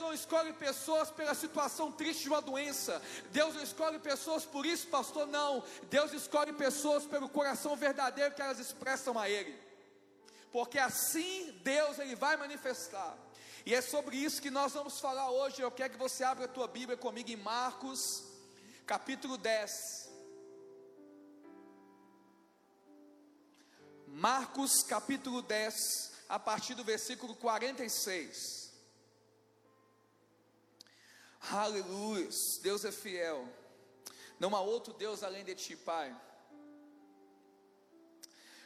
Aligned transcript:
não 0.00 0.12
escolhe 0.12 0.52
pessoas 0.54 1.10
pela 1.10 1.34
situação 1.34 1.92
triste 1.92 2.24
de 2.24 2.28
uma 2.28 2.40
doença. 2.40 3.00
Deus 3.30 3.54
não 3.54 3.62
escolhe 3.62 3.98
pessoas 3.98 4.44
por 4.44 4.66
isso, 4.66 4.88
pastor, 4.88 5.26
não. 5.26 5.62
Deus 5.90 6.12
escolhe 6.12 6.52
pessoas 6.52 7.06
pelo 7.06 7.28
coração 7.28 7.76
verdadeiro 7.76 8.34
que 8.34 8.42
elas 8.42 8.58
expressam 8.58 9.18
a 9.18 9.28
Ele. 9.28 9.56
Porque 10.50 10.78
assim 10.78 11.52
Deus 11.62 11.98
ele 11.98 12.16
vai 12.16 12.36
manifestar. 12.36 13.16
E 13.64 13.74
é 13.74 13.80
sobre 13.80 14.16
isso 14.16 14.42
que 14.42 14.50
nós 14.50 14.72
vamos 14.72 14.98
falar 14.98 15.30
hoje. 15.30 15.60
Eu 15.60 15.70
quero 15.70 15.92
que 15.92 15.98
você 15.98 16.24
abra 16.24 16.46
a 16.46 16.48
tua 16.48 16.66
Bíblia 16.66 16.96
comigo 16.96 17.30
em 17.30 17.36
Marcos, 17.36 18.24
capítulo 18.86 19.36
10. 19.36 20.10
Marcos, 24.08 24.82
capítulo 24.82 25.40
10, 25.40 26.12
a 26.28 26.38
partir 26.38 26.74
do 26.74 26.82
versículo 26.82 27.36
46. 27.36 28.59
Aleluia, 31.40 32.28
Deus 32.62 32.84
é 32.84 32.92
fiel. 32.92 33.48
Não 34.38 34.54
há 34.54 34.60
outro 34.60 34.92
Deus 34.92 35.22
além 35.22 35.44
de 35.44 35.54
ti, 35.54 35.76
Pai. 35.76 36.14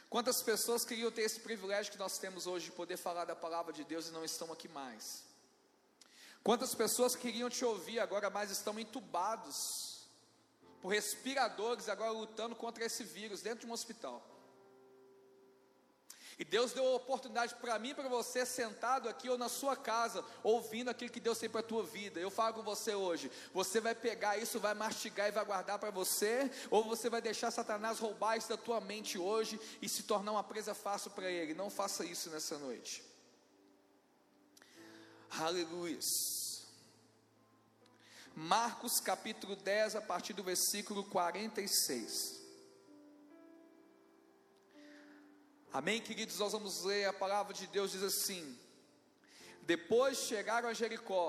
Quantas 0.09 0.41
pessoas 0.41 0.85
queriam 0.85 1.11
ter 1.11 1.23
esse 1.23 1.39
privilégio 1.39 1.91
que 1.91 1.97
nós 1.97 2.17
temos 2.17 2.47
hoje 2.47 2.65
de 2.65 2.71
poder 2.71 2.97
falar 2.97 3.25
da 3.25 3.35
palavra 3.35 3.73
de 3.73 3.83
Deus 3.83 4.07
e 4.07 4.11
não 4.11 4.23
estão 4.23 4.51
aqui 4.51 4.67
mais? 4.67 5.23
Quantas 6.43 6.75
pessoas 6.75 7.15
queriam 7.15 7.49
te 7.49 7.65
ouvir 7.65 7.99
agora, 7.99 8.29
mas 8.29 8.51
estão 8.51 8.79
entubados 8.79 10.07
por 10.81 10.89
respiradores, 10.89 11.89
agora 11.89 12.11
lutando 12.11 12.55
contra 12.55 12.85
esse 12.85 13.03
vírus 13.03 13.41
dentro 13.41 13.61
de 13.61 13.65
um 13.65 13.73
hospital? 13.73 14.23
E 16.37 16.43
Deus 16.43 16.73
deu 16.73 16.85
a 16.85 16.95
oportunidade 16.95 17.55
para 17.55 17.79
mim 17.79 17.89
e 17.89 17.93
para 17.93 18.09
você, 18.09 18.45
sentado 18.45 19.07
aqui 19.07 19.29
ou 19.29 19.37
na 19.37 19.47
sua 19.47 19.75
casa, 19.75 20.23
ouvindo 20.43 20.89
aquilo 20.89 21.11
que 21.11 21.19
Deus 21.19 21.37
tem 21.37 21.49
para 21.49 21.61
a 21.61 21.63
tua 21.63 21.83
vida. 21.83 22.19
Eu 22.19 22.29
falo 22.29 22.55
com 22.55 22.61
você 22.61 22.93
hoje: 22.93 23.31
você 23.53 23.79
vai 23.79 23.95
pegar 23.95 24.37
isso, 24.37 24.59
vai 24.59 24.73
mastigar 24.73 25.29
e 25.29 25.31
vai 25.31 25.45
guardar 25.45 25.79
para 25.79 25.91
você, 25.91 26.51
ou 26.69 26.83
você 26.83 27.09
vai 27.09 27.21
deixar 27.21 27.51
Satanás 27.51 27.99
roubar 27.99 28.37
isso 28.37 28.49
da 28.49 28.57
tua 28.57 28.81
mente 28.81 29.17
hoje 29.17 29.59
e 29.81 29.87
se 29.87 30.03
tornar 30.03 30.33
uma 30.33 30.43
presa 30.43 30.73
fácil 30.73 31.11
para 31.11 31.31
ele. 31.31 31.53
Não 31.53 31.69
faça 31.69 32.03
isso 32.03 32.29
nessa 32.29 32.57
noite. 32.57 33.01
Aleluia. 35.31 35.99
Marcos 38.35 38.99
capítulo 38.99 39.55
10, 39.55 39.95
a 39.95 40.01
partir 40.01 40.33
do 40.33 40.43
versículo 40.43 41.05
46. 41.05 42.44
Amém, 45.77 45.99
queridos? 45.99 46.39
Nós 46.39 46.53
vamos 46.53 46.85
ler 46.85 47.03
a 47.03 47.11
palavra 47.11 47.53
de 47.53 47.67
Deus, 47.67 47.91
diz 47.91 48.01
assim: 48.01 48.57
Depois 49.63 50.19
chegaram 50.19 50.69
a 50.69 50.73
Jericó, 50.73 51.27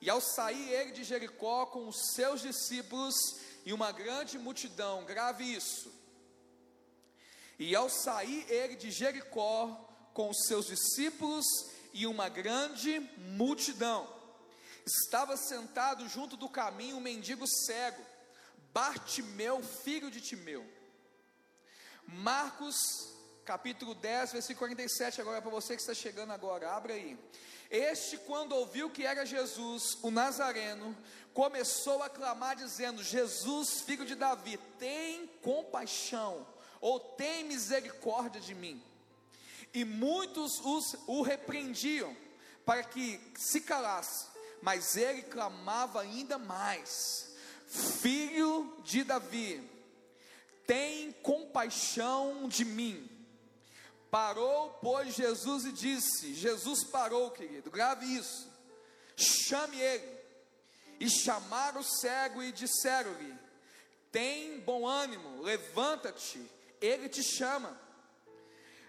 e 0.00 0.08
ao 0.08 0.20
sair 0.20 0.72
ele 0.72 0.92
de 0.92 1.02
Jericó 1.02 1.66
com 1.66 1.88
os 1.88 2.12
seus 2.14 2.40
discípulos 2.40 3.16
e 3.66 3.72
uma 3.72 3.90
grande 3.90 4.38
multidão, 4.38 5.04
grave 5.04 5.42
isso. 5.42 5.92
E 7.58 7.74
ao 7.74 7.90
sair 7.90 8.46
ele 8.48 8.76
de 8.76 8.92
Jericó 8.92 9.66
com 10.14 10.30
os 10.30 10.46
seus 10.46 10.66
discípulos 10.66 11.44
e 11.92 12.06
uma 12.06 12.28
grande 12.28 13.00
multidão, 13.18 14.08
estava 14.86 15.36
sentado 15.36 16.08
junto 16.08 16.36
do 16.36 16.48
caminho 16.48 16.98
um 16.98 17.00
mendigo 17.00 17.44
cego, 17.66 18.06
Bartimeu, 18.72 19.60
filho 19.64 20.12
de 20.12 20.20
Timeu. 20.20 20.64
Marcos 22.12 23.08
capítulo 23.44 23.94
10, 23.94 24.32
versículo 24.32 24.68
47, 24.68 25.20
agora 25.20 25.40
para 25.40 25.50
você 25.50 25.74
que 25.74 25.80
está 25.80 25.94
chegando 25.94 26.32
agora, 26.32 26.70
abre 26.70 26.92
aí. 26.92 27.18
Este, 27.70 28.16
quando 28.18 28.52
ouviu 28.52 28.90
que 28.90 29.04
era 29.04 29.24
Jesus, 29.24 29.96
o 30.02 30.10
Nazareno, 30.10 30.96
começou 31.32 32.02
a 32.02 32.10
clamar, 32.10 32.56
dizendo: 32.56 33.02
Jesus, 33.02 33.80
filho 33.82 34.04
de 34.04 34.14
Davi, 34.14 34.58
tem 34.78 35.26
compaixão, 35.40 36.46
ou 36.80 36.98
tem 36.98 37.44
misericórdia 37.44 38.40
de 38.40 38.54
mim. 38.54 38.82
E 39.72 39.84
muitos 39.84 40.60
os, 40.64 40.96
o 41.06 41.22
repreendiam, 41.22 42.16
para 42.64 42.82
que 42.82 43.20
se 43.36 43.60
calasse, 43.60 44.26
mas 44.60 44.96
ele 44.96 45.22
clamava 45.22 46.00
ainda 46.00 46.38
mais: 46.38 47.34
Filho 47.68 48.76
de 48.82 49.04
Davi, 49.04 49.62
tem 50.70 51.10
compaixão 51.10 52.48
de 52.48 52.64
mim. 52.64 53.10
Parou, 54.08 54.70
pois, 54.80 55.12
Jesus 55.16 55.64
e 55.64 55.72
disse: 55.72 56.32
Jesus 56.32 56.84
parou, 56.84 57.32
querido, 57.32 57.72
grave 57.72 58.06
isso. 58.06 58.48
Chame 59.16 59.80
ele. 59.80 60.20
E 61.00 61.10
chamaram 61.10 61.80
o 61.80 61.84
cego 61.84 62.40
e 62.40 62.52
disseram-lhe: 62.52 63.36
Tem 64.12 64.60
bom 64.60 64.86
ânimo, 64.86 65.42
levanta-te, 65.42 66.40
ele 66.80 67.08
te 67.08 67.24
chama. 67.24 67.76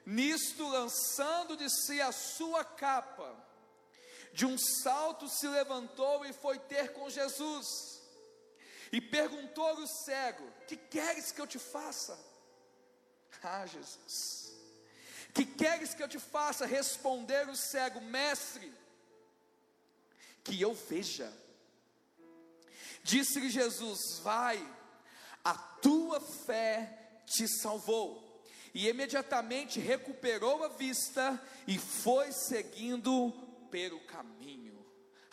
Nisto, 0.05 0.67
lançando 0.67 1.57
de 1.57 1.67
si 1.67 1.99
a 1.99 2.11
sua 2.11 2.63
capa, 2.63 3.35
de 4.33 4.45
um 4.45 4.55
salto 4.55 5.27
se 5.27 5.47
levantou 5.47 6.23
e 6.27 6.31
foi 6.31 6.59
ter 6.59 6.93
com 6.93 7.09
Jesus. 7.09 8.00
E 8.91 8.99
perguntou-lhe 8.99 9.83
o 9.83 9.87
cego: 9.87 10.43
Que 10.67 10.75
queres 10.75 11.31
que 11.31 11.39
eu 11.39 11.47
te 11.47 11.57
faça? 11.57 12.17
Ah, 13.43 13.65
Jesus. 13.65 14.53
Que 15.33 15.45
queres 15.45 15.93
que 15.93 16.03
eu 16.03 16.07
te 16.07 16.19
faça? 16.19 16.65
Responder 16.65 17.47
o 17.49 17.55
cego: 17.55 18.01
Mestre, 18.01 18.71
que 20.43 20.59
eu 20.59 20.73
veja. 20.73 21.31
Disse-lhe 23.03 23.49
Jesus: 23.49 24.19
Vai, 24.19 24.59
a 25.43 25.53
tua 25.53 26.19
fé 26.19 27.21
te 27.25 27.47
salvou. 27.47 28.29
E 28.73 28.87
imediatamente 28.87 29.79
recuperou 29.79 30.63
a 30.63 30.69
vista 30.69 31.41
e 31.67 31.77
foi 31.77 32.31
seguindo 32.31 33.31
pelo 33.69 33.99
caminho. 34.01 34.85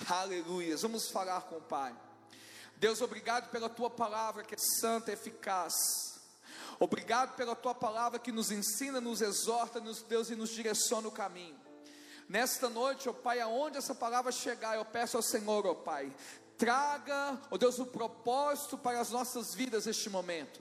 Aleluia. 0.09 0.77
Vamos 0.77 1.09
falar 1.11 1.43
com 1.43 1.57
o 1.57 1.63
Pai. 1.63 1.95
Deus, 2.79 3.01
obrigado 3.01 3.51
pela 3.51 3.69
tua 3.69 3.91
palavra 3.91 4.45
que 4.45 4.55
é 4.55 4.59
santa 4.59 5.11
e 5.11 5.15
eficaz. 5.15 5.75
Obrigado 6.79 7.35
pela 7.35 7.57
tua 7.57 7.75
palavra 7.75 8.21
que 8.21 8.31
nos 8.31 8.53
ensina, 8.53 9.01
nos 9.01 9.21
exorta, 9.21 9.81
nos, 9.81 10.03
Deus, 10.03 10.31
e 10.31 10.37
nos 10.37 10.51
direciona 10.51 11.09
o 11.09 11.13
caminho. 11.13 11.59
Nesta 12.29 12.69
noite, 12.69 13.09
ó 13.09 13.13
Pai, 13.13 13.41
aonde 13.41 13.79
essa 13.79 13.97
palavra 13.97 14.31
chegar, 14.31 14.77
eu 14.77 14.85
peço 14.85 15.17
ao 15.17 15.23
Senhor, 15.23 15.67
ó 15.67 15.75
Pai, 15.75 16.15
traga, 16.57 17.41
ó 17.51 17.57
Deus, 17.57 17.81
o 17.81 17.87
propósito 17.87 18.79
para 18.79 19.01
as 19.01 19.11
nossas 19.11 19.55
vidas 19.55 19.87
neste 19.87 20.09
momento. 20.09 20.61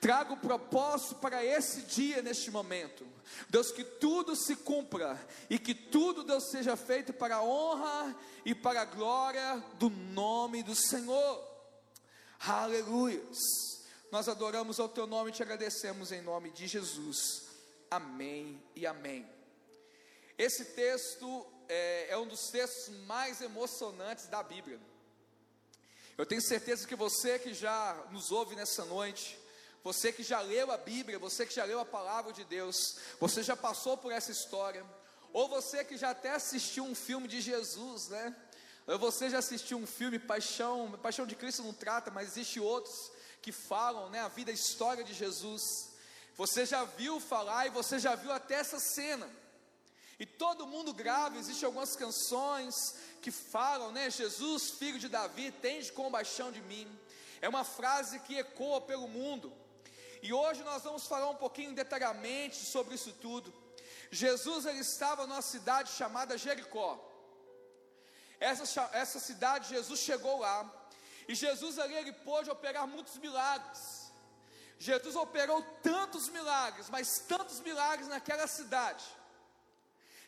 Traga 0.00 0.32
o 0.32 0.36
propósito 0.36 1.16
para 1.16 1.44
esse 1.44 1.82
dia 1.82 2.22
neste 2.22 2.50
momento. 2.50 3.06
Deus, 3.48 3.72
que 3.72 3.82
tudo 3.82 4.36
se 4.36 4.56
cumpra 4.56 5.18
e 5.50 5.58
que 5.58 5.74
tudo, 5.74 6.22
Deus, 6.22 6.50
seja 6.50 6.76
feito 6.76 7.12
para 7.12 7.36
a 7.36 7.42
honra 7.42 8.14
e 8.44 8.54
para 8.54 8.82
a 8.82 8.84
glória 8.84 9.64
do 9.78 9.90
nome 9.90 10.62
do 10.62 10.74
Senhor. 10.74 11.44
Aleluia. 12.38 13.22
Nós 14.12 14.28
adoramos 14.28 14.78
ao 14.78 14.88
teu 14.88 15.06
nome 15.06 15.30
e 15.30 15.32
te 15.32 15.42
agradecemos 15.42 16.12
em 16.12 16.22
nome 16.22 16.50
de 16.50 16.66
Jesus. 16.66 17.46
Amém 17.90 18.62
e 18.74 18.86
amém. 18.86 19.26
Esse 20.38 20.64
texto 20.66 21.46
é, 21.68 22.10
é 22.10 22.18
um 22.18 22.26
dos 22.26 22.50
textos 22.50 22.94
mais 23.06 23.40
emocionantes 23.40 24.26
da 24.26 24.42
Bíblia. 24.42 24.78
Eu 26.16 26.24
tenho 26.24 26.40
certeza 26.40 26.86
que 26.86 26.94
você 26.94 27.38
que 27.38 27.52
já 27.52 27.94
nos 28.10 28.30
ouve 28.30 28.54
nessa 28.54 28.84
noite, 28.84 29.38
você 29.86 30.12
que 30.12 30.24
já 30.24 30.40
leu 30.40 30.72
a 30.72 30.76
Bíblia, 30.76 31.16
você 31.16 31.46
que 31.46 31.54
já 31.54 31.64
leu 31.64 31.78
a 31.78 31.84
palavra 31.84 32.32
de 32.32 32.42
Deus, 32.42 32.96
você 33.20 33.40
já 33.40 33.56
passou 33.56 33.96
por 33.96 34.10
essa 34.10 34.32
história, 34.32 34.84
ou 35.32 35.46
você 35.48 35.84
que 35.84 35.96
já 35.96 36.10
até 36.10 36.30
assistiu 36.32 36.82
um 36.82 36.92
filme 36.92 37.28
de 37.28 37.40
Jesus, 37.40 38.08
né? 38.08 38.34
Ou 38.84 38.98
você 38.98 39.30
já 39.30 39.38
assistiu 39.38 39.78
um 39.78 39.86
filme 39.86 40.18
Paixão, 40.18 40.98
Paixão 41.00 41.24
de 41.24 41.36
Cristo 41.36 41.62
não 41.62 41.72
trata, 41.72 42.10
mas 42.10 42.30
existe 42.30 42.58
outros 42.58 43.12
que 43.40 43.52
falam, 43.52 44.10
né, 44.10 44.18
a 44.22 44.26
vida, 44.26 44.50
a 44.50 44.54
história 44.54 45.04
de 45.04 45.14
Jesus. 45.14 45.90
Você 46.34 46.66
já 46.66 46.82
viu 46.82 47.20
falar 47.20 47.68
e 47.68 47.70
você 47.70 48.00
já 48.00 48.16
viu 48.16 48.32
até 48.32 48.54
essa 48.56 48.80
cena. 48.80 49.30
E 50.18 50.26
todo 50.26 50.66
mundo 50.66 50.92
grava, 50.92 51.38
existem 51.38 51.64
algumas 51.64 51.94
canções 51.94 52.96
que 53.22 53.30
falam, 53.30 53.92
né, 53.92 54.10
Jesus, 54.10 54.70
filho 54.70 54.98
de 54.98 55.08
Davi, 55.08 55.52
tende 55.52 55.92
compaixão 55.92 56.50
de 56.50 56.60
mim. 56.62 56.88
É 57.40 57.48
uma 57.48 57.62
frase 57.62 58.18
que 58.18 58.36
ecoa 58.36 58.80
pelo 58.80 59.06
mundo. 59.06 59.52
E 60.26 60.32
hoje 60.32 60.64
nós 60.64 60.82
vamos 60.82 61.06
falar 61.06 61.28
um 61.30 61.36
pouquinho 61.36 61.72
detalhadamente 61.72 62.56
sobre 62.56 62.96
isso 62.96 63.12
tudo. 63.12 63.54
Jesus 64.10 64.66
ele 64.66 64.80
estava 64.80 65.24
numa 65.24 65.40
cidade 65.40 65.92
chamada 65.92 66.36
Jericó. 66.36 66.90
Essa, 68.40 68.90
essa 68.92 69.20
cidade, 69.20 69.68
Jesus 69.68 70.00
chegou 70.00 70.40
lá, 70.40 70.58
e 71.28 71.34
Jesus 71.36 71.78
ali 71.78 71.94
ele 71.94 72.12
pôde 72.12 72.50
operar 72.50 72.88
muitos 72.88 73.16
milagres. 73.18 74.10
Jesus 74.80 75.14
operou 75.14 75.62
tantos 75.80 76.28
milagres, 76.28 76.90
mas 76.90 77.20
tantos 77.20 77.60
milagres 77.60 78.08
naquela 78.08 78.48
cidade, 78.48 79.04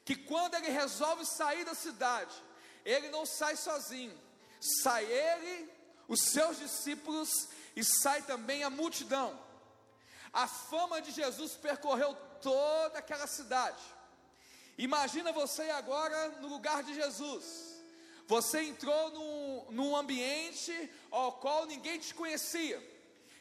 que 0.04 0.14
quando 0.14 0.54
ele 0.54 0.70
resolve 0.70 1.26
sair 1.26 1.64
da 1.64 1.74
cidade, 1.74 2.36
ele 2.84 3.08
não 3.08 3.26
sai 3.26 3.56
sozinho, 3.56 4.16
sai 4.60 5.04
ele, 5.04 5.68
os 6.06 6.20
seus 6.20 6.56
discípulos 6.56 7.48
e 7.74 7.82
sai 7.82 8.22
também 8.22 8.62
a 8.62 8.70
multidão. 8.70 9.47
A 10.42 10.46
fama 10.46 11.02
de 11.02 11.10
Jesus 11.10 11.52
percorreu 11.66 12.10
toda 12.40 13.00
aquela 13.00 13.26
cidade. 13.26 13.82
Imagina 14.86 15.32
você 15.32 15.64
agora 15.70 16.28
no 16.42 16.46
lugar 16.46 16.84
de 16.84 16.94
Jesus. 16.94 17.44
Você 18.28 18.62
entrou 18.62 19.10
num, 19.10 19.66
num 19.70 19.96
ambiente 19.96 20.72
ao 21.10 21.32
qual 21.42 21.66
ninguém 21.66 21.98
te 21.98 22.14
conhecia, 22.14 22.78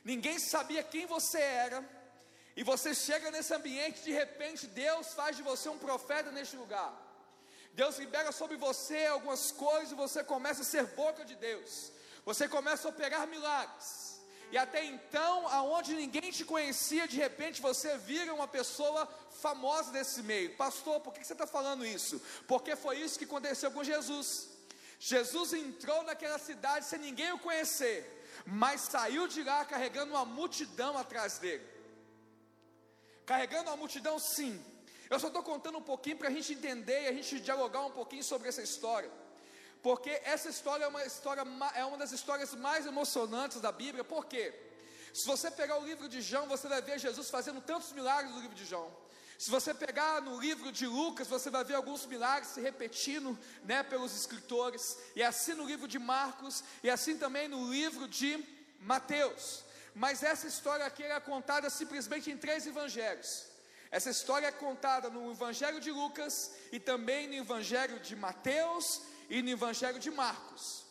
ninguém 0.04 0.40
sabia 0.40 0.82
quem 0.82 1.06
você 1.06 1.40
era, 1.40 1.88
e 2.56 2.64
você 2.64 2.96
chega 2.96 3.30
nesse 3.30 3.54
ambiente, 3.54 4.02
de 4.02 4.12
repente 4.12 4.66
Deus 4.66 5.14
faz 5.14 5.38
de 5.38 5.44
você 5.44 5.70
um 5.70 5.78
profeta 5.78 6.32
neste 6.32 6.56
lugar. 6.56 6.92
Deus 7.74 8.00
libera 8.00 8.32
sobre 8.32 8.58
você 8.58 9.06
algumas 9.06 9.52
coisas 9.52 9.92
e 9.92 10.02
você 10.06 10.24
começa 10.24 10.64
a 10.64 10.72
ser 10.74 10.86
boca 11.04 11.24
de 11.24 11.36
Deus. 11.36 11.92
Você 12.26 12.48
começa 12.48 12.88
a 12.88 12.92
operar 12.92 13.28
milagres. 13.28 14.07
E 14.52 14.58
até 14.58 14.84
então, 14.86 15.48
aonde 15.48 15.94
ninguém 15.94 16.32
te 16.32 16.46
conhecia, 16.46 17.08
de 17.08 17.18
repente 17.18 17.62
você 17.62 17.98
vira 17.98 18.34
uma 18.34 18.48
pessoa 18.48 19.06
famosa 19.42 19.92
desse 19.92 20.24
meio. 20.24 20.56
Pastor, 20.56 21.02
por 21.02 21.14
que 21.14 21.24
você 21.24 21.34
está 21.34 21.46
falando 21.46 21.86
isso? 21.86 22.22
Porque 22.48 22.76
foi 22.76 23.00
isso 23.00 23.20
que 23.20 23.26
aconteceu 23.26 23.70
com 23.72 23.84
Jesus. 23.84 24.50
Jesus 25.00 25.54
entrou 25.54 26.02
naquela 26.04 26.40
cidade 26.40 26.86
sem 26.86 27.00
ninguém 27.00 27.32
o 27.34 27.40
conhecer, 27.40 27.98
mas 28.46 28.82
saiu 28.82 29.28
de 29.28 29.44
lá 29.44 29.66
carregando 29.66 30.14
uma 30.14 30.26
multidão 30.26 30.98
atrás 30.98 31.38
dele. 31.38 31.66
Carregando 33.26 33.70
uma 33.70 33.78
multidão, 33.78 34.18
sim. 34.18 34.64
Eu 35.10 35.20
só 35.20 35.28
estou 35.28 35.44
contando 35.44 35.78
um 35.78 35.82
pouquinho 35.82 36.18
para 36.18 36.30
a 36.30 36.32
gente 36.32 36.54
entender 36.54 37.04
e 37.04 37.08
a 37.08 37.14
gente 37.14 37.42
dialogar 37.42 37.86
um 37.86 37.92
pouquinho 37.92 38.24
sobre 38.24 38.48
essa 38.48 38.62
história. 38.62 39.12
Porque 39.82 40.10
essa 40.24 40.50
história 40.50 40.86
é 40.86 40.88
uma 40.88 41.06
história 41.06 41.44
é 41.76 41.86
uma 41.86 41.98
das 41.98 42.12
histórias 42.12 42.54
mais 42.56 42.86
emocionantes 42.86 43.62
da 43.62 43.72
Bíblia. 43.72 44.04
Por 44.04 44.26
quê? 44.26 44.54
Se 45.14 45.26
você 45.26 45.50
pegar 45.50 45.80
o 45.80 45.86
livro 45.86 46.08
de 46.08 46.22
João, 46.22 46.48
você 46.48 46.68
vai 46.68 46.82
ver 46.82 47.00
Jesus 47.00 47.30
fazendo 47.30 47.62
tantos 47.62 47.92
milagres 47.92 48.34
no 48.34 48.42
livro 48.42 48.56
de 48.56 48.66
João. 48.66 48.92
Se 49.38 49.52
você 49.52 49.72
pegar 49.72 50.20
no 50.22 50.40
livro 50.40 50.72
de 50.72 50.88
Lucas, 50.88 51.28
você 51.28 51.50
vai 51.52 51.64
ver 51.64 51.76
alguns 51.76 52.06
milagres 52.08 52.50
se 52.50 52.60
repetindo, 52.60 53.38
né, 53.64 53.84
pelos 53.84 54.16
escritores, 54.16 54.98
e 55.16 55.22
assim 55.22 55.54
no 55.54 55.66
livro 55.66 55.88
de 55.88 56.00
Marcos, 56.00 56.64
e 56.84 56.90
assim 56.90 57.18
também 57.18 57.48
no 57.48 57.72
livro 57.72 58.08
de 58.08 58.44
Mateus. 58.80 59.64
Mas 59.94 60.24
essa 60.24 60.48
história 60.48 60.86
aqui 60.86 61.04
é 61.04 61.20
contada 61.20 61.70
simplesmente 61.70 62.32
em 62.32 62.38
três 62.38 62.66
evangelhos. 62.66 63.46
Essa 63.92 64.10
história 64.10 64.48
é 64.48 64.52
contada 64.52 65.10
no 65.10 65.32
evangelho 65.32 65.80
de 65.80 65.92
Lucas 65.92 66.52
e 66.72 66.80
também 66.80 67.28
no 67.28 67.36
evangelho 67.36 68.00
de 68.00 68.16
Mateus 68.16 69.02
e 69.30 69.42
no 69.42 69.50
evangelho 69.50 70.00
de 70.00 70.12
Marcos. 70.12 70.86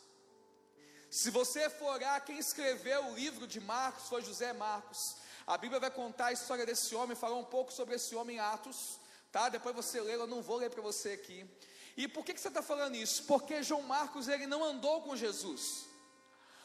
Se 1.11 1.31
você 1.31 1.71
for 1.71 1.95
olhar 1.95 2.21
quem 2.25 2.39
escreveu 2.39 3.07
o 3.07 3.15
livro 3.15 3.47
de 3.47 3.61
Marcos 3.61 4.09
foi 4.09 4.23
José 4.23 4.53
Marcos. 4.53 5.17
A 5.47 5.57
Bíblia 5.57 5.81
vai 5.81 5.91
contar 5.91 6.27
a 6.27 6.33
história 6.33 6.67
desse 6.67 6.95
homem, 6.95 7.17
falar 7.17 7.37
um 7.37 7.45
pouco 7.45 7.73
sobre 7.73 7.95
esse 7.95 8.15
homem 8.17 8.37
em 8.37 8.41
Atos, 8.41 8.99
tá? 9.31 9.49
Depois 9.49 9.75
você 9.75 10.01
lê, 10.01 10.17
eu 10.17 10.27
não 10.27 10.43
vou 10.43 10.57
ler 10.57 10.71
para 10.71 10.83
você 10.83 11.11
aqui. 11.11 11.49
E 11.97 12.07
por 12.07 12.25
que, 12.25 12.35
que 12.35 12.41
você 12.41 12.49
está 12.49 12.63
falando 12.63 12.97
isso? 12.97 13.25
Porque 13.25 13.63
João 13.63 13.83
Marcos 13.83 14.29
ele 14.29 14.47
não 14.47 14.63
andou 14.63 15.03
com 15.03 15.17
Jesus. 15.17 15.87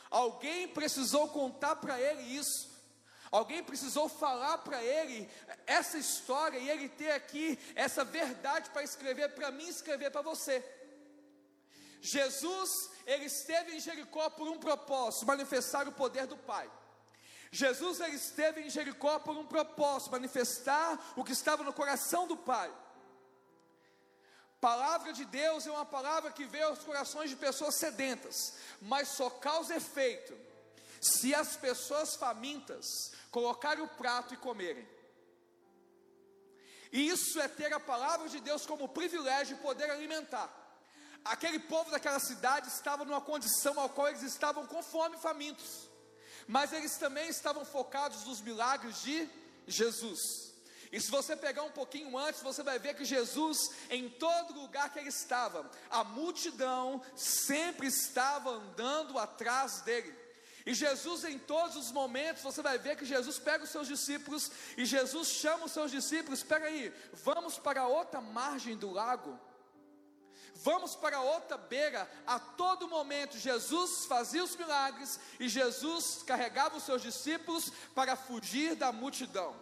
Alguém 0.09 0.68
precisou 0.68 1.29
contar 1.29 1.77
para 1.77 2.01
ele 2.01 2.23
isso. 2.23 2.69
Alguém 3.31 3.63
precisou 3.63 4.09
falar 4.09 4.57
para 4.57 4.83
ele 4.83 5.29
essa 5.65 5.97
história 5.97 6.57
e 6.57 6.69
ele 6.69 6.89
ter 6.89 7.12
aqui 7.12 7.57
essa 7.75 8.03
verdade 8.03 8.69
para 8.71 8.83
escrever 8.83 9.29
para 9.29 9.51
mim, 9.51 9.69
escrever 9.69 10.12
para 10.12 10.21
você. 10.21 10.62
Jesus, 12.01 12.89
ele 13.06 13.25
esteve 13.25 13.75
em 13.75 13.80
Jericó 13.80 14.30
por 14.31 14.48
um 14.48 14.57
propósito, 14.57 15.25
manifestar 15.25 15.88
o 15.88 15.92
poder 15.92 16.25
do 16.25 16.36
Pai. 16.36 16.69
Jesus 17.51 18.00
ele 18.00 18.15
esteve 18.15 18.62
em 18.62 18.69
Jericó 18.69 19.19
por 19.19 19.38
um 19.38 19.45
propósito, 19.45 20.12
manifestar 20.12 21.13
o 21.15 21.24
que 21.24 21.33
estava 21.33 21.63
no 21.63 21.71
coração 21.71 22.25
do 22.25 22.36
Pai. 22.36 22.74
Palavra 24.59 25.12
de 25.12 25.25
Deus 25.25 25.68
é 25.68 25.71
uma 25.71 25.86
palavra 25.86 26.31
que 26.31 26.45
veio 26.45 26.68
aos 26.68 26.80
corações 26.80 27.30
de 27.30 27.36
pessoas 27.36 27.75
sedentas, 27.75 28.56
mas 28.81 29.09
só 29.09 29.30
causa 29.30 29.75
efeito 29.75 30.38
se 31.00 31.33
as 31.33 31.57
pessoas 31.57 32.15
famintas 32.15 33.12
colocarem 33.31 33.83
o 33.83 33.88
prato 33.88 34.33
e 34.33 34.38
comerem. 34.38 34.88
E 36.92 37.07
isso 37.07 37.39
é 37.39 37.47
ter 37.47 37.74
a 37.74 37.80
palavra 37.80 38.30
de 38.30 38.39
Deus 38.39 38.65
como 38.65 38.89
privilégio 38.89 39.56
e 39.56 39.59
poder 39.62 39.89
alimentar. 39.89 40.61
Aquele 41.23 41.59
povo 41.59 41.91
daquela 41.91 42.19
cidade 42.19 42.68
estava 42.68 43.06
numa 43.06 43.21
condição 43.21 43.79
ao 43.79 43.89
qual 43.89 44.09
eles 44.09 44.23
estavam 44.23 44.65
com 44.65 44.81
fome 44.81 45.15
e 45.18 45.19
famintos 45.21 45.91
mas 46.47 46.73
eles 46.73 46.97
também 46.97 47.29
estavam 47.29 47.63
focados 47.63 48.25
nos 48.25 48.41
milagres 48.41 49.01
de 49.03 49.29
Jesus. 49.68 50.51
E 50.91 51.00
se 51.00 51.09
você 51.09 51.33
pegar 51.33 51.63
um 51.63 51.71
pouquinho 51.71 52.18
antes, 52.18 52.41
você 52.41 52.62
vai 52.62 52.77
ver 52.77 52.95
que 52.95 53.06
Jesus, 53.06 53.71
em 53.89 54.09
todo 54.09 54.59
lugar 54.59 54.91
que 54.91 55.00
ele 55.00 55.07
estava, 55.07 55.69
a 55.89 56.03
multidão 56.03 57.01
sempre 57.15 57.88
estava 57.88 58.50
andando 58.50 59.18
atrás 59.18 59.79
dele. 59.81 60.13
E 60.65 60.73
Jesus, 60.73 61.23
em 61.23 61.39
todos 61.39 61.77
os 61.77 61.91
momentos, 61.91 62.44
você 62.44 62.62
vai 62.62 62.77
ver 62.77 62.97
que 62.97 63.06
Jesus 63.06 63.39
pega 63.39 63.63
os 63.63 63.69
seus 63.69 63.88
discípulos 63.88 64.51
e 64.77 64.85
Jesus 64.85 65.29
chama 65.29 65.65
os 65.65 65.71
seus 65.71 65.89
discípulos: 65.89 66.39
espera 66.39 66.65
aí, 66.65 66.94
vamos 67.13 67.57
para 67.57 67.88
outra 67.88 68.19
margem 68.19 68.75
do 68.75 68.91
lago. 68.91 69.39
Vamos 70.63 70.96
para 70.96 71.22
outra 71.22 71.58
beira. 71.58 72.10
A 72.25 72.40
todo 72.40 72.88
momento, 72.88 73.38
Jesus 73.38 74.06
fazia 74.06 74.44
os 74.44 74.56
milagres 74.56 75.19
e 75.40 75.50
Jesus 75.50 76.24
carregava 76.25 76.78
os 76.78 76.84
seus 76.84 77.02
discípulos 77.02 77.72
para 77.96 78.16
fugir 78.16 78.75
da 78.75 78.92
multidão. 78.92 79.56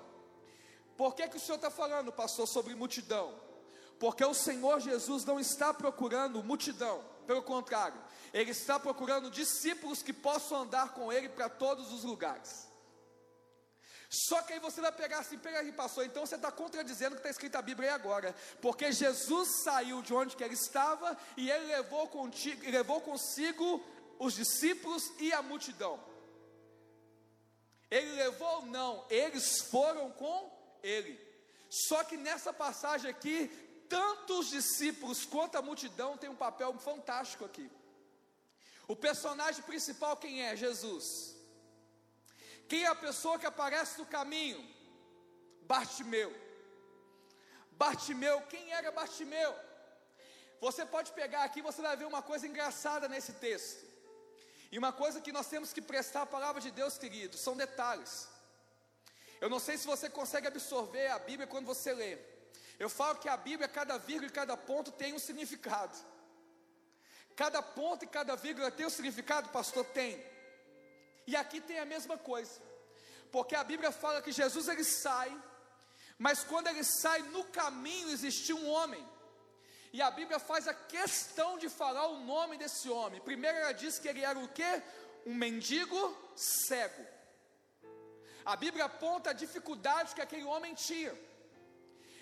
Por 0.98 1.16
que, 1.16 1.28
que 1.28 1.38
o 1.38 1.40
Senhor 1.40 1.56
está 1.56 1.72
falando, 1.72 2.12
pastor, 2.12 2.48
sobre 2.48 2.76
multidão? 2.76 3.34
Porque 4.00 4.24
o 4.24 4.34
Senhor 4.34 4.80
Jesus 4.80 5.26
não 5.26 5.40
está 5.40 5.74
procurando 5.74 6.44
multidão, 6.44 7.04
pelo 7.26 7.42
contrário, 7.42 8.02
Ele 8.34 8.52
está 8.52 8.80
procurando 8.80 9.30
discípulos 9.30 10.02
que 10.02 10.14
possam 10.14 10.62
andar 10.62 10.94
com 10.94 11.12
Ele 11.12 11.30
para 11.30 11.50
todos 11.50 11.92
os 11.92 12.04
lugares. 12.04 12.69
Só 14.10 14.42
que 14.42 14.54
aí 14.54 14.60
você 14.60 14.82
vai 14.82 14.92
pegar 14.92 15.20
assim, 15.20 15.38
pega 15.38 15.62
e 15.62 15.72
passou. 15.72 16.04
Então 16.04 16.26
você 16.26 16.36
está 16.36 16.52
contradizendo 16.52 17.12
o 17.12 17.16
que 17.16 17.20
está 17.20 17.30
escrito 17.30 17.54
na 17.54 17.62
Bíblia 17.62 17.90
aí 17.90 17.96
agora. 17.96 18.36
Porque 18.60 18.92
Jesus 18.92 19.62
saiu 19.64 20.02
de 20.02 20.14
onde 20.14 20.36
que 20.36 20.44
ele 20.44 20.56
estava 20.56 21.16
e 21.38 21.52
ele 21.52 21.68
levou, 21.68 22.08
contigo, 22.08 22.70
levou 22.72 23.02
consigo 23.02 23.86
os 24.18 24.34
discípulos 24.34 25.12
e 25.20 25.32
a 25.32 25.44
multidão. 25.44 26.04
Ele 27.92 28.12
levou 28.14 28.66
não, 28.66 29.06
eles 29.10 29.62
foram 29.62 30.12
com 30.12 30.52
ele. 30.82 31.20
Só 31.70 32.04
que 32.04 32.18
nessa 32.18 32.52
passagem 32.52 33.12
aqui, 33.12 33.48
tanto 33.88 34.40
os 34.40 34.50
discípulos 34.50 35.24
quanto 35.24 35.56
a 35.56 35.62
multidão 35.62 36.18
têm 36.18 36.30
um 36.32 36.36
papel 36.36 36.74
fantástico 36.80 37.46
aqui. 37.46 37.70
O 38.88 38.96
personagem 38.96 39.62
principal 39.64 40.18
quem 40.18 40.44
é? 40.44 40.56
Jesus. 40.56 41.29
Quem 42.70 42.84
é 42.84 42.88
a 42.88 43.04
pessoa 43.08 43.40
que 43.40 43.50
aparece 43.54 43.98
no 44.02 44.06
caminho? 44.18 44.60
Bartimeu. 45.74 46.30
Bartimeu, 47.84 48.38
quem 48.52 48.72
era 48.80 48.92
Bartimeu? 48.92 49.52
Você 50.66 50.86
pode 50.86 51.12
pegar 51.20 51.44
aqui, 51.44 51.62
você 51.70 51.82
vai 51.82 51.96
ver 52.02 52.06
uma 52.06 52.22
coisa 52.22 52.46
engraçada 52.48 53.08
nesse 53.08 53.34
texto. 53.46 53.84
E 54.72 54.78
uma 54.78 54.92
coisa 55.02 55.22
que 55.26 55.32
nós 55.38 55.48
temos 55.48 55.74
que 55.74 55.82
prestar 55.82 56.22
a 56.24 56.34
palavra 56.36 56.62
de 56.62 56.72
Deus, 56.80 56.98
querido, 56.98 57.38
são 57.38 57.56
detalhes. 57.58 58.28
Eu 59.42 59.50
não 59.50 59.60
sei 59.66 59.76
se 59.78 59.88
você 59.88 60.08
consegue 60.10 60.48
absorver 60.48 61.08
a 61.08 61.20
Bíblia 61.20 61.48
quando 61.48 61.66
você 61.66 61.92
lê. 61.94 62.18
Eu 62.78 62.90
falo 62.90 63.18
que 63.18 63.30
a 63.30 63.38
Bíblia, 63.38 63.68
cada 63.68 63.98
vírgula 63.98 64.30
e 64.30 64.40
cada 64.42 64.56
ponto 64.56 64.92
tem 64.92 65.14
um 65.14 65.20
significado. 65.28 65.98
Cada 67.36 67.62
ponto 67.62 68.04
e 68.04 68.08
cada 68.08 68.36
vírgula 68.36 68.70
tem 68.70 68.86
um 68.86 68.90
significado, 68.90 69.50
pastor? 69.50 69.86
Tem. 69.86 70.24
E 71.30 71.36
aqui 71.42 71.60
tem 71.70 71.80
a 71.80 71.92
mesma 71.94 72.18
coisa. 72.30 72.58
Porque 73.34 73.56
a 73.56 73.64
Bíblia 73.72 73.92
fala 74.04 74.24
que 74.26 74.38
Jesus 74.42 74.68
ele 74.74 74.84
sai, 74.84 75.30
mas 76.26 76.44
quando 76.52 76.68
ele 76.72 76.84
sai 76.84 77.20
no 77.36 77.44
caminho 77.60 78.14
existiu 78.16 78.58
um 78.58 78.70
homem. 78.78 79.04
E 79.98 80.02
a 80.08 80.10
Bíblia 80.20 80.40
faz 80.50 80.64
a 80.68 80.74
questão 80.96 81.52
de 81.64 81.68
falar 81.82 82.06
o 82.08 82.20
nome 82.34 82.56
desse 82.62 82.88
homem. 82.98 83.22
Primeiro 83.30 83.58
ela 83.60 83.76
diz 83.84 84.00
que 84.00 84.08
ele 84.12 84.24
era 84.32 84.40
o 84.40 84.50
quê? 84.58 84.72
Um 85.26 85.36
mendigo 85.44 86.02
cego. 86.36 87.04
A 88.54 88.56
Bíblia 88.64 88.86
aponta 88.86 89.30
a 89.30 89.40
dificuldade 89.44 90.16
que 90.16 90.26
aquele 90.26 90.46
homem 90.54 90.74
tinha. 90.74 91.14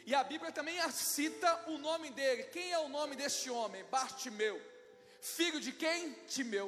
E 0.10 0.14
a 0.16 0.24
Bíblia 0.32 0.52
também 0.58 0.78
cita 0.92 1.50
o 1.68 1.78
nome 1.78 2.10
dele. 2.20 2.44
Quem 2.56 2.72
é 2.72 2.80
o 2.80 2.90
nome 2.90 3.16
deste 3.16 3.50
homem? 3.50 3.86
Bartimeu. 3.86 4.58
Filho 5.22 5.60
de 5.66 5.72
quem? 5.72 6.14
Timeu. 6.36 6.68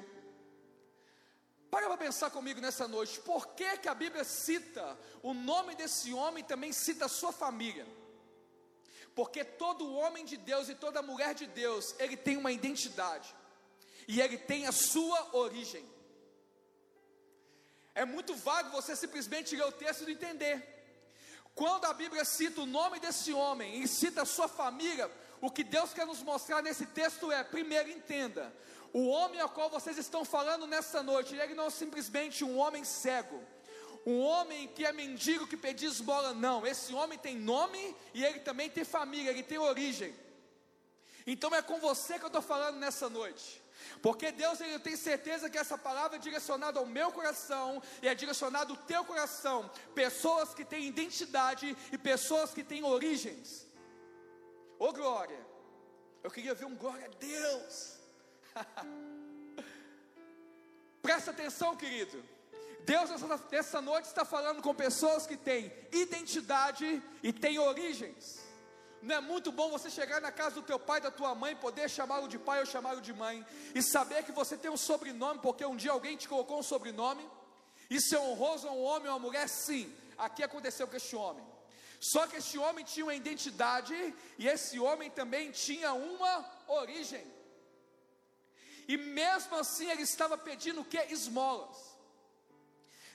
Para 1.70 1.88
para 1.88 1.98
pensar 1.98 2.32
comigo 2.32 2.60
nessa 2.60 2.88
noite, 2.88 3.20
por 3.22 3.50
que, 3.50 3.78
que 3.78 3.88
a 3.88 3.94
Bíblia 3.94 4.24
cita 4.24 4.98
o 5.22 5.34
nome 5.34 5.76
desse 5.76 6.12
homem 6.14 6.44
e 6.44 6.48
também 6.48 6.74
cita 6.74 7.06
a 7.06 7.10
sua 7.10 7.32
família? 7.32 7.86
Porque 9.14 9.44
todo 9.44 9.94
homem 9.94 10.26
de 10.26 10.38
Deus 10.38 10.70
e 10.70 10.76
toda 10.76 11.02
mulher 11.02 11.36
de 11.36 11.46
Deus, 11.46 11.96
ele 12.00 12.18
tem 12.18 12.38
uma 12.38 12.52
identidade. 12.52 13.36
E 14.08 14.20
ele 14.20 14.38
tem 14.38 14.66
a 14.66 14.72
sua 14.72 15.36
origem. 15.36 15.86
É 17.94 18.06
muito 18.06 18.34
vago 18.36 18.72
você 18.72 18.96
simplesmente 18.96 19.56
ler 19.56 19.66
o 19.66 19.72
texto 19.72 20.10
e 20.10 20.14
entender. 20.14 20.80
Quando 21.54 21.86
a 21.86 21.94
Bíblia 21.94 22.24
cita 22.24 22.62
o 22.62 22.66
nome 22.66 23.00
desse 23.00 23.34
homem 23.34 23.82
e 23.82 23.88
cita 23.88 24.22
a 24.22 24.26
sua 24.26 24.48
família, 24.48 25.12
o 25.42 25.52
que 25.52 25.64
Deus 25.64 25.94
quer 25.94 26.06
nos 26.06 26.24
mostrar 26.24 26.62
nesse 26.62 26.86
texto 26.86 27.32
é: 27.32 27.44
primeiro, 27.44 27.90
entenda, 27.90 28.54
o 28.94 29.08
homem 29.08 29.40
ao 29.40 29.50
qual 29.50 29.70
vocês 29.70 29.98
estão 29.98 30.26
falando 30.26 30.66
nessa 30.66 31.04
noite, 31.04 31.36
ele 31.36 31.54
não 31.54 31.68
é 31.68 31.70
simplesmente 31.70 32.44
um 32.44 32.58
homem 32.58 32.84
cego, 32.84 33.42
um 34.06 34.20
homem 34.22 34.68
que 34.68 34.86
é 34.86 34.92
mendigo 34.92 35.48
que 35.48 35.58
pedia 35.58 35.88
esmola, 35.88 36.34
não. 36.34 36.66
Esse 36.66 36.94
homem 36.94 37.18
tem 37.18 37.38
nome 37.38 37.96
e 38.14 38.24
ele 38.24 38.40
também 38.40 38.70
tem 38.70 38.84
família, 38.84 39.30
ele 39.30 39.44
tem 39.44 39.58
origem. 39.58 40.16
Então 41.28 41.54
é 41.54 41.62
com 41.62 41.80
você 41.80 42.18
que 42.18 42.26
eu 42.26 42.28
estou 42.28 42.42
falando 42.42 42.78
nessa 42.78 43.10
noite. 43.10 43.62
Porque 44.02 44.32
Deus 44.32 44.60
ele 44.62 44.80
tem 44.80 44.96
certeza 44.96 45.50
que 45.50 45.58
essa 45.58 45.78
palavra 45.78 46.18
é 46.18 46.20
direcionada 46.20 46.80
ao 46.80 46.86
meu 46.86 47.12
coração 47.12 47.82
e 48.02 48.08
é 48.08 48.16
direcionada 48.16 48.72
ao 48.72 48.78
teu 48.78 49.04
coração. 49.06 49.70
Pessoas 49.94 50.54
que 50.54 50.66
têm 50.66 50.88
identidade 50.88 51.78
e 51.92 51.98
pessoas 51.98 52.54
que 52.54 52.64
têm 52.64 52.84
origens. 52.84 53.68
Ô 54.78 54.86
oh, 54.86 54.94
glória! 54.94 55.46
Eu 56.24 56.32
queria 56.32 56.54
ver 56.54 56.66
um 56.66 56.76
glória 56.76 57.06
a 57.06 57.18
Deus. 57.18 57.99
Presta 61.02 61.32
atenção, 61.32 61.76
querido. 61.76 62.24
Deus 62.86 63.10
nessa 63.52 63.82
noite 63.82 64.06
está 64.06 64.26
falando 64.26 64.62
com 64.62 64.74
pessoas 64.74 65.28
que 65.28 65.38
têm 65.38 65.72
identidade 65.92 67.02
e 67.22 67.32
têm 67.32 67.60
origens. 67.60 68.40
Não 69.02 69.16
é 69.16 69.22
muito 69.22 69.52
bom 69.52 69.70
você 69.70 69.90
chegar 69.90 70.20
na 70.20 70.32
casa 70.32 70.56
do 70.56 70.62
teu 70.62 70.78
pai, 70.78 71.00
da 71.00 71.10
tua 71.10 71.34
mãe, 71.34 71.56
poder 71.56 71.90
chamá-lo 71.90 72.28
de 72.28 72.38
pai 72.38 72.60
ou 72.60 72.66
chamá-lo 72.66 73.00
de 73.00 73.14
mãe, 73.14 73.46
e 73.74 73.82
saber 73.82 74.24
que 74.24 74.32
você 74.32 74.58
tem 74.58 74.70
um 74.70 74.78
sobrenome, 74.78 75.40
porque 75.40 75.66
um 75.66 75.76
dia 75.76 75.92
alguém 75.92 76.18
te 76.18 76.28
colocou 76.28 76.60
um 76.60 76.64
sobrenome. 76.64 77.26
Isso 77.90 78.16
é 78.16 78.20
honroso 78.20 78.68
a 78.68 78.72
um 78.72 78.84
homem 78.84 79.08
ou 79.08 79.14
a 79.14 79.18
uma 79.18 79.28
mulher? 79.28 79.48
Sim. 79.48 79.94
Aqui 80.18 80.44
aconteceu 80.44 80.88
com 80.88 80.98
este 80.98 81.16
homem. 81.16 81.46
Só 82.00 82.28
que 82.28 82.38
este 82.38 82.58
homem 82.58 82.84
tinha 82.84 83.06
uma 83.06 83.16
identidade 83.16 83.94
e 84.38 84.48
esse 84.48 84.80
homem 84.80 85.10
também 85.10 85.52
tinha 85.52 85.94
uma 85.94 86.46
origem. 86.68 87.26
E 88.90 88.98
mesmo 88.98 89.56
assim 89.56 89.88
ele 89.92 90.02
estava 90.02 90.36
pedindo 90.36 90.82
o 90.82 90.86
que? 90.92 90.98
Esmolas. 91.14 91.78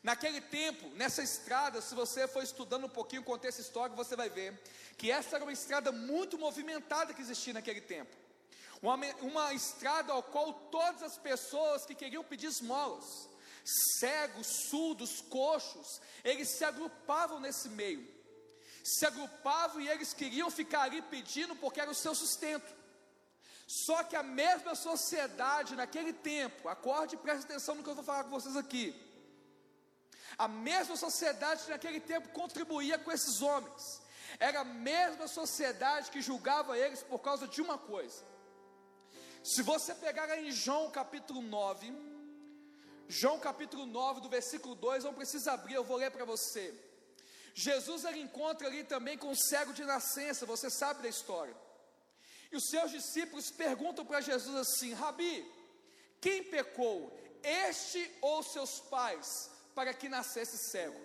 Naquele 0.04 0.40
tempo, 0.40 0.88
nessa 0.90 1.20
estrada, 1.20 1.80
se 1.80 1.96
você 1.96 2.28
for 2.28 2.44
estudando 2.44 2.84
um 2.84 2.88
pouquinho 2.88 3.22
o 3.22 3.24
contexto 3.24 3.58
histórico, 3.58 3.96
você 3.96 4.14
vai 4.14 4.28
ver 4.28 4.56
que 4.96 5.10
essa 5.10 5.34
era 5.34 5.44
uma 5.44 5.52
estrada 5.52 5.90
muito 5.90 6.38
movimentada 6.38 7.12
que 7.12 7.20
existia 7.20 7.52
naquele 7.54 7.80
tempo. 7.80 8.14
Uma, 8.80 8.96
uma 9.20 9.52
estrada 9.52 10.12
ao 10.12 10.22
qual 10.22 10.52
todas 10.52 11.02
as 11.02 11.18
pessoas 11.18 11.84
que 11.84 11.96
queriam 11.96 12.22
pedir 12.22 12.46
esmolas, 12.46 13.28
cegos, 13.98 14.46
surdos, 14.68 15.22
coxos, 15.22 16.00
eles 16.22 16.50
se 16.50 16.64
agrupavam 16.64 17.40
nesse 17.40 17.68
meio. 17.68 18.06
Se 18.84 19.04
agrupavam 19.06 19.80
e 19.80 19.88
eles 19.88 20.14
queriam 20.14 20.52
ficar 20.52 20.82
ali 20.82 21.02
pedindo 21.02 21.56
porque 21.56 21.80
era 21.80 21.90
o 21.90 21.94
seu 21.94 22.14
sustento. 22.14 22.83
Só 23.82 23.98
que 24.08 24.16
a 24.16 24.22
mesma 24.22 24.74
sociedade 24.74 25.76
naquele 25.80 26.12
tempo, 26.12 26.68
acorde 26.68 27.14
e 27.14 27.22
preste 27.24 27.44
atenção 27.44 27.74
no 27.74 27.82
que 27.82 27.90
eu 27.90 28.00
vou 28.00 28.04
falar 28.04 28.24
com 28.24 28.30
vocês 28.38 28.56
aqui 28.56 28.86
a 30.38 30.48
mesma 30.48 30.96
sociedade 30.96 31.68
naquele 31.68 32.00
tempo 32.00 32.28
contribuía 32.30 32.98
com 32.98 33.10
esses 33.12 33.40
homens. 33.40 34.02
Era 34.38 34.60
a 34.60 34.64
mesma 34.64 35.28
sociedade 35.28 36.10
que 36.10 36.20
julgava 36.20 36.76
eles 36.76 37.02
por 37.02 37.20
causa 37.20 37.46
de 37.46 37.62
uma 37.62 37.78
coisa. 37.78 38.24
Se 39.42 39.62
você 39.62 39.94
pegar 39.94 40.36
em 40.38 40.50
João 40.50 40.90
capítulo 40.90 41.40
9, 41.42 41.92
João 43.06 43.38
capítulo 43.38 43.86
9, 43.86 44.22
do 44.22 44.28
versículo 44.28 44.74
2, 44.74 45.04
não 45.04 45.14
precisa 45.14 45.52
abrir, 45.52 45.74
eu 45.74 45.84
vou 45.84 45.98
ler 45.98 46.10
para 46.10 46.24
você. 46.24 46.74
Jesus 47.54 48.04
ele 48.04 48.20
encontra 48.20 48.66
ali 48.66 48.82
também 48.82 49.16
com 49.16 49.28
um 49.28 49.34
cego 49.36 49.72
de 49.72 49.84
nascença, 49.84 50.46
você 50.46 50.68
sabe 50.70 51.02
da 51.02 51.08
história. 51.08 51.54
E 52.54 52.56
os 52.56 52.68
seus 52.70 52.92
discípulos 52.92 53.50
perguntam 53.50 54.06
para 54.06 54.20
Jesus 54.20 54.54
assim: 54.54 54.92
Rabi, 54.92 55.44
quem 56.20 56.44
pecou, 56.44 57.12
este 57.42 58.08
ou 58.20 58.44
seus 58.44 58.78
pais, 58.78 59.50
para 59.74 59.92
que 59.92 60.08
nascesse 60.08 60.56
cego. 60.70 61.00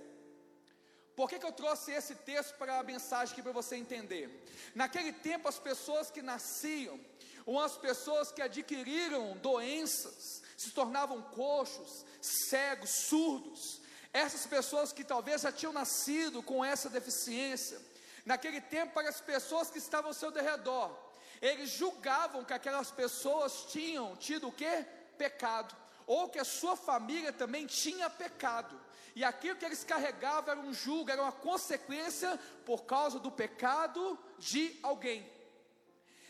Por 1.15 1.27
que, 1.27 1.39
que 1.39 1.45
eu 1.47 1.51
trouxe 1.51 1.91
esse 1.91 2.13
texto 2.13 2.53
para 2.59 2.77
a 2.77 2.83
mensagem 2.83 3.33
aqui 3.33 3.41
para 3.41 3.51
você 3.51 3.75
entender? 3.75 4.45
Naquele 4.75 5.11
tempo, 5.11 5.49
as 5.49 5.57
pessoas 5.57 6.11
que 6.11 6.21
nasciam, 6.21 6.99
ou 7.47 7.59
as 7.59 7.75
pessoas 7.75 8.31
que 8.31 8.43
adquiriram 8.43 9.35
doenças, 9.37 10.43
se 10.55 10.69
tornavam 10.69 11.19
coxos, 11.23 12.05
cegos, 12.21 12.91
surdos. 12.91 13.81
Essas 14.13 14.45
pessoas 14.45 14.93
que 14.93 15.03
talvez 15.03 15.41
já 15.41 15.51
tinham 15.51 15.73
nascido 15.73 16.43
com 16.43 16.63
essa 16.63 16.91
deficiência, 16.91 17.81
naquele 18.23 18.61
tempo, 18.61 18.93
para 18.93 19.09
as 19.09 19.19
pessoas 19.19 19.71
que 19.71 19.79
estavam 19.79 20.11
ao 20.11 20.13
seu 20.13 20.31
redor, 20.31 21.08
eles 21.41 21.69
julgavam 21.69 22.43
que 22.43 22.53
aquelas 22.53 22.91
pessoas 22.91 23.65
tinham 23.71 24.15
tido 24.15 24.47
o 24.47 24.51
que? 24.51 24.85
Pecado 25.17 25.75
ou 26.09 26.27
que 26.27 26.39
a 26.39 26.43
sua 26.43 26.75
família 26.75 27.31
também 27.31 27.67
tinha 27.67 28.09
pecado. 28.09 28.75
E 29.15 29.23
aquilo 29.23 29.57
que 29.57 29.63
eles 29.63 29.83
carregavam 29.83 30.53
era 30.53 30.59
um 30.59 30.73
julgo, 30.73 31.11
era 31.11 31.21
uma 31.21 31.31
consequência 31.31 32.35
por 32.65 32.85
causa 32.85 33.19
do 33.19 33.29
pecado 33.29 34.17
de 34.39 34.79
alguém. 34.81 35.31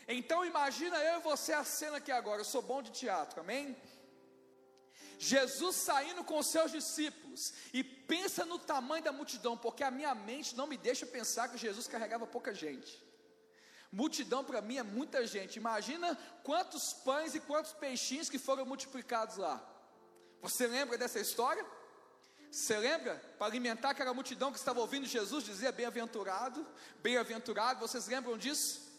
Então 0.06 0.44
imagina 0.44 0.98
eu 0.98 1.20
e 1.20 1.22
você 1.22 1.54
a 1.54 1.64
cena 1.64 1.96
aqui 1.96 2.12
agora. 2.12 2.42
Eu 2.42 2.44
sou 2.44 2.60
bom 2.60 2.82
de 2.82 2.90
teatro, 2.90 3.40
amém? 3.40 3.74
Jesus 5.18 5.76
saindo 5.76 6.22
com 6.24 6.38
os 6.38 6.48
seus 6.48 6.70
discípulos 6.70 7.54
e 7.72 7.82
pensa 7.82 8.44
no 8.44 8.58
tamanho 8.58 9.02
da 9.02 9.12
multidão, 9.12 9.56
porque 9.56 9.82
a 9.82 9.90
minha 9.90 10.14
mente 10.14 10.54
não 10.54 10.66
me 10.66 10.76
deixa 10.76 11.06
pensar 11.06 11.48
que 11.48 11.56
Jesus 11.56 11.86
carregava 11.86 12.26
pouca 12.26 12.52
gente. 12.52 13.02
Multidão 13.92 14.44
para 14.44 14.60
mim 14.60 14.76
é 14.76 14.82
muita 14.82 15.26
gente. 15.26 15.56
Imagina 15.56 16.16
quantos 16.44 16.92
pães 16.92 17.34
e 17.34 17.40
quantos 17.40 17.72
peixinhos 17.72 18.28
que 18.28 18.38
foram 18.38 18.64
multiplicados 18.64 19.36
lá. 19.36 19.60
Você 20.40 20.66
lembra 20.66 20.96
dessa 20.96 21.18
história? 21.18 21.64
Você 22.50 22.76
lembra? 22.76 23.16
Para 23.36 23.46
alimentar 23.46 23.90
aquela 23.90 24.14
multidão 24.14 24.52
que 24.52 24.58
estava 24.58 24.80
ouvindo 24.80 25.06
Jesus, 25.06 25.44
dizia 25.44 25.72
bem-aventurado, 25.72 26.66
bem-aventurado. 27.00 27.80
Vocês 27.80 28.06
lembram 28.06 28.38
disso? 28.38 28.90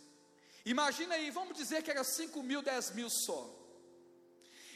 Imagina 0.66 1.16
aí, 1.16 1.32
vamos 1.32 1.58
dizer 1.58 1.82
que 1.84 1.92
era 1.92 2.04
5 2.04 2.44
mil, 2.44 2.62
10 2.62 2.92
mil 2.92 3.10
só. 3.10 3.50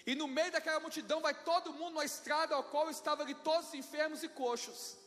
E 0.05 0.15
no 0.15 0.27
meio 0.27 0.51
daquela 0.51 0.79
multidão 0.79 1.19
vai 1.19 1.33
todo 1.43 1.73
mundo 1.73 1.95
na 1.95 2.05
estrada 2.05 2.55
ao 2.55 2.63
qual 2.63 2.89
estavam 2.89 3.25
ali 3.25 3.33
todos 3.35 3.73
enfermos 3.73 4.23
e 4.23 4.29
coxos. 4.29 4.97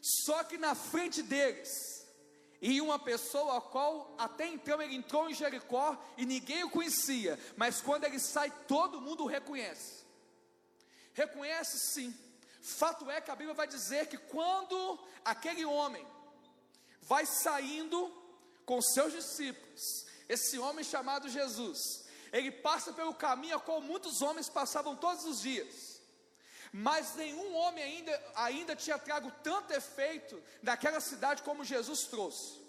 Só 0.00 0.42
que 0.44 0.56
na 0.56 0.74
frente 0.74 1.22
deles, 1.22 1.99
e 2.60 2.80
uma 2.80 2.98
pessoa 2.98 3.58
a 3.58 3.60
qual 3.60 4.14
até 4.18 4.46
então 4.46 4.80
ele 4.82 4.94
entrou 4.94 5.30
em 5.30 5.34
Jericó 5.34 5.96
e 6.16 6.26
ninguém 6.26 6.62
o 6.62 6.70
conhecia, 6.70 7.38
mas 7.56 7.80
quando 7.80 8.04
ele 8.04 8.18
sai, 8.18 8.50
todo 8.68 9.00
mundo 9.00 9.24
o 9.24 9.26
reconhece. 9.26 10.04
Reconhece 11.14 11.78
sim. 11.78 12.14
Fato 12.60 13.10
é 13.10 13.20
que 13.20 13.30
a 13.30 13.36
Bíblia 13.36 13.54
vai 13.54 13.66
dizer 13.66 14.06
que 14.08 14.18
quando 14.18 14.98
aquele 15.24 15.64
homem 15.64 16.06
vai 17.00 17.24
saindo 17.24 18.14
com 18.66 18.82
seus 18.82 19.12
discípulos, 19.12 20.06
esse 20.28 20.58
homem 20.58 20.84
chamado 20.84 21.28
Jesus, 21.28 22.04
ele 22.30 22.52
passa 22.52 22.92
pelo 22.92 23.14
caminho 23.14 23.56
a 23.56 23.60
qual 23.60 23.80
muitos 23.80 24.20
homens 24.20 24.48
passavam 24.48 24.94
todos 24.94 25.24
os 25.24 25.40
dias 25.40 25.89
mas 26.72 27.14
nenhum 27.16 27.54
homem 27.54 27.82
ainda, 27.82 28.32
ainda 28.34 28.76
tinha 28.76 28.98
trago 28.98 29.30
tanto 29.42 29.72
efeito 29.72 30.40
naquela 30.62 31.00
cidade 31.00 31.42
como 31.42 31.64
Jesus 31.64 32.04
trouxe. 32.04 32.60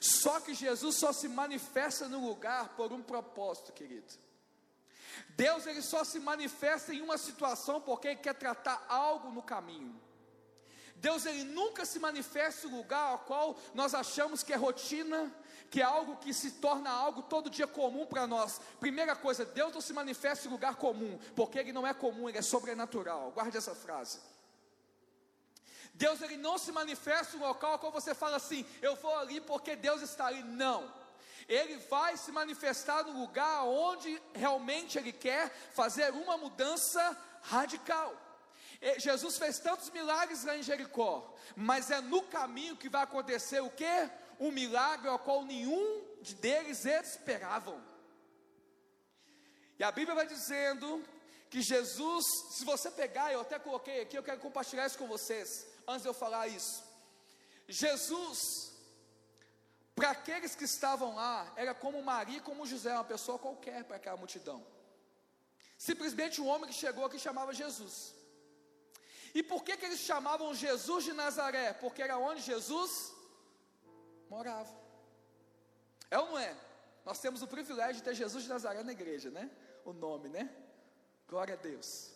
Só 0.00 0.40
que 0.40 0.54
Jesus 0.54 0.96
só 0.96 1.12
se 1.12 1.28
manifesta 1.28 2.08
no 2.08 2.26
lugar 2.26 2.76
por 2.76 2.92
um 2.92 3.02
propósito, 3.02 3.72
querido. 3.72 4.12
Deus 5.30 5.66
ele 5.66 5.82
só 5.82 6.04
se 6.04 6.20
manifesta 6.20 6.92
em 6.92 7.00
uma 7.00 7.16
situação 7.16 7.80
porque 7.80 8.08
ele 8.08 8.16
quer 8.16 8.34
tratar 8.34 8.84
algo 8.88 9.30
no 9.30 9.42
caminho. 9.42 9.98
Deus 10.96 11.26
ele 11.26 11.44
nunca 11.44 11.84
se 11.84 11.98
manifesta 11.98 12.66
um 12.66 12.76
lugar 12.76 13.12
ao 13.12 13.18
qual 13.20 13.58
nós 13.74 13.94
achamos 13.94 14.42
que 14.42 14.52
é 14.52 14.56
rotina, 14.56 15.34
que 15.76 15.82
é 15.82 15.84
algo 15.84 16.16
que 16.16 16.32
se 16.32 16.52
torna 16.52 16.88
algo 16.88 17.20
todo 17.20 17.50
dia 17.50 17.66
comum 17.66 18.06
para 18.06 18.26
nós. 18.26 18.58
Primeira 18.80 19.14
coisa, 19.14 19.44
Deus 19.44 19.74
não 19.74 19.80
se 19.82 19.92
manifesta 19.92 20.48
em 20.48 20.50
lugar 20.50 20.76
comum, 20.76 21.18
porque 21.34 21.58
Ele 21.58 21.70
não 21.70 21.86
é 21.86 21.92
comum, 21.92 22.30
Ele 22.30 22.38
é 22.38 22.40
sobrenatural. 22.40 23.30
Guarde 23.32 23.58
essa 23.58 23.74
frase. 23.74 24.18
Deus 25.92 26.22
ele 26.22 26.38
não 26.38 26.56
se 26.56 26.72
manifesta 26.72 27.36
em 27.36 27.40
um 27.40 27.46
local 27.46 27.78
qual 27.78 27.92
você 27.92 28.14
fala 28.14 28.36
assim, 28.36 28.64
eu 28.80 28.96
vou 28.96 29.14
ali 29.18 29.38
porque 29.38 29.76
Deus 29.76 30.00
está 30.00 30.28
ali. 30.28 30.42
Não. 30.44 30.90
Ele 31.46 31.76
vai 31.90 32.16
se 32.16 32.32
manifestar 32.32 33.04
no 33.04 33.20
lugar 33.20 33.64
onde 33.64 34.18
realmente 34.32 34.96
ele 34.96 35.12
quer 35.12 35.50
fazer 35.74 36.10
uma 36.10 36.38
mudança 36.38 37.14
radical. 37.42 38.16
Jesus 38.96 39.36
fez 39.36 39.58
tantos 39.58 39.90
milagres 39.90 40.42
lá 40.42 40.56
em 40.56 40.62
Jericó, 40.62 41.34
mas 41.54 41.90
é 41.90 42.00
no 42.00 42.22
caminho 42.22 42.76
que 42.76 42.88
vai 42.88 43.02
acontecer 43.02 43.60
o 43.60 43.68
que? 43.68 44.10
Um 44.38 44.50
milagre 44.50 45.08
ao 45.08 45.18
qual 45.18 45.44
nenhum 45.44 46.04
deles 46.40 46.84
esperavam. 46.84 47.82
E 49.78 49.84
a 49.84 49.92
Bíblia 49.92 50.14
vai 50.14 50.26
dizendo 50.26 51.04
que 51.50 51.60
Jesus, 51.62 52.24
se 52.50 52.64
você 52.64 52.90
pegar, 52.90 53.32
eu 53.32 53.40
até 53.40 53.58
coloquei 53.58 54.00
aqui, 54.02 54.16
eu 54.16 54.22
quero 54.22 54.40
compartilhar 54.40 54.86
isso 54.86 54.98
com 54.98 55.06
vocês, 55.06 55.66
antes 55.86 56.02
de 56.02 56.08
eu 56.08 56.14
falar 56.14 56.48
isso. 56.48 56.82
Jesus, 57.68 58.72
para 59.94 60.10
aqueles 60.10 60.54
que 60.54 60.64
estavam 60.64 61.14
lá, 61.14 61.52
era 61.56 61.74
como 61.74 62.02
Maria, 62.02 62.40
como 62.40 62.66
José, 62.66 62.92
uma 62.92 63.04
pessoa 63.04 63.38
qualquer 63.38 63.84
para 63.84 63.96
aquela 63.96 64.16
multidão. 64.16 64.66
Simplesmente 65.78 66.40
um 66.40 66.46
homem 66.46 66.68
que 66.70 66.74
chegou 66.74 67.04
aqui 67.04 67.18
chamava 67.18 67.52
Jesus. 67.52 68.14
E 69.34 69.42
por 69.42 69.62
que, 69.62 69.76
que 69.76 69.84
eles 69.84 70.00
chamavam 70.00 70.54
Jesus 70.54 71.04
de 71.04 71.12
Nazaré? 71.12 71.74
Porque 71.74 72.02
era 72.02 72.16
onde 72.16 72.40
Jesus 72.40 73.12
morava. 74.28 74.74
É 76.10 76.18
ou 76.18 76.26
não 76.26 76.38
é? 76.38 76.56
Nós 77.04 77.18
temos 77.20 77.42
o 77.42 77.46
privilégio 77.46 77.96
de 77.96 78.02
ter 78.02 78.14
Jesus 78.14 78.44
de 78.44 78.48
Nazaré 78.48 78.82
na 78.82 78.92
igreja, 78.92 79.30
né? 79.30 79.50
O 79.84 79.92
nome, 79.92 80.28
né? 80.28 80.50
Glória 81.28 81.54
a 81.54 81.56
Deus. 81.56 82.10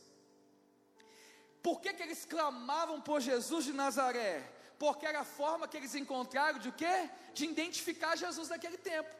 Por 1.62 1.81
que, 1.81 1.93
que 1.93 2.02
eles 2.02 2.25
clamavam 2.25 3.00
por 3.00 3.21
Jesus 3.21 3.64
de 3.64 3.73
Nazaré? 3.73 4.50
Porque 4.79 5.05
era 5.05 5.21
a 5.21 5.25
forma 5.25 5.69
que 5.69 5.76
eles 5.76 5.95
encontraram 5.95 6.59
de 6.59 6.71
o 6.71 6.73
quê? 6.73 7.11
De 7.35 7.45
identificar 7.45 8.17
Jesus 8.17 8.49
naquele 8.49 8.79
tempo. 8.79 9.14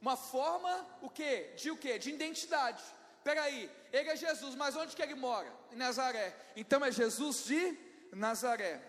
Uma 0.00 0.16
forma, 0.16 0.86
o 1.02 1.10
quê? 1.10 1.52
De 1.56 1.70
o 1.70 1.76
quê? 1.76 1.98
De 1.98 2.10
identidade. 2.10 2.82
Peraí, 3.22 3.70
ele 3.92 4.08
é 4.08 4.16
Jesus, 4.16 4.54
mas 4.54 4.74
onde 4.74 4.96
que 4.96 5.02
ele 5.02 5.14
mora? 5.14 5.52
Em 5.70 5.76
Nazaré. 5.76 6.34
Então 6.56 6.82
é 6.82 6.90
Jesus 6.90 7.44
de 7.44 7.78
Nazaré. 8.12 8.80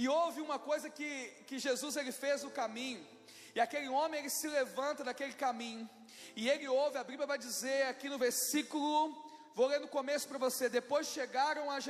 E 0.00 0.08
houve 0.08 0.40
uma 0.40 0.60
coisa 0.60 0.88
que, 0.88 1.10
que 1.48 1.58
Jesus 1.58 1.96
ele 1.96 2.12
fez 2.12 2.44
o 2.44 2.50
caminho. 2.50 3.04
E 3.52 3.58
aquele 3.58 3.88
homem 3.88 4.20
ele 4.20 4.30
se 4.30 4.46
levanta 4.46 5.02
daquele 5.02 5.32
caminho. 5.32 5.90
E 6.36 6.48
ele 6.48 6.68
ouve, 6.68 6.98
a 6.98 7.02
Bíblia 7.02 7.26
vai 7.26 7.36
dizer 7.36 7.82
aqui 7.88 8.08
no 8.08 8.16
versículo, 8.16 9.12
vou 9.56 9.66
ler 9.66 9.80
no 9.80 9.88
começo 9.88 10.28
para 10.28 10.38
você. 10.38 10.68
Depois 10.68 11.08
chegaram 11.08 11.68
a 11.68 11.80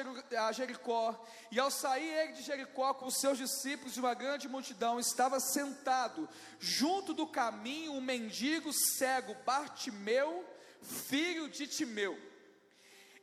Jericó, 0.53 1.23
e 1.51 1.61
ao 1.61 1.71
sair 1.71 2.11
ele 2.21 2.33
de 2.33 2.41
Jericó 2.45 2.95
com 2.95 3.05
os 3.05 3.21
seus 3.21 3.37
discípulos 3.37 3.95
e 3.95 4.01
uma 4.01 4.15
grande 4.15 4.49
multidão, 4.49 4.99
estava 4.99 5.39
sentado 5.39 6.27
junto 6.59 7.13
do 7.13 7.27
caminho 7.27 7.93
um 7.93 8.01
mendigo 8.01 8.73
cego, 8.73 9.37
Bartimeu, 9.45 10.47
filho 10.81 11.47
de 11.47 11.67
Timeu. 11.67 12.19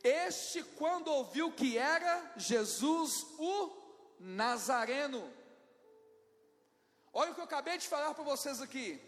Este, 0.03 0.61
quando 0.77 1.07
ouviu 1.07 1.51
que 1.51 1.75
era 1.75 2.33
Jesus 2.37 3.25
o 3.39 3.84
Nazareno, 4.19 5.31
olha 7.13 7.31
o 7.31 7.35
que 7.35 7.41
eu 7.41 7.45
acabei 7.45 7.77
de 7.77 7.87
falar 7.87 8.13
para 8.13 8.23
vocês 8.23 8.61
aqui. 8.61 9.01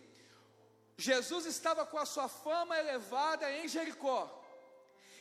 Jesus 0.97 1.45
estava 1.45 1.85
com 1.85 1.97
a 1.97 2.05
sua 2.05 2.27
fama 2.27 2.77
elevada 2.77 3.51
em 3.51 3.67
Jericó. 3.67 4.37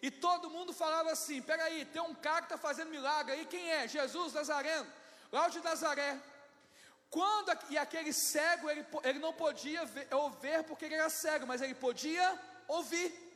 E 0.00 0.10
todo 0.10 0.50
mundo 0.50 0.72
falava 0.72 1.10
assim: 1.12 1.42
peraí, 1.42 1.84
tem 1.84 2.02
um 2.02 2.14
cara 2.14 2.38
que 2.38 2.54
está 2.54 2.58
fazendo 2.58 2.90
milagre 2.90 3.32
aí, 3.32 3.46
quem 3.46 3.70
é? 3.70 3.88
Jesus 3.88 4.32
Nazareno, 4.32 4.86
lá 5.32 5.48
de 5.48 5.60
Nazaré. 5.60 6.18
Quando 7.10 7.56
e 7.70 7.78
aquele 7.78 8.12
cego, 8.12 8.68
ele, 8.68 8.84
ele 9.04 9.18
não 9.18 9.32
podia 9.32 9.84
ver, 9.84 10.64
porque 10.64 10.86
ele 10.86 10.96
era 10.96 11.08
cego, 11.08 11.46
mas 11.46 11.62
ele 11.62 11.74
podia 11.74 12.38
ouvir. 12.66 13.26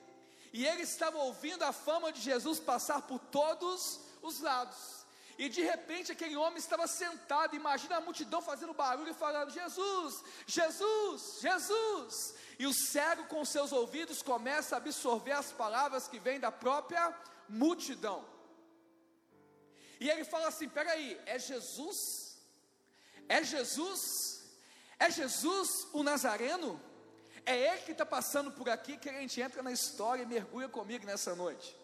E 0.52 0.66
ele 0.66 0.82
estava 0.82 1.18
ouvindo 1.18 1.62
a 1.62 1.72
fama 1.72 2.12
de 2.12 2.20
Jesus 2.20 2.58
passar 2.58 3.02
por 3.02 3.18
todos 3.18 4.00
os 4.20 4.40
lados. 4.40 4.99
E 5.42 5.48
de 5.48 5.62
repente 5.62 6.12
aquele 6.12 6.36
homem 6.36 6.58
estava 6.58 6.86
sentado, 6.86 7.56
imagina 7.56 7.96
a 7.96 8.00
multidão 8.08 8.42
fazendo 8.42 8.74
barulho 8.74 9.12
e 9.12 9.20
falando: 9.22 9.50
Jesus, 9.50 10.22
Jesus, 10.46 11.38
Jesus. 11.40 12.34
E 12.58 12.66
o 12.66 12.74
cego 12.74 13.24
com 13.24 13.42
seus 13.42 13.72
ouvidos 13.72 14.20
começa 14.20 14.74
a 14.74 14.80
absorver 14.82 15.32
as 15.32 15.50
palavras 15.50 16.06
que 16.06 16.18
vêm 16.26 16.38
da 16.38 16.52
própria 16.52 17.04
multidão. 17.48 18.22
E 19.98 20.10
ele 20.10 20.26
fala 20.26 20.48
assim: 20.48 20.68
peraí, 20.68 21.18
é 21.24 21.38
Jesus? 21.38 21.98
É 23.26 23.42
Jesus? 23.42 24.02
É 24.98 25.10
Jesus 25.10 25.88
o 25.94 26.02
Nazareno? 26.02 26.78
É 27.46 27.56
Ele 27.56 27.80
que 27.80 27.92
está 27.92 28.04
passando 28.04 28.52
por 28.52 28.68
aqui 28.68 28.98
que 28.98 29.08
a 29.08 29.18
gente 29.18 29.40
entra 29.40 29.62
na 29.62 29.72
história 29.72 30.22
e 30.22 30.26
mergulha 30.26 30.68
comigo 30.68 31.06
nessa 31.06 31.34
noite. 31.34 31.79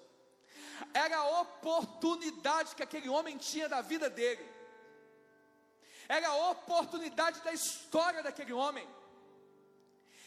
Era 0.93 1.17
a 1.19 1.41
oportunidade 1.41 2.75
que 2.75 2.83
aquele 2.83 3.09
homem 3.09 3.37
tinha 3.37 3.69
da 3.69 3.81
vida 3.81 4.09
dele. 4.09 4.45
Era 6.09 6.29
a 6.29 6.51
oportunidade 6.51 7.41
da 7.41 7.53
história 7.53 8.23
daquele 8.23 8.53
homem. 8.53 8.87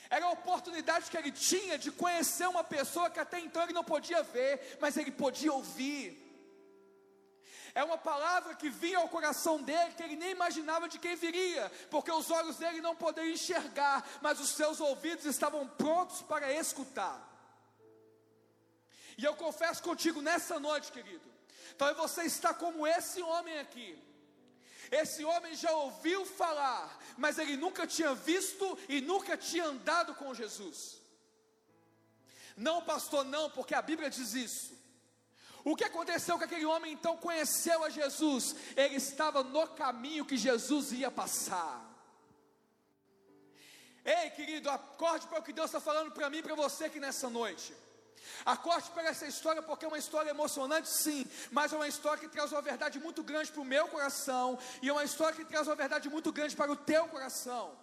Era 0.10 0.26
a 0.26 0.32
oportunidade 0.32 1.10
que 1.10 1.18
ele 1.18 1.32
tinha 1.32 1.78
de 1.78 1.92
conhecer 1.92 2.48
uma 2.48 2.64
pessoa 2.64 3.10
que 3.10 3.20
até 3.20 3.40
então 3.40 3.62
ele 3.64 3.74
não 3.74 3.84
podia 3.84 4.24
ver, 4.24 4.78
mas 4.82 4.98
ele 4.98 5.12
podia 5.12 5.54
ouvir. 5.54 6.30
É 7.76 7.84
uma 7.84 7.98
palavra 7.98 8.56
que 8.56 8.70
vinha 8.70 8.98
ao 8.98 9.08
coração 9.08 9.62
dele, 9.62 9.94
que 9.94 10.02
ele 10.02 10.16
nem 10.16 10.32
imaginava 10.32 10.90
de 10.90 10.98
quem 10.98 11.16
viria, 11.16 11.72
porque 11.92 12.12
os 12.12 12.32
olhos 12.32 12.58
dele 12.58 12.82
não 12.82 12.96
poderiam 12.96 13.32
enxergar, 13.34 14.04
mas 14.22 14.40
os 14.40 14.50
seus 14.50 14.80
ouvidos 14.80 15.26
estavam 15.26 15.68
prontos 15.68 16.24
para 16.24 16.52
escutar. 16.52 17.29
E 19.20 19.26
eu 19.26 19.36
confesso 19.36 19.84
contigo 19.84 20.22
nessa 20.22 20.58
noite, 20.62 20.94
querido, 20.94 21.30
talvez 21.78 21.98
você 21.98 22.22
está 22.24 22.54
como 22.54 22.88
esse 22.88 23.22
homem 23.22 23.60
aqui. 23.60 23.90
Esse 24.90 25.26
homem 25.26 25.54
já 25.56 25.72
ouviu 25.74 26.26
falar, 26.26 26.98
mas 27.18 27.38
ele 27.38 27.58
nunca 27.58 27.86
tinha 27.86 28.14
visto 28.16 28.66
e 28.88 29.02
nunca 29.02 29.36
tinha 29.36 29.66
andado 29.66 30.16
com 30.16 30.34
Jesus. 30.34 31.02
Não, 32.56 32.82
pastor, 32.82 33.26
não, 33.26 33.50
porque 33.50 33.76
a 33.76 33.82
Bíblia 33.82 34.10
diz 34.10 34.34
isso. 34.34 34.72
O 35.66 35.76
que 35.76 35.84
aconteceu 35.84 36.38
com 36.38 36.46
aquele 36.46 36.66
homem 36.66 36.94
então 36.94 37.18
conheceu 37.18 37.84
a 37.84 37.90
Jesus? 37.90 38.56
Ele 38.78 38.96
estava 38.96 39.44
no 39.44 39.68
caminho 39.84 40.24
que 40.30 40.38
Jesus 40.38 40.94
ia 40.94 41.12
passar. 41.12 41.76
Ei, 44.06 44.30
querido, 44.30 44.70
acorde 44.70 45.28
para 45.28 45.40
o 45.42 45.44
que 45.44 45.52
Deus 45.52 45.68
está 45.68 45.82
falando 45.82 46.10
para 46.14 46.30
mim 46.30 46.38
e 46.38 46.44
para 46.44 46.56
você 46.56 46.86
aqui 46.86 47.02
nessa 47.02 47.30
noite. 47.30 47.74
Acorde 48.46 48.90
para 48.92 49.10
essa 49.10 49.26
história 49.26 49.62
porque 49.62 49.86
é 49.86 49.88
uma 49.88 49.98
história 49.98 50.30
emocionante, 50.30 50.90
sim, 50.90 51.26
mas 51.52 51.74
é 51.74 51.76
uma 51.76 51.88
história 51.88 52.20
que 52.20 52.28
traz 52.28 52.52
uma 52.52 52.62
verdade 52.62 53.00
muito 53.00 53.22
grande 53.24 53.52
para 53.52 53.62
o 53.62 53.66
meu 53.66 53.88
coração 53.88 54.58
e 54.82 54.90
é 54.90 54.94
uma 54.94 55.04
história 55.04 55.36
que 55.36 55.46
traz 55.46 55.68
uma 55.68 55.76
verdade 55.76 56.10
muito 56.10 56.32
grande 56.32 56.56
para 56.56 56.72
o 56.72 56.76
teu 56.76 57.08
coração. 57.08 57.78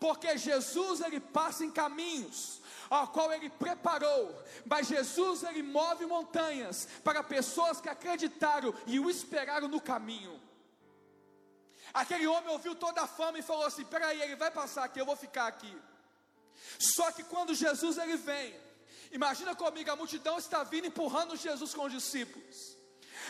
Porque 0.00 0.36
Jesus 0.36 1.00
ele 1.00 1.20
passa 1.20 1.64
em 1.64 1.70
caminhos 1.70 2.60
ao 2.90 3.08
qual 3.08 3.32
ele 3.32 3.48
preparou. 3.48 4.36
Mas 4.66 4.88
Jesus 4.88 5.44
ele 5.44 5.62
move 5.62 6.06
montanhas 6.06 6.88
para 7.04 7.22
pessoas 7.22 7.80
que 7.80 7.88
acreditaram 7.88 8.74
e 8.86 8.98
o 8.98 9.08
esperaram 9.08 9.68
no 9.68 9.80
caminho. 9.80 10.40
Aquele 11.94 12.26
homem 12.26 12.50
ouviu 12.50 12.74
toda 12.74 13.02
a 13.02 13.06
fama 13.06 13.38
e 13.38 13.42
falou 13.42 13.64
assim: 13.64 13.84
"Peraí, 13.84 14.20
ele 14.20 14.34
vai 14.34 14.50
passar 14.50 14.84
aqui, 14.84 15.00
eu 15.00 15.06
vou 15.06 15.16
ficar 15.16 15.46
aqui". 15.46 15.72
Só 16.78 17.12
que 17.12 17.22
quando 17.22 17.54
Jesus 17.54 17.96
ele 17.98 18.16
vem, 18.16 18.58
imagina 19.12 19.54
comigo, 19.54 19.90
a 19.90 19.96
multidão 19.96 20.38
está 20.38 20.62
vindo 20.64 20.86
empurrando 20.86 21.36
Jesus 21.36 21.74
com 21.74 21.84
os 21.84 21.92
discípulos. 21.92 22.76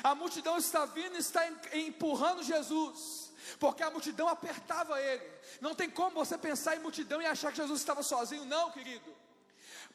A 0.03 0.15
multidão 0.15 0.57
está 0.57 0.85
vindo 0.87 1.17
e 1.17 1.19
está 1.19 1.47
empurrando 1.75 2.43
Jesus 2.43 3.23
porque 3.59 3.83
a 3.83 3.91
multidão 3.91 4.29
apertava 4.29 5.01
ele. 5.01 5.23
Não 5.61 5.75
tem 5.75 5.91
como 5.91 6.17
você 6.17 6.39
pensar 6.39 6.77
em 6.77 6.81
multidão 6.81 7.21
e 7.21 7.27
achar 7.27 7.51
que 7.51 7.59
Jesus 7.59 7.81
estava 7.81 8.03
sozinho, 8.03 8.45
não, 8.45 8.71
querido. 8.71 9.15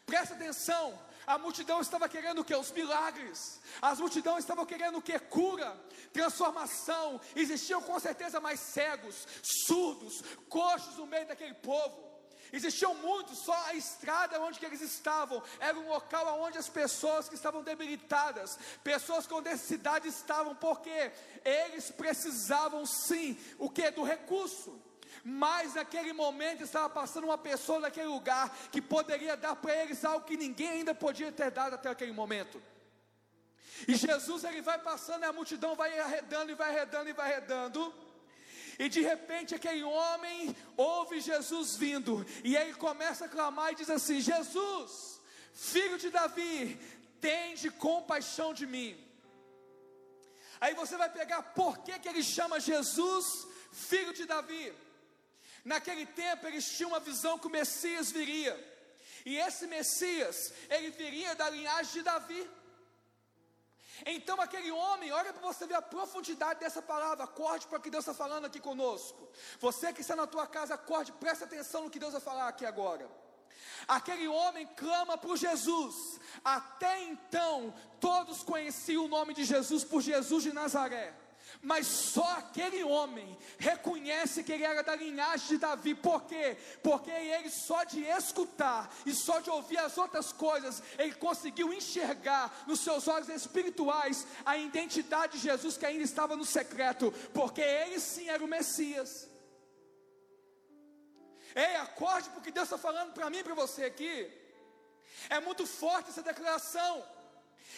Presta 0.05 0.35
atenção, 0.35 0.97
a 1.25 1.37
multidão 1.37 1.81
estava 1.81 2.07
querendo 2.07 2.39
o 2.39 2.45
que? 2.45 2.55
Os 2.55 2.71
milagres. 2.71 3.59
As 3.81 3.99
multidão 3.99 4.37
estavam 4.37 4.65
querendo 4.65 4.97
o 4.97 5.01
que? 5.01 5.17
Cura, 5.19 5.77
transformação. 6.13 7.19
Existiam 7.35 7.81
com 7.81 7.99
certeza 7.99 8.39
mais 8.39 8.59
cegos, 8.59 9.27
surdos, 9.41 10.23
coxos 10.47 10.95
no 10.95 11.05
meio 11.05 11.27
daquele 11.27 11.53
povo. 11.55 12.06
Existiam 12.51 12.93
muitos, 12.95 13.39
só 13.39 13.53
a 13.67 13.73
estrada 13.73 14.39
onde 14.41 14.63
eles 14.65 14.81
estavam 14.81 15.41
era 15.59 15.77
um 15.77 15.89
local 15.89 16.39
onde 16.41 16.57
as 16.57 16.69
pessoas 16.69 17.27
que 17.27 17.35
estavam 17.35 17.63
debilitadas, 17.63 18.57
pessoas 18.83 19.27
com 19.27 19.41
necessidade 19.41 20.07
estavam, 20.07 20.55
porque 20.55 21.11
eles 21.43 21.91
precisavam 21.91 22.85
sim, 22.85 23.37
o 23.57 23.69
que? 23.69 23.89
Do 23.91 24.03
recurso 24.03 24.81
mas 25.29 25.73
naquele 25.73 26.13
momento 26.13 26.63
estava 26.63 26.89
passando 26.89 27.25
uma 27.25 27.37
pessoa 27.37 27.81
naquele 27.81 28.07
lugar 28.07 28.49
que 28.71 28.81
poderia 28.81 29.35
dar 29.35 29.57
para 29.57 29.75
eles 29.75 30.05
algo 30.05 30.25
que 30.25 30.37
ninguém 30.37 30.69
ainda 30.69 30.95
podia 30.95 31.33
ter 31.33 31.51
dado 31.51 31.73
até 31.73 31.89
aquele 31.89 32.13
momento. 32.13 32.61
E 33.85 33.95
Jesus 33.95 34.45
ele 34.45 34.61
vai 34.61 34.79
passando 34.79 35.23
e 35.23 35.25
a 35.25 35.33
multidão 35.33 35.75
vai 35.75 35.99
arredando 35.99 36.51
e 36.51 36.55
vai 36.55 36.69
arredando 36.69 37.09
e 37.09 37.13
vai 37.13 37.31
arredando. 37.31 37.93
E 38.79 38.87
de 38.87 39.01
repente 39.01 39.55
aquele 39.55 39.83
homem 39.83 40.55
ouve 40.75 41.19
Jesus 41.19 41.75
vindo 41.75 42.25
e 42.43 42.55
ele 42.55 42.73
começa 42.75 43.25
a 43.25 43.29
clamar 43.29 43.71
e 43.71 43.75
diz 43.75 43.89
assim: 43.89 44.19
Jesus, 44.21 45.19
filho 45.53 45.97
de 45.97 46.09
Davi, 46.09 46.79
tende 47.19 47.71
compaixão 47.71 48.53
de 48.53 48.67
mim. 48.67 48.91
Aí 50.59 50.73
você 50.73 50.95
vai 50.97 51.09
pegar 51.09 51.41
por 51.41 51.79
que, 51.79 51.97
que 51.99 52.09
ele 52.09 52.23
chama 52.23 52.59
Jesus 52.59 53.47
filho 53.71 54.13
de 54.13 54.25
Davi. 54.25 54.73
Naquele 55.63 56.05
tempo 56.05 56.47
eles 56.47 56.69
tinham 56.75 56.91
uma 56.91 56.99
visão 56.99 57.37
que 57.37 57.47
o 57.47 57.55
Messias 57.59 58.11
viria. 58.11 58.55
E 59.25 59.37
esse 59.37 59.67
Messias, 59.67 60.53
ele 60.69 60.89
viria 60.91 61.35
da 61.35 61.49
linhagem 61.49 61.93
de 61.93 62.01
Davi. 62.01 62.49
Então 64.05 64.39
aquele 64.41 64.71
homem, 64.71 65.11
olha 65.11 65.33
para 65.33 65.41
você 65.41 65.65
ver 65.65 65.75
a 65.75 65.81
profundidade 65.81 66.59
dessa 66.59 66.81
palavra, 66.81 67.23
acorde 67.23 67.67
para 67.67 67.79
o 67.79 67.81
que 67.81 67.89
Deus 67.89 68.03
está 68.03 68.13
falando 68.13 68.45
aqui 68.45 68.59
conosco. 68.59 69.27
Você 69.59 69.91
que 69.93 70.01
está 70.01 70.15
na 70.15 70.27
tua 70.27 70.47
casa, 70.47 70.75
acorde, 70.75 71.11
presta 71.13 71.45
atenção 71.45 71.83
no 71.83 71.89
que 71.89 71.99
Deus 71.99 72.13
vai 72.13 72.21
falar 72.21 72.47
aqui 72.47 72.65
agora. 72.65 73.09
Aquele 73.87 74.27
homem 74.27 74.67
clama 74.75 75.17
por 75.17 75.37
Jesus. 75.37 76.19
Até 76.43 77.03
então, 77.03 77.73
todos 77.99 78.43
conheciam 78.43 79.05
o 79.05 79.07
nome 79.07 79.33
de 79.33 79.43
Jesus 79.43 79.83
por 79.83 80.01
Jesus 80.01 80.43
de 80.43 80.53
Nazaré 80.53 81.26
mas 81.61 81.87
só 81.87 82.37
aquele 82.37 82.83
homem 82.83 83.37
reconhece 83.57 84.43
que 84.43 84.51
ele 84.51 84.63
era 84.63 84.83
da 84.83 84.95
linhagem 84.95 85.47
de 85.47 85.57
Davi, 85.57 85.95
por 85.95 86.23
quê? 86.25 86.57
Porque 86.83 87.11
ele 87.11 87.49
só 87.49 87.83
de 87.83 88.03
escutar 88.03 88.93
e 89.05 89.13
só 89.13 89.39
de 89.39 89.49
ouvir 89.49 89.77
as 89.79 89.97
outras 89.97 90.31
coisas, 90.31 90.81
ele 90.97 91.15
conseguiu 91.15 91.73
enxergar 91.73 92.63
nos 92.67 92.81
seus 92.81 93.07
olhos 93.07 93.29
espirituais 93.29 94.25
a 94.45 94.57
identidade 94.57 95.37
de 95.37 95.43
Jesus 95.43 95.77
que 95.77 95.85
ainda 95.85 96.03
estava 96.03 96.35
no 96.35 96.45
secreto, 96.45 97.11
porque 97.33 97.61
ele 97.61 97.99
sim 97.99 98.29
era 98.29 98.43
o 98.43 98.47
Messias. 98.47 99.27
Ei, 101.55 101.75
acorde 101.77 102.29
porque 102.29 102.51
Deus 102.51 102.65
está 102.67 102.77
falando 102.77 103.13
para 103.13 103.29
mim 103.29 103.39
e 103.39 103.43
para 103.43 103.55
você 103.55 103.85
aqui. 103.85 104.31
É 105.29 105.39
muito 105.39 105.65
forte 105.65 106.09
essa 106.09 106.21
declaração. 106.21 107.03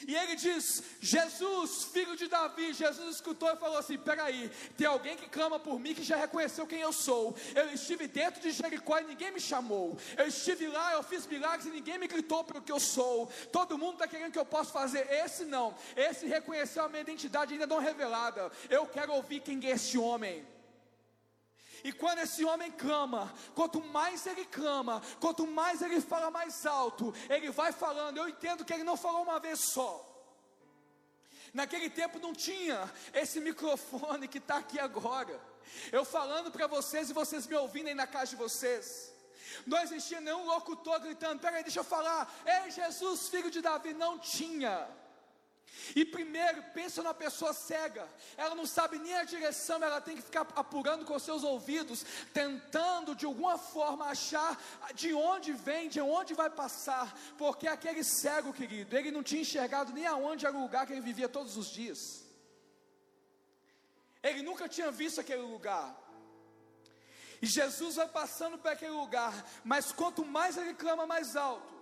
E 0.07 0.15
ele 0.15 0.35
diz: 0.35 0.83
Jesus, 0.99 1.85
filho 1.85 2.15
de 2.15 2.27
Davi. 2.27 2.73
Jesus 2.73 3.15
escutou 3.15 3.51
e 3.51 3.55
falou 3.57 3.77
assim: 3.77 3.97
Peraí, 3.97 4.49
tem 4.77 4.87
alguém 4.87 5.15
que 5.17 5.29
clama 5.29 5.59
por 5.59 5.79
mim 5.79 5.93
que 5.93 6.03
já 6.03 6.15
reconheceu 6.15 6.65
quem 6.67 6.81
eu 6.81 6.93
sou. 6.93 7.35
Eu 7.55 7.71
estive 7.73 8.07
dentro 8.07 8.41
de 8.41 8.51
Jericó 8.51 8.99
e 8.99 9.05
ninguém 9.05 9.31
me 9.31 9.39
chamou. 9.39 9.97
Eu 10.17 10.27
estive 10.27 10.67
lá, 10.67 10.93
eu 10.93 11.03
fiz 11.03 11.25
milagres 11.27 11.65
e 11.65 11.71
ninguém 11.71 11.97
me 11.97 12.07
gritou 12.07 12.43
pelo 12.43 12.61
que 12.61 12.71
eu 12.71 12.79
sou. 12.79 13.27
Todo 13.51 13.77
mundo 13.77 13.93
está 13.93 14.07
querendo 14.07 14.31
que 14.31 14.39
eu 14.39 14.45
possa 14.45 14.71
fazer. 14.71 15.09
Esse 15.11 15.45
não. 15.45 15.75
Esse 15.95 16.25
reconheceu 16.25 16.83
a 16.83 16.89
minha 16.89 17.01
identidade 17.01 17.53
ainda 17.53 17.67
não 17.67 17.79
revelada. 17.79 18.51
Eu 18.69 18.85
quero 18.85 19.13
ouvir 19.13 19.41
quem 19.41 19.59
é 19.65 19.71
esse 19.71 19.97
homem. 19.97 20.45
E 21.83 21.91
quando 21.91 22.19
esse 22.19 22.43
homem 22.43 22.71
clama, 22.71 23.33
quanto 23.55 23.81
mais 23.81 24.25
ele 24.25 24.45
clama, 24.45 25.01
quanto 25.19 25.47
mais 25.47 25.81
ele 25.81 26.01
fala 26.01 26.29
mais 26.29 26.65
alto, 26.65 27.13
ele 27.29 27.49
vai 27.51 27.71
falando. 27.71 28.17
Eu 28.17 28.27
entendo 28.27 28.65
que 28.65 28.73
ele 28.73 28.83
não 28.83 28.97
falou 28.97 29.23
uma 29.23 29.39
vez 29.39 29.59
só. 29.59 30.05
Naquele 31.53 31.89
tempo 31.89 32.19
não 32.19 32.33
tinha 32.33 32.91
esse 33.13 33.39
microfone 33.39 34.27
que 34.27 34.37
está 34.37 34.57
aqui 34.57 34.79
agora. 34.79 35.39
Eu 35.91 36.03
falando 36.03 36.51
para 36.51 36.67
vocês 36.67 37.09
e 37.09 37.13
vocês 37.13 37.47
me 37.47 37.55
ouvindo 37.55 37.87
aí 37.87 37.95
na 37.95 38.07
casa 38.07 38.31
de 38.31 38.35
vocês. 38.35 39.13
Não 39.65 39.79
existia 39.79 40.21
nenhum 40.21 40.45
locutor 40.45 40.99
gritando: 40.99 41.39
peraí, 41.39 41.63
deixa 41.63 41.79
eu 41.79 41.83
falar. 41.83 42.31
Ei, 42.45 42.71
Jesus, 42.71 43.29
filho 43.29 43.49
de 43.49 43.61
Davi. 43.61 43.93
Não 43.93 44.19
tinha. 44.19 44.87
E 45.95 46.05
primeiro, 46.05 46.63
pensa 46.73 47.01
na 47.01 47.13
pessoa 47.13 47.53
cega, 47.53 48.07
ela 48.37 48.53
não 48.55 48.65
sabe 48.65 48.99
nem 48.99 49.15
a 49.15 49.23
direção, 49.23 49.81
ela 49.83 50.01
tem 50.01 50.15
que 50.15 50.21
ficar 50.21 50.47
apurando 50.55 51.05
com 51.05 51.17
seus 51.17 51.43
ouvidos, 51.43 52.05
tentando 52.33 53.15
de 53.15 53.25
alguma 53.25 53.57
forma 53.57 54.05
achar 54.05 54.61
de 54.93 55.13
onde 55.13 55.51
vem, 55.53 55.89
de 55.89 56.01
onde 56.01 56.33
vai 56.33 56.49
passar, 56.49 57.17
porque 57.37 57.67
aquele 57.67 58.03
cego, 58.03 58.53
querido, 58.53 58.95
ele 58.95 59.11
não 59.11 59.23
tinha 59.23 59.41
enxergado 59.41 59.91
nem 59.91 60.05
aonde 60.05 60.45
era 60.45 60.55
o 60.55 60.61
lugar 60.61 60.85
que 60.85 60.93
ele 60.93 61.01
vivia 61.01 61.27
todos 61.27 61.57
os 61.57 61.69
dias, 61.71 62.23
ele 64.21 64.41
nunca 64.41 64.67
tinha 64.67 64.91
visto 64.91 65.19
aquele 65.19 65.41
lugar, 65.41 65.95
e 67.41 67.47
Jesus 67.47 67.95
vai 67.95 68.07
passando 68.07 68.57
por 68.57 68.69
aquele 68.69 68.91
lugar, 68.91 69.33
mas 69.63 69.91
quanto 69.91 70.25
mais 70.25 70.57
ele 70.57 70.73
clama 70.73 71.07
mais 71.07 71.35
alto, 71.35 71.73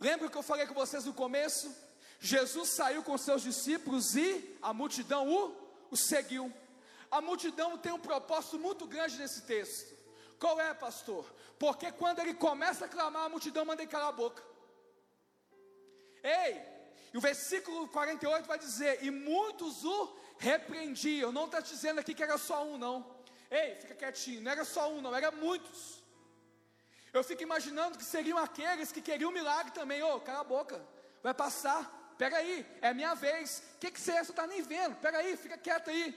lembra 0.00 0.28
que 0.28 0.36
eu 0.36 0.42
falei 0.42 0.66
com 0.66 0.74
vocês 0.74 1.04
no 1.04 1.14
começo? 1.14 1.83
Jesus 2.24 2.70
saiu 2.70 3.02
com 3.02 3.18
seus 3.18 3.42
discípulos 3.42 4.16
e 4.16 4.56
a 4.62 4.72
multidão 4.72 5.28
o, 5.28 5.54
o 5.90 5.96
seguiu. 5.96 6.50
A 7.10 7.20
multidão 7.20 7.76
tem 7.76 7.92
um 7.92 7.98
propósito 7.98 8.58
muito 8.58 8.86
grande 8.86 9.18
nesse 9.18 9.42
texto. 9.42 9.94
Qual 10.38 10.58
é, 10.58 10.72
pastor? 10.72 11.26
Porque 11.58 11.92
quando 11.92 12.20
ele 12.20 12.32
começa 12.32 12.86
a 12.86 12.88
clamar, 12.88 13.24
a 13.24 13.28
multidão 13.28 13.66
manda 13.66 13.82
ele 13.82 13.90
calar 13.90 14.08
a 14.08 14.12
boca. 14.12 14.42
Ei, 16.22 16.62
e 17.12 17.18
o 17.18 17.20
versículo 17.20 17.88
48 17.88 18.46
vai 18.46 18.58
dizer: 18.58 19.04
E 19.04 19.10
muitos 19.10 19.84
o 19.84 20.16
repreendiam. 20.38 21.30
Não 21.30 21.44
está 21.44 21.60
dizendo 21.60 22.00
aqui 22.00 22.14
que 22.14 22.22
era 22.22 22.38
só 22.38 22.64
um, 22.64 22.78
não. 22.78 23.04
Ei, 23.50 23.74
fica 23.74 23.94
quietinho, 23.94 24.40
não 24.40 24.50
era 24.50 24.64
só 24.64 24.90
um, 24.90 25.02
não, 25.02 25.14
era 25.14 25.30
muitos. 25.30 26.02
Eu 27.12 27.22
fico 27.22 27.42
imaginando 27.42 27.98
que 27.98 28.04
seriam 28.04 28.38
aqueles 28.38 28.90
que 28.90 29.02
queriam 29.02 29.30
milagre 29.30 29.72
também. 29.72 30.02
Ô, 30.02 30.14
oh, 30.14 30.20
cala 30.20 30.40
a 30.40 30.44
boca, 30.44 30.82
vai 31.22 31.34
passar 31.34 32.00
pega 32.18 32.36
aí, 32.36 32.66
é 32.80 32.94
minha 32.94 33.14
vez. 33.14 33.62
O 33.76 33.78
que, 33.78 33.90
que 33.90 34.00
você 34.00 34.12
está 34.12 34.46
nem 34.46 34.62
vendo? 34.62 34.96
Pega 34.96 35.18
aí, 35.18 35.36
fica 35.36 35.56
quieto 35.56 35.90
aí. 35.90 36.14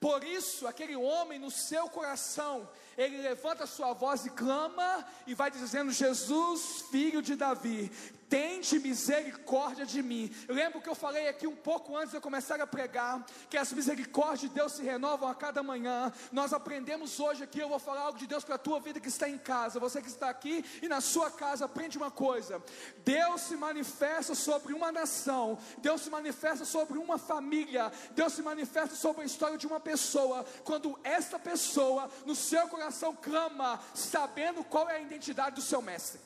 Por 0.00 0.22
isso, 0.22 0.66
aquele 0.66 0.96
homem 0.96 1.38
no 1.38 1.50
seu 1.50 1.88
coração, 1.88 2.68
ele 2.96 3.18
levanta 3.18 3.66
sua 3.66 3.92
voz 3.92 4.24
e 4.24 4.30
clama, 4.30 5.04
e 5.26 5.34
vai 5.34 5.50
dizendo: 5.50 5.90
Jesus, 5.90 6.84
filho 6.90 7.20
de 7.20 7.34
Davi, 7.34 7.90
tende 8.28 8.78
misericórdia 8.78 9.84
de 9.84 10.02
mim. 10.02 10.34
Lembro 10.48 10.80
que 10.80 10.88
eu 10.88 10.94
falei 10.94 11.28
aqui 11.28 11.46
um 11.46 11.56
pouco 11.56 11.96
antes 11.96 12.10
de 12.10 12.16
eu 12.16 12.20
começar 12.20 12.60
a 12.60 12.66
pregar, 12.66 13.24
que 13.48 13.56
as 13.56 13.72
misericórdias 13.72 14.40
de 14.40 14.48
Deus 14.48 14.72
se 14.72 14.82
renovam 14.82 15.28
a 15.28 15.34
cada 15.34 15.62
manhã. 15.62 16.12
Nós 16.32 16.52
aprendemos 16.52 17.20
hoje 17.20 17.42
aqui, 17.44 17.58
eu 17.58 17.68
vou 17.68 17.78
falar 17.78 18.02
algo 18.02 18.18
de 18.18 18.26
Deus 18.26 18.44
para 18.44 18.56
a 18.56 18.58
tua 18.58 18.80
vida 18.80 19.00
que 19.00 19.08
está 19.08 19.28
em 19.28 19.38
casa. 19.38 19.80
Você 19.80 20.00
que 20.00 20.08
está 20.08 20.28
aqui 20.28 20.64
e 20.82 20.88
na 20.88 21.00
sua 21.00 21.30
casa, 21.30 21.64
aprende 21.64 21.98
uma 21.98 22.10
coisa: 22.10 22.62
Deus 23.04 23.40
se 23.42 23.56
manifesta 23.56 24.34
sobre 24.34 24.72
uma 24.72 24.90
nação, 24.90 25.58
Deus 25.78 26.00
se 26.00 26.10
manifesta 26.10 26.64
sobre 26.64 26.98
uma 26.98 27.18
família, 27.18 27.92
Deus 28.12 28.32
se 28.32 28.42
manifesta 28.42 28.94
sobre 28.94 29.22
a 29.22 29.26
história 29.26 29.58
de 29.58 29.66
uma 29.66 29.80
pessoa, 29.80 30.44
quando 30.64 30.98
esta 31.02 31.38
pessoa 31.38 32.10
no 32.24 32.34
seu 32.34 32.66
coração 32.68 32.83
clama, 33.20 33.80
sabendo 33.94 34.64
qual 34.64 34.88
é 34.88 34.96
a 34.96 35.00
identidade 35.00 35.56
do 35.56 35.62
seu 35.62 35.80
mestre. 35.80 36.20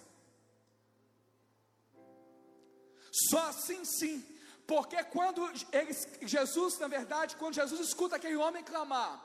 Só 3.11 3.49
assim 3.49 3.85
sim, 3.85 4.25
porque 4.67 5.03
quando 5.05 5.51
eles, 5.73 6.07
Jesus, 6.23 6.79
na 6.79 6.89
verdade, 6.89 7.37
quando 7.37 7.55
Jesus 7.55 7.81
escuta 7.81 8.17
aquele 8.17 8.37
homem 8.37 8.63
clamar, 8.63 9.21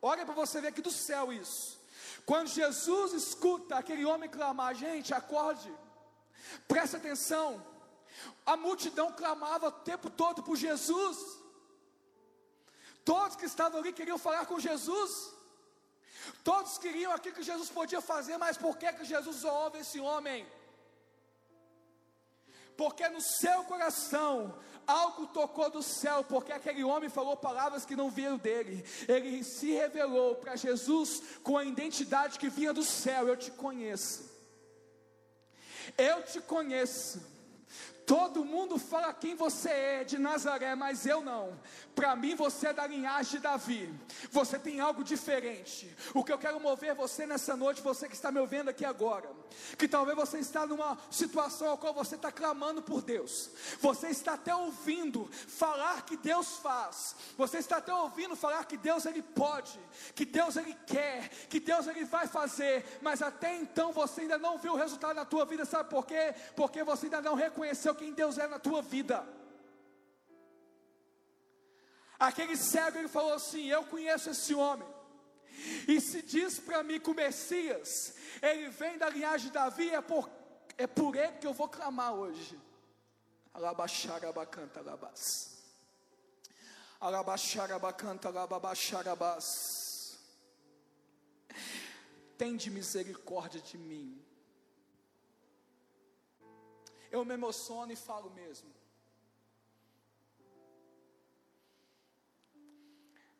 olha 0.00 0.24
para 0.24 0.34
você 0.34 0.60
ver 0.60 0.68
aqui 0.68 0.80
do 0.80 0.90
céu 0.90 1.32
isso. 1.32 1.80
Quando 2.24 2.48
Jesus 2.48 3.12
escuta 3.12 3.76
aquele 3.76 4.04
homem 4.04 4.30
clamar, 4.30 4.74
gente, 4.74 5.12
acorde, 5.12 5.72
preste 6.68 6.96
atenção. 6.96 7.64
A 8.46 8.56
multidão 8.56 9.12
clamava 9.12 9.68
o 9.68 9.72
tempo 9.72 10.08
todo 10.08 10.42
por 10.42 10.56
Jesus. 10.56 11.18
Todos 13.04 13.36
que 13.36 13.46
estavam 13.46 13.80
ali 13.80 13.92
queriam 13.92 14.18
falar 14.18 14.46
com 14.46 14.60
Jesus. 14.60 15.34
Todos 16.42 16.78
queriam 16.78 17.12
aquilo 17.12 17.34
que 17.34 17.42
Jesus 17.42 17.70
podia 17.70 18.00
fazer, 18.00 18.36
mas 18.38 18.56
por 18.56 18.76
que, 18.76 18.92
que 18.92 19.04
Jesus 19.04 19.44
ouve 19.44 19.78
esse 19.78 20.00
homem? 20.00 20.46
porque 22.76 23.08
no 23.08 23.20
seu 23.20 23.64
coração 23.64 24.58
algo 24.86 25.26
tocou 25.28 25.70
do 25.70 25.82
céu, 25.82 26.24
porque 26.24 26.52
aquele 26.52 26.82
homem 26.82 27.08
falou 27.08 27.36
palavras 27.36 27.84
que 27.84 27.94
não 27.94 28.10
vieram 28.10 28.36
dele. 28.36 28.84
Ele 29.06 29.44
se 29.44 29.70
revelou 29.72 30.34
para 30.34 30.56
Jesus 30.56 31.22
com 31.42 31.56
a 31.56 31.64
identidade 31.64 32.38
que 32.38 32.48
vinha 32.48 32.72
do 32.72 32.82
céu. 32.82 33.28
Eu 33.28 33.36
te 33.36 33.50
conheço. 33.52 34.28
Eu 35.96 36.22
te 36.24 36.40
conheço. 36.40 37.31
Todo 38.06 38.44
mundo 38.44 38.78
fala 38.78 39.12
quem 39.12 39.34
você 39.34 39.70
é 39.70 40.04
de 40.04 40.18
Nazaré, 40.18 40.74
mas 40.74 41.06
eu 41.06 41.20
não. 41.22 41.58
Para 41.94 42.16
mim 42.16 42.34
você 42.34 42.68
é 42.68 42.72
da 42.72 42.86
linhagem 42.86 43.32
de 43.32 43.38
Davi. 43.38 43.94
Você 44.30 44.58
tem 44.58 44.80
algo 44.80 45.04
diferente. 45.04 45.94
O 46.12 46.24
que 46.24 46.32
eu 46.32 46.38
quero 46.38 46.58
mover 46.58 46.94
você 46.94 47.26
nessa 47.26 47.56
noite, 47.56 47.80
você 47.80 48.08
que 48.08 48.14
está 48.14 48.32
me 48.32 48.40
ouvindo 48.40 48.68
aqui 48.68 48.84
agora, 48.84 49.30
que 49.78 49.86
talvez 49.86 50.16
você 50.16 50.38
está 50.38 50.66
numa 50.66 50.98
situação 51.10 51.72
a 51.72 51.76
qual 51.76 51.94
você 51.94 52.16
está 52.16 52.32
clamando 52.32 52.82
por 52.82 53.02
Deus. 53.02 53.50
Você 53.80 54.08
está 54.08 54.34
até 54.34 54.54
ouvindo 54.54 55.28
falar 55.32 56.04
que 56.04 56.16
Deus 56.16 56.56
faz. 56.58 57.14
Você 57.36 57.58
está 57.58 57.76
até 57.76 57.94
ouvindo 57.94 58.34
falar 58.34 58.64
que 58.64 58.76
Deus 58.76 59.06
ele 59.06 59.22
pode, 59.22 59.78
que 60.14 60.24
Deus 60.24 60.56
ele 60.56 60.74
quer, 60.86 61.28
que 61.48 61.60
Deus 61.60 61.86
ele 61.86 62.04
vai 62.04 62.26
fazer, 62.26 62.98
mas 63.00 63.22
até 63.22 63.54
então 63.56 63.92
você 63.92 64.22
ainda 64.22 64.38
não 64.38 64.58
viu 64.58 64.72
o 64.72 64.76
resultado 64.76 65.14
na 65.14 65.24
tua 65.24 65.44
vida, 65.44 65.64
sabe 65.64 65.88
por 65.88 66.04
quê? 66.04 66.34
Porque 66.56 66.82
você 66.82 67.06
ainda 67.06 67.20
não 67.20 67.34
reconheceu 67.34 67.91
quem 67.94 68.12
Deus 68.12 68.38
é 68.38 68.46
na 68.46 68.58
tua 68.58 68.82
vida. 68.82 69.26
Aquele 72.18 72.56
cego 72.56 72.98
ele 72.98 73.08
falou 73.08 73.34
assim: 73.34 73.66
Eu 73.66 73.84
conheço 73.84 74.30
esse 74.30 74.54
homem. 74.54 74.88
E 75.86 76.00
se 76.00 76.22
diz 76.22 76.58
para 76.58 76.82
mim 76.82 77.00
que 77.00 77.10
o 77.10 77.14
Messias, 77.14 78.14
ele 78.40 78.68
vem 78.68 78.96
da 78.96 79.08
linhagem 79.08 79.48
de 79.48 79.52
Davi, 79.52 79.90
é 79.90 80.00
por, 80.00 80.30
é 80.78 80.86
por 80.86 81.14
ele 81.16 81.38
que 81.38 81.46
eu 81.46 81.52
vou 81.52 81.68
clamar 81.68 82.14
hoje. 82.14 82.58
Alabaxarabacanta, 87.00 88.28
alababaxarabás. 88.28 90.18
Tende 92.38 92.70
misericórdia 92.70 93.60
de 93.60 93.76
mim. 93.76 94.24
Eu 97.12 97.26
me 97.26 97.34
emociono 97.34 97.92
e 97.92 97.96
falo 97.96 98.30
mesmo. 98.30 98.70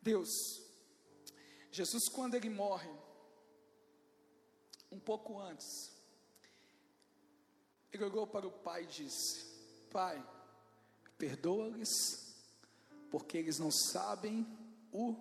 Deus, 0.02 0.60
Jesus, 1.70 2.06
quando 2.06 2.34
ele 2.34 2.50
morre, 2.50 2.90
um 4.90 5.00
pouco 5.00 5.38
antes, 5.38 5.90
ele 7.90 8.04
olhou 8.04 8.26
para 8.26 8.46
o 8.46 8.50
pai 8.50 8.82
e 8.82 8.88
disse: 8.88 9.46
Pai, 9.90 10.22
perdoa-lhes, 11.16 12.36
porque 13.10 13.38
eles 13.38 13.58
não 13.58 13.70
sabem 13.70 14.46
o 14.92 15.16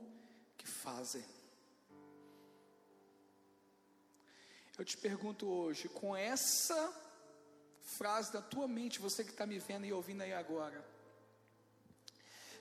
que 0.57 0.67
fazem. 0.67 1.23
Eu 4.77 4.83
te 4.83 4.97
pergunto 4.97 5.47
hoje, 5.47 5.87
com 5.87 6.17
essa 6.17 7.10
frase 7.97 8.31
da 8.31 8.41
tua 8.41 8.67
mente, 8.67 8.99
você 8.99 9.23
que 9.23 9.31
está 9.31 9.45
me 9.45 9.59
vendo 9.59 9.85
e 9.85 9.93
ouvindo 9.93 10.21
aí 10.21 10.33
agora, 10.33 10.83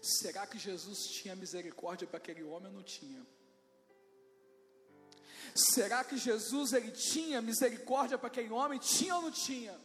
Será 0.02 0.46
que 0.46 0.58
Jesus 0.58 1.08
tinha 1.08 1.36
misericórdia 1.36 2.06
para 2.06 2.16
aquele 2.16 2.42
homem 2.42 2.68
ou 2.68 2.76
não 2.78 2.82
tinha? 2.82 3.26
Será 5.54 6.02
que 6.02 6.16
Jesus 6.16 6.72
ele 6.72 6.90
tinha 6.90 7.42
misericórdia 7.42 8.16
para 8.16 8.28
aquele 8.28 8.50
homem? 8.50 8.78
Tinha 8.78 9.16
ou 9.16 9.22
não 9.22 9.30
tinha? 9.30 9.78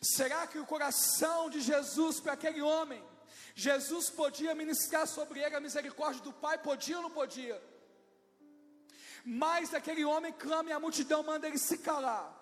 Será 0.00 0.46
que 0.46 0.58
o 0.58 0.66
coração 0.66 1.50
de 1.50 1.60
Jesus 1.60 2.20
para 2.20 2.34
aquele 2.34 2.62
homem, 2.62 3.02
Jesus 3.54 4.10
podia 4.10 4.54
ministrar 4.54 5.08
sobre 5.08 5.40
ele 5.40 5.56
a 5.56 5.60
misericórdia 5.60 6.22
do 6.22 6.32
Pai? 6.32 6.56
Podia 6.58 6.98
ou 6.98 7.02
não 7.02 7.10
podia? 7.10 7.60
Mas 9.24 9.74
aquele 9.74 10.04
homem 10.04 10.32
clama 10.32 10.70
e 10.70 10.72
a 10.72 10.78
multidão 10.78 11.24
manda 11.24 11.48
ele 11.48 11.58
se 11.58 11.78
calar. 11.78 12.37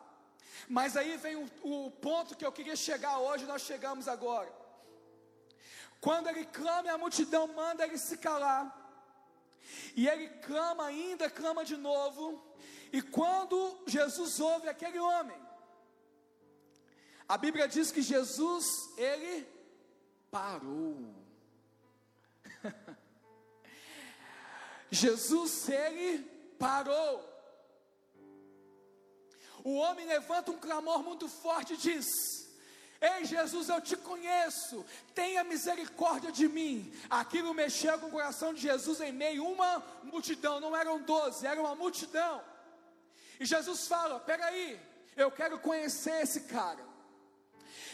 Mas 0.69 0.97
aí 0.97 1.17
vem 1.17 1.37
o, 1.37 1.47
o 1.63 1.91
ponto 1.91 2.37
que 2.37 2.45
eu 2.45 2.53
queria 2.53 2.77
chegar 2.77 3.19
hoje, 3.19 3.45
nós 3.45 3.63
chegamos 3.63 4.09
agora. 4.09 4.53
Quando 6.01 6.29
ele 6.29 6.45
clama 6.45 6.93
a 6.93 6.99
multidão 6.99 7.47
manda 7.49 7.85
ele 7.85 7.99
se 7.99 8.19
calar. 8.19 8.85
E 9.95 10.09
ele 10.09 10.29
clama 10.29 10.87
ainda, 10.87 11.29
clama 11.31 11.65
de 11.65 11.77
novo. 11.77 12.43
E 12.93 13.03
quando 13.03 13.83
Jesus 13.87 14.39
ouve 14.41 14.69
aquele 14.69 14.99
homem, 14.99 15.37
a 17.29 17.37
Bíblia 17.37 17.67
diz 17.67 17.91
que 17.91 18.03
Jesus, 18.03 18.67
ele 18.97 19.47
parou. 20.31 21.15
Jesus, 24.91 25.69
ele 25.69 26.19
parou. 26.59 27.36
O 29.67 29.79
homem 29.79 30.07
levanta 30.07 30.53
um 30.53 30.59
clamor 30.61 31.03
muito 31.03 31.29
forte 31.29 31.75
e 31.75 31.77
diz: 31.77 32.49
Ei 33.01 33.25
Jesus, 33.25 33.69
eu 33.69 33.81
te 33.81 33.97
conheço, 33.97 34.87
tenha 35.13 35.43
misericórdia 35.43 36.31
de 36.31 36.47
mim. 36.47 36.95
Aquilo 37.11 37.53
mexeu 37.53 37.99
com 37.99 38.07
o 38.07 38.13
coração 38.13 38.55
de 38.55 38.61
Jesus 38.61 39.01
em 39.01 39.11
meio 39.11 39.45
a 39.45 39.49
uma 39.49 39.85
multidão, 40.05 40.61
não 40.61 40.77
eram 40.77 41.03
doze, 41.03 41.49
era 41.49 41.61
uma 41.61 41.75
multidão. 41.75 42.41
E 43.41 43.45
Jesus 43.45 43.89
fala: 43.89 44.21
peraí, 44.21 44.81
eu 45.17 45.33
quero 45.33 45.59
conhecer 45.59 46.23
esse 46.23 46.43
cara, 46.43 46.85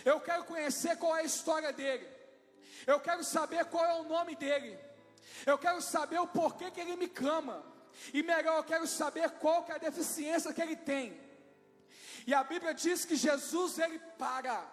eu 0.05 0.21
quero 0.21 0.45
conhecer 0.45 0.99
qual 0.99 1.17
é 1.17 1.23
a 1.23 1.25
história 1.25 1.73
dele, 1.73 2.07
eu 2.87 3.01
quero 3.01 3.25
saber 3.25 3.65
qual 3.65 3.87
é 3.87 3.95
o 3.95 4.05
nome 4.05 4.37
dele, 4.37 4.79
eu 5.47 5.57
quero 5.57 5.81
saber 5.81 6.21
o 6.21 6.27
porquê 6.27 6.71
que 6.71 6.83
ele 6.83 6.97
me 6.97 7.09
clama, 7.09 7.65
e 8.13 8.23
melhor, 8.23 8.59
eu 8.59 8.65
quero 8.65 8.87
saber 8.87 9.31
qual 9.31 9.65
que 9.65 9.73
é 9.73 9.77
a 9.77 9.79
deficiência 9.79 10.53
que 10.53 10.61
ele 10.61 10.77
tem. 10.77 11.32
E 12.27 12.35
a 12.35 12.45
Bíblia 12.45 12.73
diz 12.73 13.05
que 13.05 13.17
Jesus 13.17 13.79
ele 13.79 13.99
para. 14.19 14.65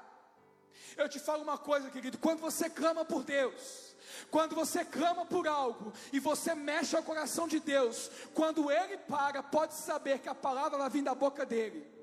Eu 0.98 1.08
te 1.08 1.20
falo 1.20 1.44
uma 1.44 1.58
coisa, 1.58 1.90
querido: 1.90 2.18
quando 2.18 2.40
você 2.40 2.70
clama 2.70 3.06
por 3.06 3.24
Deus, 3.24 3.96
quando 4.30 4.56
você 4.56 4.84
clama 4.84 5.26
por 5.26 5.48
algo 5.48 5.94
e 6.12 6.20
você 6.20 6.54
mexe 6.54 6.96
ao 6.96 7.04
coração 7.04 7.48
de 7.48 7.60
Deus, 7.60 8.10
quando 8.34 8.72
Ele 8.72 8.98
para, 8.98 9.42
pode 9.42 9.74
saber 9.74 10.20
que 10.20 10.30
a 10.30 10.36
palavra 10.36 10.78
vai 10.78 10.90
vir 10.90 11.04
da 11.04 11.16
boca 11.16 11.46
dele. 11.46 12.00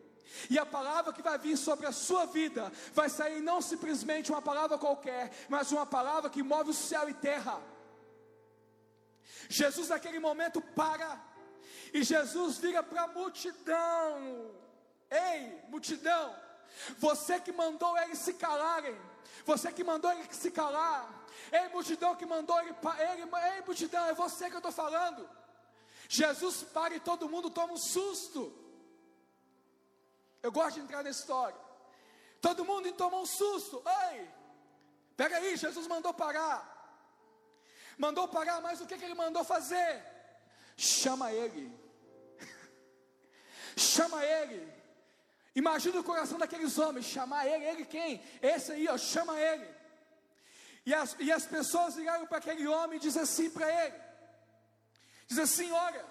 E 0.51 0.59
a 0.59 0.67
palavra 0.67 1.13
que 1.13 1.23
vai 1.23 1.39
vir 1.39 1.57
sobre 1.57 1.87
a 1.87 1.93
sua 1.93 2.27
vida 2.27 2.73
vai 2.93 3.09
sair 3.09 3.41
não 3.41 3.61
simplesmente 3.63 4.31
uma 4.31 4.43
palavra 4.43 4.77
qualquer, 4.77 5.31
mas 5.49 5.73
uma 5.73 5.87
palavra 5.87 6.29
que 6.29 6.43
move 6.43 6.71
o 6.71 6.75
céu 6.75 7.09
e 7.09 7.15
terra. 7.15 7.63
Jesus 9.49 9.89
naquele 9.89 10.19
momento 10.19 10.61
para, 10.61 11.21
e 11.93 12.03
Jesus 12.03 12.59
vira 12.59 12.83
para 12.83 13.03
a 13.03 13.09
multidão: 13.09 14.66
Ei, 15.11 15.63
multidão, 15.69 16.35
você 16.99 17.41
que 17.41 17.53
mandou 17.53 17.97
eles 17.99 18.19
se 18.19 18.35
calarem. 18.35 18.97
Você 19.45 19.73
que 19.73 19.85
mandou 19.85 20.11
ele 20.11 20.27
se 20.33 20.51
calar. 20.51 21.09
Ei, 21.53 21.69
multidão 21.69 22.17
que 22.17 22.27
mandou 22.27 22.59
ele, 22.61 22.75
ele 23.11 23.23
ei, 23.23 23.63
multidão, 23.63 24.07
é 24.07 24.15
você 24.15 24.49
que 24.49 24.57
eu 24.57 24.59
estou 24.59 24.73
falando. 24.73 25.29
Jesus 26.09 26.63
para 26.63 26.95
e 26.95 27.01
todo 27.01 27.29
mundo 27.29 27.51
toma 27.51 27.73
um 27.73 27.77
susto. 27.77 28.53
Eu 30.43 30.53
gosto 30.53 30.75
de 30.75 30.81
entrar 30.81 31.03
na 31.03 31.11
história. 31.11 31.59
Todo 32.41 32.65
mundo 32.65 32.93
tomou 32.93 33.23
um 33.23 33.27
susto. 33.27 33.83
Ei, 34.13 34.29
pega 35.17 35.37
aí, 35.37 35.57
Jesus 35.57 35.87
mandou 35.87 36.15
parar. 36.15 36.75
Mandou 37.99 38.29
parar, 38.29 38.61
mas 38.61 38.81
o 38.81 38.87
que, 38.87 38.97
que 38.99 39.05
ele 39.05 39.15
mandou 39.15 39.43
fazer? 39.43 40.05
Chama 40.77 41.33
ele. 41.33 41.73
Chama 43.77 44.25
ele. 44.25 44.76
Imagina 45.61 45.99
o 45.99 46.05
coração 46.05 46.39
daqueles 46.39 46.79
homens, 46.79 47.07
chamar 47.07 47.47
ele, 47.47 47.65
ele 47.65 47.85
quem? 47.87 48.23
Esse 48.43 48.73
aí, 48.73 48.87
ó, 48.89 48.99
chama 48.99 49.41
ele. 49.41 49.67
E 50.85 50.93
as, 50.95 51.17
e 51.19 51.33
as 51.33 51.47
pessoas 51.47 51.97
ligaram 51.97 52.27
para 52.27 52.39
aquele 52.39 52.67
homem 52.69 52.99
e 52.99 53.01
dizem 53.01 53.23
assim 53.23 53.49
para 53.49 53.67
ele: 53.81 53.95
diz 55.27 55.39
assim, 55.39 55.73
olha, 55.73 56.05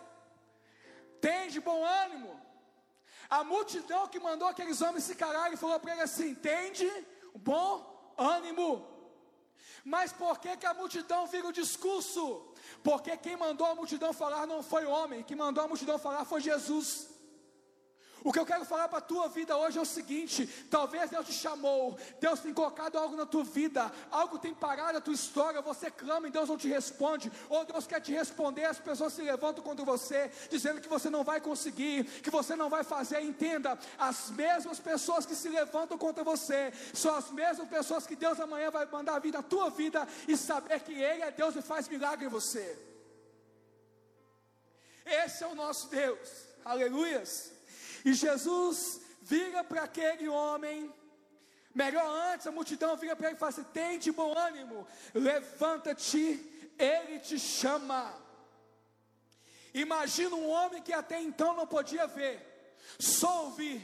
tem 1.22 1.48
de 1.50 1.62
bom 1.62 1.86
ânimo. 1.86 2.34
A 3.30 3.44
multidão 3.44 4.08
que 4.08 4.20
mandou 4.20 4.48
aqueles 4.48 4.82
homens 4.82 5.04
se 5.04 5.16
calarem 5.16 5.56
falou 5.56 5.80
para 5.80 5.94
ele 5.94 6.02
assim: 6.02 6.34
tende 6.34 6.90
bom 7.36 7.72
ânimo. 8.18 8.72
Mas 9.84 10.12
por 10.12 10.40
que, 10.40 10.58
que 10.58 10.66
a 10.66 10.74
multidão 10.74 11.28
vira 11.28 11.48
o 11.48 11.54
discurso? 11.54 12.52
Porque 12.84 13.16
quem 13.18 13.38
mandou 13.38 13.68
a 13.68 13.76
multidão 13.76 14.12
falar 14.12 14.48
não 14.48 14.64
foi 14.64 14.86
o 14.86 14.90
homem, 14.90 15.22
quem 15.22 15.38
mandou 15.38 15.64
a 15.64 15.68
multidão 15.68 16.00
falar 16.00 16.26
foi 16.26 16.42
Jesus. 16.42 17.15
O 18.26 18.34
que 18.34 18.40
eu 18.40 18.46
quero 18.46 18.66
falar 18.66 18.88
para 18.88 18.98
a 18.98 19.02
tua 19.02 19.28
vida 19.30 19.56
hoje 19.56 19.78
é 19.78 19.82
o 19.82 19.86
seguinte: 19.86 20.48
talvez 20.72 21.12
Deus 21.12 21.28
te 21.28 21.32
chamou, 21.32 21.96
Deus 22.20 22.40
tem 22.40 22.52
colocado 22.52 22.98
algo 22.98 23.16
na 23.16 23.24
tua 23.24 23.44
vida, 23.44 23.92
algo 24.10 24.40
tem 24.40 24.52
parado 24.52 24.98
a 24.98 25.02
tua 25.02 25.14
história, 25.14 25.62
você 25.62 25.92
clama 25.92 26.28
e 26.28 26.32
Deus 26.32 26.50
não 26.50 26.58
te 26.58 26.68
responde, 26.68 27.32
ou 27.48 27.64
Deus 27.64 27.86
quer 27.86 28.02
te 28.02 28.12
responder, 28.12 28.66
as 28.66 28.80
pessoas 28.80 29.14
se 29.14 29.22
levantam 29.22 29.64
contra 29.64 29.86
você, 29.86 30.32
dizendo 30.50 30.82
que 30.82 30.90
você 30.90 31.08
não 31.08 31.24
vai 31.24 31.40
conseguir, 31.40 32.06
que 32.24 32.32
você 32.32 32.56
não 32.56 32.68
vai 32.68 32.84
fazer. 32.84 33.22
Entenda, 33.22 33.78
as 33.96 34.32
mesmas 34.32 34.80
pessoas 34.80 35.24
que 35.24 35.36
se 35.36 35.48
levantam 35.48 35.96
contra 35.96 36.24
você, 36.24 36.74
são 36.96 37.14
as 37.14 37.30
mesmas 37.30 37.70
pessoas 37.70 38.08
que 38.08 38.16
Deus 38.16 38.40
amanhã 38.40 38.72
vai 38.72 38.88
mandar 38.88 39.20
vir 39.20 39.34
na 39.34 39.44
tua 39.44 39.70
vida 39.70 40.08
e 40.28 40.36
saber 40.36 40.80
que 40.80 40.94
Ele 40.94 41.22
é 41.22 41.30
Deus 41.30 41.56
e 41.56 41.62
faz 41.62 41.88
milagre 41.88 42.26
em 42.26 42.30
você. 42.30 42.76
Esse 45.06 45.44
é 45.44 45.48
o 45.48 45.54
nosso 45.54 45.90
Deus, 45.90 46.28
aleluias. 46.66 47.55
E 48.06 48.14
Jesus 48.14 49.02
vira 49.24 49.64
para 49.64 49.82
aquele 49.82 50.30
homem, 50.30 50.94
melhor 51.74 52.08
antes, 52.32 52.46
a 52.46 52.52
multidão 52.52 52.96
vira 52.96 53.16
para 53.16 53.30
ele 53.30 53.36
e 53.36 53.40
fala 53.40 53.50
assim: 53.50 53.64
tem 53.64 53.98
de 53.98 54.12
bom 54.12 54.38
ânimo, 54.38 54.88
levanta-te, 55.12 56.72
ele 56.78 57.18
te 57.20 57.40
chama. 57.40 58.14
Imagina 59.74 60.36
um 60.36 60.48
homem 60.48 60.84
que 60.84 60.94
até 60.94 61.20
então 61.20 61.56
não 61.56 61.66
podia 61.66 62.06
ver, 62.06 62.78
só 63.00 63.46
ouvir, 63.46 63.82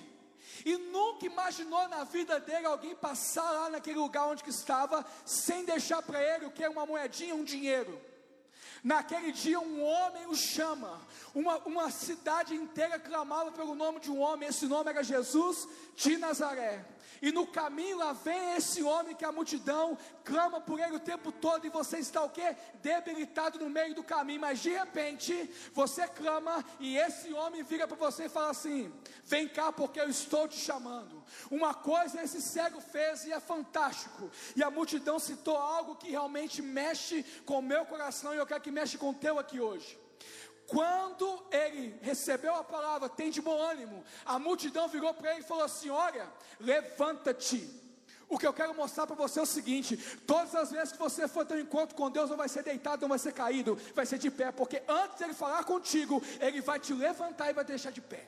e 0.63 0.77
nunca 0.77 1.25
imaginou 1.25 1.87
na 1.89 2.03
vida 2.03 2.39
dele 2.39 2.67
alguém 2.67 2.95
passar 2.95 3.49
lá 3.51 3.69
naquele 3.71 3.97
lugar 3.97 4.27
onde 4.27 4.43
que 4.43 4.51
estava, 4.51 5.03
sem 5.25 5.65
deixar 5.65 6.03
para 6.03 6.21
ele 6.23 6.45
o 6.45 6.51
que 6.51 6.63
é 6.63 6.69
uma 6.69 6.85
moedinha, 6.85 7.33
um 7.33 7.43
dinheiro. 7.43 7.99
Naquele 8.83 9.31
dia, 9.31 9.59
um 9.59 9.83
homem 9.83 10.25
o 10.25 10.35
chama, 10.35 10.99
uma, 11.35 11.57
uma 11.59 11.91
cidade 11.91 12.55
inteira 12.55 12.99
clamava 12.99 13.51
pelo 13.51 13.75
nome 13.75 13.99
de 13.99 14.09
um 14.09 14.19
homem, 14.19 14.49
esse 14.49 14.65
nome 14.65 14.89
era 14.89 15.03
Jesus 15.03 15.67
de 15.95 16.17
Nazaré. 16.17 16.83
E 17.21 17.31
no 17.31 17.47
caminho 17.47 17.97
lá 17.97 18.13
vem 18.13 18.55
esse 18.55 18.83
homem 18.83 19.15
que 19.15 19.25
a 19.25 19.31
multidão 19.31 19.97
clama 20.23 20.59
por 20.59 20.79
ele 20.79 20.95
o 20.95 20.99
tempo 20.99 21.31
todo, 21.31 21.65
e 21.65 21.69
você 21.69 21.99
está 21.99 22.23
o 22.23 22.29
quê? 22.29 22.55
Debilitado 22.81 23.59
no 23.59 23.69
meio 23.69 23.93
do 23.93 24.03
caminho, 24.03 24.41
mas 24.41 24.59
de 24.59 24.69
repente 24.69 25.49
você 25.73 26.07
clama 26.07 26.63
e 26.79 26.97
esse 26.97 27.31
homem 27.33 27.63
vira 27.63 27.87
para 27.87 27.97
você 27.97 28.25
e 28.25 28.29
fala 28.29 28.49
assim: 28.49 28.91
Vem 29.23 29.47
cá, 29.47 29.71
porque 29.71 29.99
eu 29.99 30.09
estou 30.09 30.47
te 30.47 30.57
chamando. 30.57 31.23
Uma 31.49 31.73
coisa 31.73 32.21
esse 32.21 32.41
cego 32.41 32.81
fez 32.81 33.25
e 33.25 33.31
é 33.31 33.39
fantástico, 33.39 34.29
e 34.55 34.63
a 34.63 34.71
multidão 34.71 35.19
citou 35.19 35.57
algo 35.57 35.95
que 35.95 36.09
realmente 36.09 36.61
mexe 36.61 37.23
com 37.45 37.59
o 37.59 37.61
meu 37.61 37.85
coração, 37.85 38.33
e 38.33 38.37
eu 38.37 38.45
quero 38.45 38.61
que 38.61 38.71
mexe 38.71 38.97
com 38.97 39.11
o 39.11 39.13
teu 39.13 39.37
aqui 39.37 39.59
hoje. 39.59 40.00
Quando 40.71 41.27
ele 41.51 41.99
recebeu 42.01 42.55
a 42.55 42.63
palavra, 42.63 43.09
tem 43.09 43.29
de 43.29 43.41
bom 43.41 43.61
ânimo, 43.61 44.05
a 44.25 44.39
multidão 44.39 44.87
virou 44.87 45.13
para 45.13 45.31
ele 45.31 45.41
e 45.41 45.43
falou 45.43 45.65
assim: 45.65 45.89
Olha, 45.89 46.31
levanta-te. 46.61 47.69
O 48.29 48.39
que 48.39 48.47
eu 48.47 48.53
quero 48.53 48.73
mostrar 48.73 49.05
para 49.05 49.17
você 49.17 49.39
é 49.39 49.41
o 49.41 49.45
seguinte: 49.45 49.97
todas 50.25 50.55
as 50.55 50.71
vezes 50.71 50.93
que 50.93 50.97
você 50.97 51.27
for 51.27 51.45
ter 51.45 51.55
um 51.55 51.59
encontro 51.59 51.93
com 51.93 52.09
Deus, 52.09 52.29
não 52.29 52.37
vai 52.37 52.47
ser 52.47 52.63
deitado, 52.63 53.01
não 53.01 53.09
vai 53.09 53.19
ser 53.19 53.33
caído, 53.33 53.75
vai 53.93 54.05
ser 54.05 54.17
de 54.17 54.31
pé, 54.31 54.49
porque 54.53 54.81
antes 54.87 55.17
de 55.17 55.25
ele 55.25 55.33
falar 55.33 55.65
contigo, 55.65 56.23
ele 56.39 56.61
vai 56.61 56.79
te 56.79 56.93
levantar 56.93 57.49
e 57.49 57.53
vai 57.53 57.65
deixar 57.65 57.91
de 57.91 57.99
pé. 57.99 58.25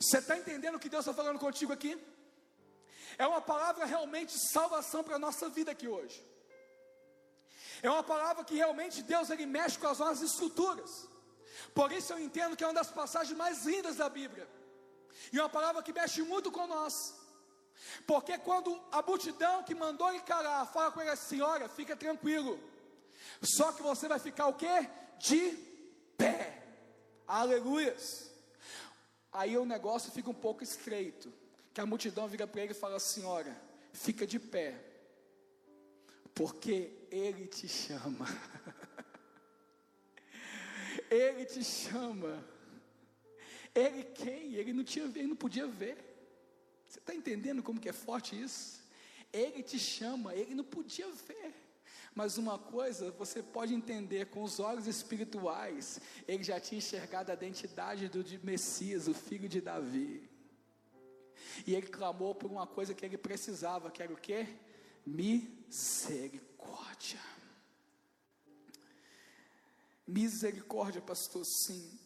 Você 0.00 0.18
está 0.18 0.36
entendendo 0.36 0.74
o 0.74 0.80
que 0.80 0.88
Deus 0.88 1.06
está 1.06 1.14
falando 1.14 1.38
contigo 1.38 1.72
aqui? 1.72 1.96
É 3.16 3.24
uma 3.28 3.40
palavra 3.40 3.84
realmente 3.84 4.36
salvação 4.36 5.04
para 5.04 5.14
a 5.14 5.20
nossa 5.20 5.48
vida 5.48 5.70
aqui 5.70 5.86
hoje. 5.86 6.33
É 7.86 7.90
uma 7.90 8.02
palavra 8.02 8.42
que 8.48 8.54
realmente 8.54 9.02
Deus 9.02 9.28
ele 9.28 9.44
mexe 9.44 9.78
com 9.78 9.86
as 9.86 9.98
nossas 9.98 10.22
estruturas. 10.30 11.06
Por 11.74 11.92
isso 11.92 12.14
eu 12.14 12.18
entendo 12.18 12.56
que 12.56 12.64
é 12.64 12.66
uma 12.66 12.80
das 12.80 12.90
passagens 12.90 13.36
mais 13.36 13.66
lindas 13.66 13.96
da 13.96 14.08
Bíblia. 14.08 14.48
E 15.30 15.38
é 15.38 15.42
uma 15.42 15.50
palavra 15.50 15.82
que 15.82 15.92
mexe 15.92 16.22
muito 16.22 16.50
com 16.50 16.66
nós. 16.66 16.94
Porque 18.06 18.38
quando 18.38 18.70
a 18.90 19.02
multidão 19.02 19.62
que 19.62 19.74
mandou 19.74 20.08
ele 20.08 20.20
calar, 20.20 20.66
fala 20.72 20.92
com 20.92 21.02
ele 21.02 21.10
assim: 21.10 21.42
olha, 21.42 21.68
fica 21.68 21.94
tranquilo. 21.94 22.58
Só 23.42 23.70
que 23.70 23.82
você 23.82 24.08
vai 24.08 24.18
ficar 24.18 24.46
o 24.46 24.54
quê? 24.54 24.88
De 25.18 25.42
pé. 26.16 26.66
Aleluias. 27.28 28.30
Aí 29.30 29.58
o 29.58 29.66
negócio 29.66 30.10
fica 30.10 30.30
um 30.30 30.40
pouco 30.46 30.64
estreito. 30.64 31.30
Que 31.74 31.82
a 31.82 31.86
multidão 31.92 32.26
vira 32.28 32.46
para 32.46 32.62
ele 32.62 32.72
e 32.72 32.82
fala 32.82 32.96
assim: 32.96 33.24
olha, 33.26 33.54
fica 33.92 34.26
de 34.26 34.38
pé 34.38 34.94
porque 36.34 36.90
Ele 37.14 37.46
te 37.46 37.68
chama. 37.68 38.26
Ele 41.08 41.44
te 41.44 41.62
chama. 41.62 42.44
Ele 43.72 44.02
quem? 44.02 44.54
Ele 44.54 44.72
não 44.72 44.82
tinha 44.82 45.04
ele 45.04 45.28
não 45.28 45.36
podia 45.36 45.68
ver. 45.68 45.96
Você 46.88 46.98
está 46.98 47.14
entendendo 47.14 47.62
como 47.62 47.80
que 47.80 47.88
é 47.88 47.92
forte 47.92 48.40
isso? 48.40 48.82
Ele 49.32 49.62
te 49.62 49.78
chama, 49.78 50.34
ele 50.34 50.56
não 50.56 50.64
podia 50.64 51.08
ver. 51.28 51.54
Mas 52.16 52.36
uma 52.36 52.58
coisa 52.58 53.12
você 53.12 53.42
pode 53.42 53.72
entender 53.72 54.26
com 54.26 54.42
os 54.42 54.58
olhos 54.58 54.88
espirituais, 54.88 56.00
ele 56.26 56.42
já 56.42 56.58
tinha 56.58 56.78
enxergado 56.78 57.30
a 57.30 57.34
identidade 57.34 58.08
do 58.08 58.24
Messias, 58.44 59.06
o 59.06 59.14
filho 59.14 59.48
de 59.48 59.60
Davi. 59.60 60.28
E 61.64 61.76
ele 61.76 61.86
clamou 61.86 62.34
por 62.34 62.50
uma 62.50 62.66
coisa 62.66 62.92
que 62.92 63.04
ele 63.04 63.18
precisava, 63.18 63.90
que 63.90 64.02
era 64.02 64.12
o 64.12 64.16
quê? 64.16 64.48
misericórdia. 65.06 66.53
Misericórdia, 70.06 71.00
pastor, 71.00 71.44
sim. 71.44 71.98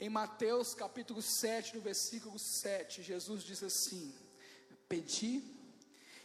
Em 0.00 0.08
Mateus 0.08 0.74
capítulo 0.74 1.22
7, 1.22 1.76
no 1.76 1.80
versículo 1.80 2.38
7, 2.38 3.02
Jesus 3.02 3.42
diz 3.42 3.62
assim: 3.62 4.14
Pedi 4.88 5.42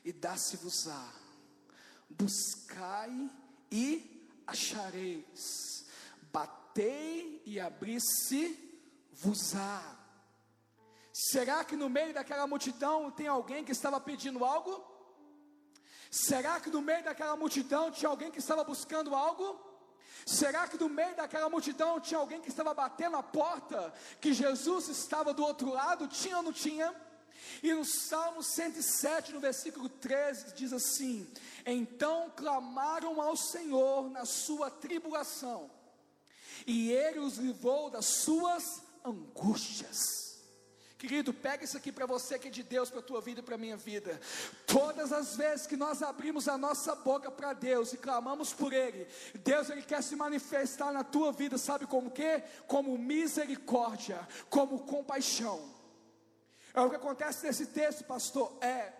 e 0.03 0.11
dá-se-vos-á, 0.11 1.13
buscai 2.09 3.29
e 3.71 4.27
achareis, 4.47 5.85
batei 6.31 7.41
e 7.45 7.59
abri-se-vos-á. 7.59 8.57
Será 11.13 11.63
que 11.63 11.75
no 11.75 11.89
meio 11.89 12.13
daquela 12.13 12.47
multidão 12.47 13.11
tem 13.11 13.27
alguém 13.27 13.63
que 13.63 13.71
estava 13.71 13.99
pedindo 13.99 14.43
algo? 14.43 14.90
Será 16.11 16.59
que 16.59 16.69
no 16.69 16.81
meio 16.81 17.05
daquela 17.05 17.37
multidão 17.37 17.89
tinha 17.89 18.09
alguém 18.09 18.29
que 18.29 18.39
estava 18.39 18.65
buscando 18.65 19.15
algo? 19.15 19.57
Será 20.25 20.67
que 20.67 20.77
no 20.77 20.89
meio 20.89 21.15
daquela 21.15 21.49
multidão 21.49 22.01
tinha 22.01 22.19
alguém 22.19 22.41
que 22.41 22.49
estava 22.49 22.73
batendo 22.73 23.15
a 23.15 23.23
porta, 23.23 23.93
que 24.19 24.33
Jesus 24.33 24.89
estava 24.89 25.33
do 25.33 25.41
outro 25.41 25.71
lado? 25.71 26.09
Tinha 26.09 26.35
ou 26.37 26.43
não 26.43 26.51
tinha? 26.51 26.93
E 27.63 27.73
no 27.73 27.85
Salmo 27.85 28.43
107, 28.43 29.31
no 29.31 29.39
versículo 29.39 29.87
13, 29.87 30.53
diz 30.53 30.73
assim: 30.73 31.25
Então 31.65 32.29
clamaram 32.35 33.21
ao 33.21 33.37
Senhor 33.37 34.09
na 34.09 34.25
sua 34.25 34.69
tribulação, 34.69 35.71
e 36.67 36.91
ele 36.91 37.19
os 37.19 37.37
livrou 37.37 37.89
das 37.89 38.05
suas 38.05 38.83
angústias. 39.03 40.30
Querido, 41.01 41.33
pega 41.33 41.63
isso 41.63 41.75
aqui 41.75 41.91
para 41.91 42.05
você 42.05 42.37
que 42.37 42.49
é 42.49 42.51
de 42.51 42.61
Deus, 42.61 42.91
para 42.91 42.99
a 42.99 43.03
tua 43.03 43.19
vida 43.19 43.39
e 43.39 43.43
para 43.43 43.55
a 43.55 43.57
minha 43.57 43.75
vida. 43.75 44.21
Todas 44.67 45.11
as 45.11 45.35
vezes 45.35 45.65
que 45.65 45.75
nós 45.75 46.03
abrimos 46.03 46.47
a 46.47 46.59
nossa 46.59 46.93
boca 46.93 47.31
para 47.31 47.53
Deus 47.53 47.91
e 47.91 47.97
clamamos 47.97 48.53
por 48.53 48.71
Ele, 48.71 49.07
Deus 49.33 49.71
Ele 49.71 49.81
quer 49.81 50.03
se 50.03 50.15
manifestar 50.15 50.93
na 50.93 51.03
tua 51.03 51.31
vida, 51.31 51.57
sabe 51.57 51.87
como 51.87 52.11
que? 52.11 52.43
Como 52.67 52.95
misericórdia, 52.99 54.19
como 54.47 54.85
compaixão. 54.85 55.73
É 56.71 56.81
o 56.81 56.89
que 56.91 56.97
acontece 56.97 57.47
nesse 57.47 57.65
texto, 57.65 58.03
pastor. 58.03 58.55
É. 58.61 58.93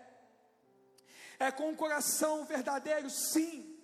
É 1.38 1.52
com 1.52 1.70
o 1.70 1.76
coração 1.76 2.46
verdadeiro, 2.46 3.12
sim. 3.12 3.80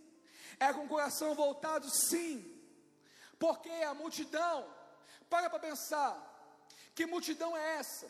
É 0.60 0.74
com 0.74 0.86
o 0.86 0.90
coração 0.90 1.36
voltado, 1.36 1.88
sim. 1.88 2.44
Porque 3.38 3.70
a 3.70 3.94
multidão, 3.94 4.68
para 5.30 5.52
para 5.52 5.60
pensar, 5.60 6.28
que 6.98 7.06
multidão 7.06 7.56
é 7.56 7.76
essa? 7.76 8.08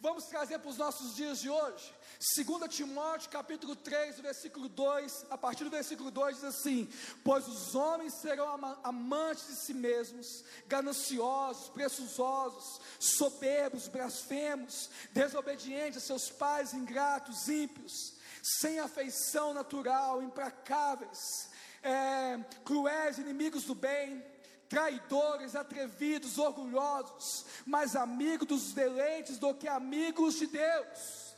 Vamos 0.00 0.26
trazer 0.26 0.60
para 0.60 0.70
os 0.70 0.76
nossos 0.76 1.16
dias 1.16 1.40
de 1.40 1.50
hoje. 1.50 1.92
2 2.36 2.72
Timóteo 2.72 3.28
capítulo 3.30 3.74
3, 3.74 4.20
versículo 4.20 4.68
2, 4.68 5.26
a 5.28 5.36
partir 5.36 5.64
do 5.64 5.70
versículo 5.70 6.08
2 6.08 6.36
diz 6.36 6.44
assim: 6.44 6.88
Pois 7.24 7.48
os 7.48 7.74
homens 7.74 8.14
serão 8.14 8.48
amantes 8.84 9.48
de 9.48 9.56
si 9.56 9.74
mesmos, 9.74 10.44
gananciosos, 10.68 11.68
presunçosos, 11.70 12.80
soberbos, 13.00 13.88
blasfemos, 13.88 14.88
desobedientes 15.10 16.00
a 16.00 16.06
seus 16.06 16.30
pais, 16.30 16.72
ingratos, 16.72 17.48
ímpios, 17.48 18.14
sem 18.40 18.78
afeição 18.78 19.52
natural, 19.52 20.22
implacáveis, 20.22 21.50
é, 21.82 22.38
cruéis, 22.64 23.18
inimigos 23.18 23.64
do 23.64 23.74
bem 23.74 24.24
traidores, 24.68 25.56
atrevidos, 25.56 26.38
orgulhosos, 26.38 27.46
mais 27.64 27.96
amigos 27.96 28.46
dos 28.46 28.72
deleites 28.72 29.38
do 29.38 29.54
que 29.54 29.66
amigos 29.66 30.34
de 30.34 30.46
Deus, 30.46 31.34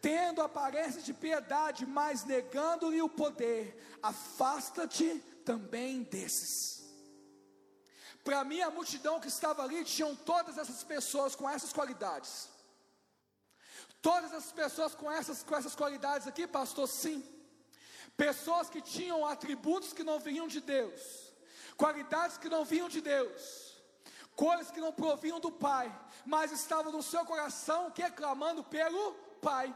tendo 0.00 0.40
aparência 0.40 1.02
de 1.02 1.12
piedade, 1.12 1.84
mas 1.84 2.24
negando-lhe 2.24 3.02
o 3.02 3.08
poder, 3.08 3.98
afasta-te 4.02 5.18
também 5.44 6.04
desses. 6.04 6.80
Para 8.22 8.44
mim, 8.44 8.60
a 8.60 8.70
multidão 8.70 9.18
que 9.18 9.28
estava 9.28 9.62
ali 9.62 9.84
tinham 9.84 10.14
todas 10.14 10.56
essas 10.56 10.84
pessoas 10.84 11.34
com 11.34 11.48
essas 11.48 11.72
qualidades. 11.72 12.48
Todas 14.00 14.32
essas 14.32 14.52
pessoas 14.52 14.94
com 14.94 15.10
essas, 15.10 15.42
com 15.42 15.56
essas 15.56 15.74
qualidades 15.74 16.26
aqui, 16.26 16.46
pastor, 16.46 16.86
sim. 16.86 17.22
Pessoas 18.16 18.70
que 18.70 18.80
tinham 18.80 19.26
atributos 19.26 19.92
que 19.92 20.04
não 20.04 20.20
vinham 20.20 20.46
de 20.46 20.60
Deus 20.60 21.19
qualidades 21.80 22.36
que 22.36 22.50
não 22.54 22.62
vinham 22.62 22.90
de 22.94 23.00
Deus, 23.00 23.42
coisas 24.36 24.70
que 24.70 24.80
não 24.84 24.92
provinham 24.92 25.40
do 25.40 25.50
Pai, 25.50 25.86
mas 26.26 26.52
estavam 26.52 26.92
no 26.92 27.02
seu 27.02 27.24
coração 27.24 27.90
que 27.90 28.08
clamando 28.10 28.62
pelo 28.62 29.14
Pai. 29.40 29.74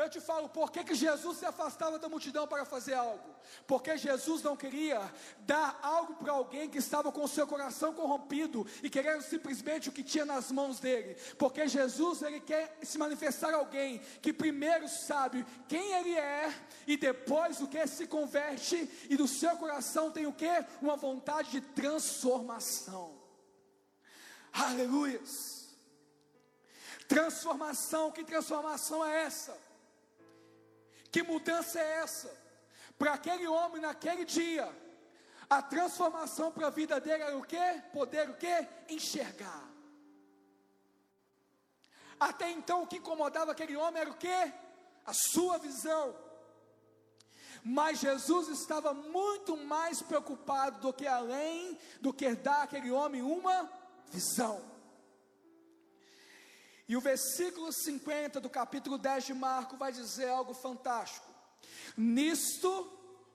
Eu 0.00 0.08
te 0.08 0.20
falo, 0.20 0.48
por 0.48 0.72
que, 0.72 0.82
que 0.82 0.94
Jesus 0.94 1.38
se 1.38 1.44
afastava 1.44 1.98
da 1.98 2.08
multidão 2.08 2.48
para 2.48 2.64
fazer 2.64 2.94
algo? 2.94 3.22
Porque 3.66 3.98
Jesus 3.98 4.42
não 4.42 4.56
queria 4.56 5.00
dar 5.40 5.78
algo 5.82 6.14
para 6.14 6.32
alguém 6.32 6.70
que 6.70 6.78
estava 6.78 7.12
com 7.12 7.22
o 7.22 7.28
seu 7.28 7.46
coração 7.46 7.92
corrompido 7.92 8.66
e 8.82 8.88
querendo 8.88 9.20
simplesmente 9.20 9.90
o 9.90 9.92
que 9.92 10.02
tinha 10.02 10.24
nas 10.24 10.50
mãos 10.50 10.80
dele. 10.80 11.16
Porque 11.36 11.68
Jesus, 11.68 12.22
ele 12.22 12.40
quer 12.40 12.78
se 12.82 12.96
manifestar 12.96 13.52
alguém 13.52 13.98
que 14.22 14.32
primeiro 14.32 14.88
sabe 14.88 15.44
quem 15.68 15.92
ele 15.92 16.14
é 16.16 16.50
e 16.86 16.96
depois 16.96 17.60
o 17.60 17.68
que 17.68 17.86
se 17.86 18.06
converte 18.06 18.90
e 19.10 19.16
do 19.16 19.28
seu 19.28 19.54
coração 19.56 20.10
tem 20.10 20.26
o 20.26 20.32
que? 20.32 20.64
Uma 20.80 20.96
vontade 20.96 21.50
de 21.50 21.60
transformação. 21.60 23.20
Aleluias. 24.50 25.68
Transformação, 27.06 28.10
que 28.10 28.24
transformação 28.24 29.04
é 29.04 29.24
essa? 29.24 29.69
Que 31.10 31.22
mudança 31.22 31.80
é 31.80 31.98
essa? 31.98 32.30
Para 32.98 33.14
aquele 33.14 33.46
homem 33.46 33.80
naquele 33.80 34.24
dia, 34.24 34.70
a 35.48 35.60
transformação 35.60 36.52
para 36.52 36.68
a 36.68 36.70
vida 36.70 37.00
dele 37.00 37.22
era 37.22 37.36
o 37.36 37.42
que? 37.42 37.82
Poder 37.92 38.30
o 38.30 38.34
que? 38.34 38.68
Enxergar. 38.88 39.68
Até 42.18 42.50
então 42.50 42.82
o 42.82 42.86
que 42.86 42.98
incomodava 42.98 43.52
aquele 43.52 43.76
homem 43.76 44.02
era 44.02 44.10
o 44.10 44.16
que? 44.16 44.52
A 45.06 45.12
sua 45.12 45.58
visão. 45.58 46.14
Mas 47.64 47.98
Jesus 47.98 48.48
estava 48.48 48.94
muito 48.94 49.56
mais 49.56 50.00
preocupado 50.02 50.80
do 50.80 50.92
que 50.92 51.06
além 51.06 51.78
do 52.00 52.12
que 52.12 52.34
dar 52.34 52.62
àquele 52.62 52.90
homem 52.90 53.22
uma 53.22 53.70
visão. 54.10 54.62
E 56.90 56.96
o 56.96 57.00
versículo 57.00 57.72
50 57.72 58.40
do 58.40 58.50
capítulo 58.50 58.98
10 58.98 59.26
de 59.26 59.32
Marco 59.32 59.76
vai 59.76 59.92
dizer 59.92 60.28
algo 60.28 60.52
fantástico. 60.52 61.30
Nisto, 61.96 62.70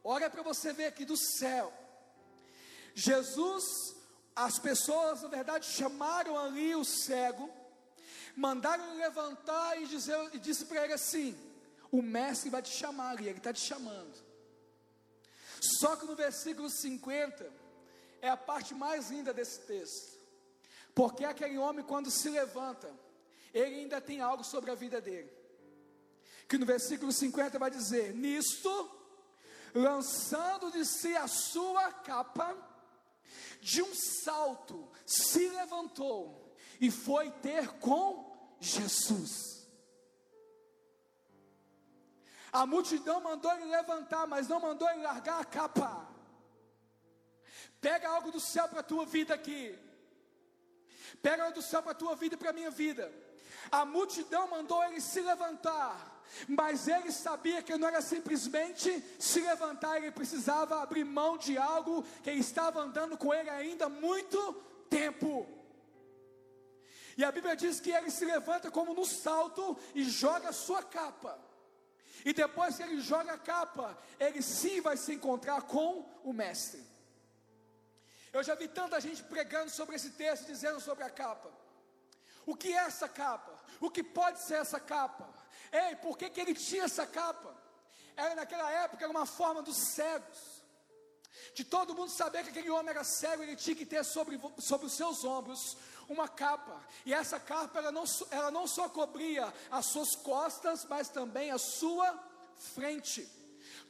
olha 0.03 0.29
para 0.29 0.41
você 0.41 0.73
ver 0.73 0.87
aqui 0.87 1.05
do 1.05 1.15
céu. 1.15 1.71
Jesus, 2.93 3.63
as 4.35 4.59
pessoas, 4.59 5.21
na 5.21 5.29
verdade, 5.29 5.67
chamaram 5.67 6.37
ali 6.37 6.75
o 6.75 6.83
cego, 6.83 7.49
mandaram 8.35 8.97
levantar 8.97 9.81
e, 9.81 9.87
dizer, 9.87 10.17
e 10.33 10.37
disse 10.37 10.65
para 10.65 10.83
ele 10.83 10.91
assim: 10.91 11.33
O 11.89 12.01
mestre 12.01 12.49
vai 12.49 12.61
te 12.61 12.71
chamar, 12.71 13.21
e 13.21 13.29
ele 13.29 13.37
está 13.37 13.53
te 13.53 13.61
chamando. 13.61 14.21
Só 15.79 15.95
que 15.95 16.05
no 16.05 16.13
versículo 16.13 16.69
50 16.69 17.49
é 18.21 18.27
a 18.27 18.35
parte 18.35 18.73
mais 18.73 19.11
linda 19.11 19.33
desse 19.33 19.61
texto, 19.61 20.19
porque 20.93 21.23
aquele 21.23 21.57
homem, 21.57 21.85
quando 21.85 22.11
se 22.11 22.29
levanta, 22.29 23.04
ele 23.55 23.75
ainda 23.75 23.99
tem 23.99 24.21
algo 24.21 24.43
sobre 24.43 24.69
a 24.69 24.75
vida 24.75 25.01
dele 25.01 25.45
que 26.47 26.57
no 26.57 26.65
versículo 26.65 27.11
50 27.11 27.57
vai 27.57 27.69
dizer: 27.69 28.13
Nisto, 28.13 28.91
lançando 29.73 30.71
de 30.71 30.85
si 30.85 31.15
a 31.15 31.27
sua 31.27 31.91
capa, 31.91 32.55
de 33.59 33.81
um 33.81 33.93
salto 33.93 34.89
se 35.05 35.49
levantou 35.49 36.55
e 36.79 36.91
foi 36.91 37.31
ter 37.31 37.67
com 37.79 38.55
Jesus. 38.59 39.55
A 42.51 42.65
multidão 42.65 43.19
mandou 43.19 43.51
ele 43.51 43.65
levantar, 43.65 44.25
mas 44.25 44.47
não 44.47 44.61
mandou 44.61 44.89
ele 44.89 45.01
largar 45.01 45.41
a 45.41 45.45
capa. 45.45 46.09
Pega 47.81 48.07
algo 48.07 48.31
do 48.31 48.39
céu 48.39 48.67
para 48.69 48.79
a 48.79 48.83
tua 48.83 49.05
vida 49.05 49.33
aqui. 49.33 49.77
Pega 51.21 51.43
algo 51.43 51.55
do 51.55 51.61
céu 51.61 51.83
para 51.83 51.91
a 51.91 51.95
tua 51.95 52.15
vida 52.15 52.35
e 52.35 52.37
para 52.37 52.51
a 52.51 52.53
minha 52.53 52.71
vida. 52.71 53.11
A 53.71 53.85
multidão 53.85 54.47
mandou 54.47 54.83
ele 54.83 55.01
se 55.01 55.21
levantar, 55.21 56.23
mas 56.47 56.87
ele 56.87 57.11
sabia 57.11 57.61
que 57.61 57.77
não 57.77 57.87
era 57.87 58.01
simplesmente 58.01 59.03
se 59.19 59.41
levantar, 59.41 59.97
ele 59.97 60.11
precisava 60.11 60.81
abrir 60.81 61.03
mão 61.03 61.37
de 61.37 61.57
algo 61.57 62.03
que 62.23 62.31
estava 62.31 62.81
andando 62.81 63.17
com 63.17 63.33
ele 63.33 63.49
ainda 63.49 63.89
muito 63.89 64.53
tempo. 64.89 65.47
E 67.17 67.23
a 67.23 67.31
Bíblia 67.31 67.55
diz 67.55 67.79
que 67.79 67.91
ele 67.91 68.11
se 68.11 68.25
levanta 68.25 68.69
como 68.69 68.93
no 68.93 69.05
salto 69.05 69.77
e 69.93 70.03
joga 70.03 70.49
a 70.49 70.53
sua 70.53 70.83
capa. 70.83 71.39
E 72.25 72.33
depois 72.33 72.75
que 72.75 72.83
ele 72.83 72.99
joga 72.99 73.33
a 73.33 73.37
capa, 73.37 73.97
ele 74.19 74.41
sim 74.41 74.81
vai 74.81 74.97
se 74.97 75.13
encontrar 75.13 75.61
com 75.61 76.03
o 76.23 76.33
Mestre. 76.33 76.83
Eu 78.33 78.43
já 78.43 78.53
vi 78.53 78.67
tanta 78.67 78.99
gente 78.99 79.23
pregando 79.23 79.69
sobre 79.69 79.95
esse 79.95 80.09
texto, 80.09 80.45
dizendo 80.45 80.79
sobre 80.81 81.05
a 81.05 81.09
capa. 81.09 81.49
O 82.45 82.55
que 82.55 82.73
é 82.73 82.77
essa 82.77 83.07
capa? 83.07 83.54
O 83.79 83.89
que 83.89 84.03
pode 84.03 84.39
ser 84.41 84.55
essa 84.55 84.79
capa? 84.79 85.27
Ei, 85.71 85.95
por 85.97 86.17
que, 86.17 86.29
que 86.29 86.39
ele 86.39 86.53
tinha 86.53 86.83
essa 86.83 87.05
capa? 87.05 87.55
Era 88.15 88.35
naquela 88.35 88.71
época 88.71 89.03
era 89.03 89.11
uma 89.11 89.25
forma 89.25 89.61
dos 89.61 89.77
cegos. 89.77 90.63
De 91.53 91.63
todo 91.63 91.95
mundo 91.95 92.09
saber 92.11 92.43
que 92.43 92.49
aquele 92.49 92.69
homem 92.69 92.89
era 92.89 93.03
cego, 93.03 93.43
ele 93.43 93.55
tinha 93.55 93.75
que 93.75 93.85
ter 93.85 94.03
sobre, 94.03 94.39
sobre 94.59 94.87
os 94.87 94.93
seus 94.93 95.23
ombros 95.23 95.77
uma 96.07 96.27
capa. 96.27 96.81
E 97.05 97.13
essa 97.13 97.39
capa 97.39 97.79
ela 97.79 97.91
não, 97.91 98.03
ela 98.31 98.51
não 98.51 98.67
só 98.67 98.87
cobria 98.87 99.53
as 99.69 99.85
suas 99.87 100.15
costas, 100.15 100.85
mas 100.85 101.09
também 101.09 101.51
a 101.51 101.57
sua 101.57 102.17
frente. 102.73 103.27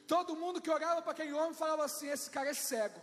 Todo 0.06 0.36
mundo 0.36 0.60
que 0.60 0.70
olhava 0.70 1.02
para 1.02 1.12
aquele 1.12 1.32
homem 1.32 1.54
falava 1.54 1.84
assim: 1.84 2.08
esse 2.08 2.30
cara 2.30 2.50
é 2.50 2.54
cego. 2.54 3.00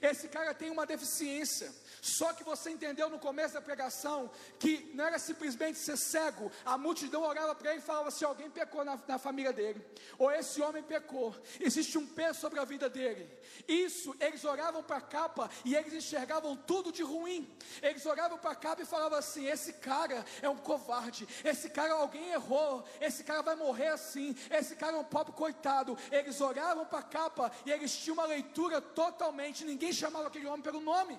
Esse 0.00 0.28
cara 0.28 0.54
tem 0.54 0.70
uma 0.70 0.86
deficiência. 0.86 1.72
Só 2.00 2.32
que 2.32 2.42
você 2.42 2.70
entendeu 2.70 3.08
no 3.08 3.18
começo 3.18 3.54
da 3.54 3.60
pregação 3.60 4.30
que 4.58 4.90
não 4.94 5.06
era 5.06 5.18
simplesmente 5.18 5.78
ser 5.78 5.96
cego, 5.96 6.50
a 6.64 6.76
multidão 6.76 7.22
orava 7.22 7.54
para 7.54 7.70
ele 7.70 7.80
e 7.80 7.82
falava 7.84 8.10
se 8.10 8.16
assim, 8.16 8.24
alguém 8.24 8.50
pecou 8.50 8.84
na, 8.84 8.98
na 9.06 9.18
família 9.18 9.52
dele, 9.52 9.84
ou 10.18 10.30
esse 10.30 10.60
homem 10.60 10.82
pecou, 10.82 11.34
existe 11.60 11.96
um 11.98 12.06
peso 12.06 12.40
sobre 12.40 12.58
a 12.58 12.64
vida 12.64 12.88
dele. 12.88 13.30
Isso, 13.68 14.16
eles 14.18 14.44
oravam 14.44 14.82
para 14.82 14.96
a 14.96 15.00
capa 15.00 15.48
e 15.64 15.76
eles 15.76 15.92
enxergavam 15.92 16.56
tudo 16.56 16.90
de 16.90 17.02
ruim. 17.02 17.48
Eles 17.80 18.04
oravam 18.04 18.38
para 18.38 18.50
a 18.50 18.56
capa 18.56 18.82
e 18.82 18.86
falavam 18.86 19.18
assim: 19.18 19.46
esse 19.46 19.74
cara 19.74 20.24
é 20.40 20.48
um 20.48 20.56
covarde, 20.56 21.28
esse 21.44 21.70
cara 21.70 21.92
alguém 21.94 22.30
errou, 22.30 22.84
esse 23.00 23.22
cara 23.22 23.42
vai 23.42 23.54
morrer 23.54 23.88
assim, 23.88 24.36
esse 24.50 24.74
cara 24.74 24.96
é 24.96 25.00
um 25.00 25.04
pobre 25.04 25.32
coitado. 25.32 25.96
Eles 26.10 26.40
oravam 26.40 26.84
para 26.84 27.00
a 27.00 27.02
capa 27.02 27.52
e 27.64 27.70
eles 27.70 27.96
tinham 27.96 28.14
uma 28.14 28.26
leitura 28.26 28.80
totalmente, 28.80 29.64
ninguém 29.64 29.81
chamava 29.90 30.26
aquele 30.28 30.46
homem 30.46 30.60
pelo 30.60 30.82
nome. 30.82 31.18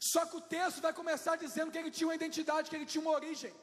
Só 0.00 0.26
que 0.26 0.36
o 0.36 0.40
texto 0.40 0.80
vai 0.80 0.92
começar 0.92 1.36
dizendo 1.36 1.70
que 1.70 1.78
ele 1.78 1.92
tinha 1.92 2.08
uma 2.08 2.16
identidade, 2.16 2.68
que 2.68 2.74
ele 2.74 2.90
tinha 2.92 3.00
uma 3.00 3.12
origem. 3.12 3.54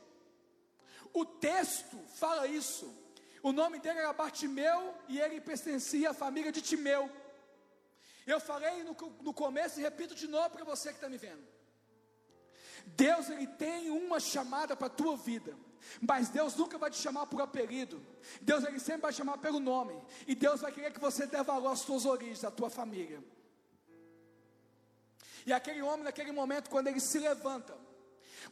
O 1.14 1.26
texto 1.26 1.98
fala 2.16 2.48
isso. 2.48 2.88
O 3.44 3.52
nome 3.52 3.80
dele 3.80 4.00
era 4.00 4.14
Bartimeu 4.14 4.96
e 5.10 5.20
ele 5.20 5.42
pertencia 5.42 6.12
à 6.12 6.14
família 6.14 6.50
de 6.50 6.62
Timeu. 6.62 7.12
Eu 8.26 8.40
falei 8.40 8.84
no, 8.84 8.96
no 9.22 9.34
começo 9.34 9.80
e 9.80 9.84
repito 9.84 10.16
de 10.16 10.28
novo 10.28 10.52
para 10.52 10.64
você 10.64 10.90
que 10.90 10.96
está 10.96 11.10
me 11.10 11.18
vendo. 11.18 11.46
Deus 12.86 13.30
ele 13.30 13.48
tem 13.48 13.90
uma 13.90 14.20
chamada 14.20 14.78
para 14.78 14.88
a 14.88 14.98
tua 15.02 15.18
vida. 15.18 15.58
Mas 16.02 16.30
Deus 16.30 16.56
nunca 16.56 16.78
vai 16.78 16.90
te 16.90 16.98
chamar 16.98 17.26
por 17.28 17.42
apelido. 17.42 18.02
Deus 18.42 18.64
ele 18.64 18.80
sempre 18.80 19.02
vai 19.02 19.14
chamar 19.14 19.38
pelo 19.38 19.60
nome. 19.60 20.00
E 20.28 20.36
Deus 20.36 20.62
vai 20.62 20.72
querer 20.72 20.92
que 20.92 21.00
você 21.00 21.26
dê 21.26 21.42
valor 21.44 21.72
às 21.72 21.82
tuas 21.82 22.06
origens, 22.06 22.44
à 22.44 22.52
tua 22.52 22.70
família. 22.70 23.24
E 25.46 25.54
aquele 25.54 25.82
homem, 25.82 26.04
naquele 26.04 26.32
momento, 26.32 26.70
quando 26.70 26.88
ele 26.88 27.00
se 27.00 27.18
levanta, 27.18 27.76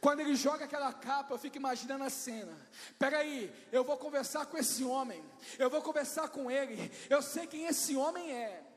quando 0.00 0.20
ele 0.20 0.34
joga 0.34 0.64
aquela 0.64 0.92
capa, 0.92 1.34
eu 1.34 1.38
fico 1.38 1.56
imaginando 1.56 2.04
a 2.04 2.10
cena. 2.10 2.56
Peraí, 2.98 3.52
eu 3.72 3.84
vou 3.84 3.96
conversar 3.96 4.46
com 4.46 4.56
esse 4.56 4.84
homem, 4.84 5.24
eu 5.58 5.70
vou 5.70 5.82
conversar 5.82 6.28
com 6.28 6.50
ele, 6.50 6.90
eu 7.08 7.22
sei 7.22 7.46
quem 7.46 7.66
esse 7.66 7.96
homem 7.96 8.32
é. 8.32 8.67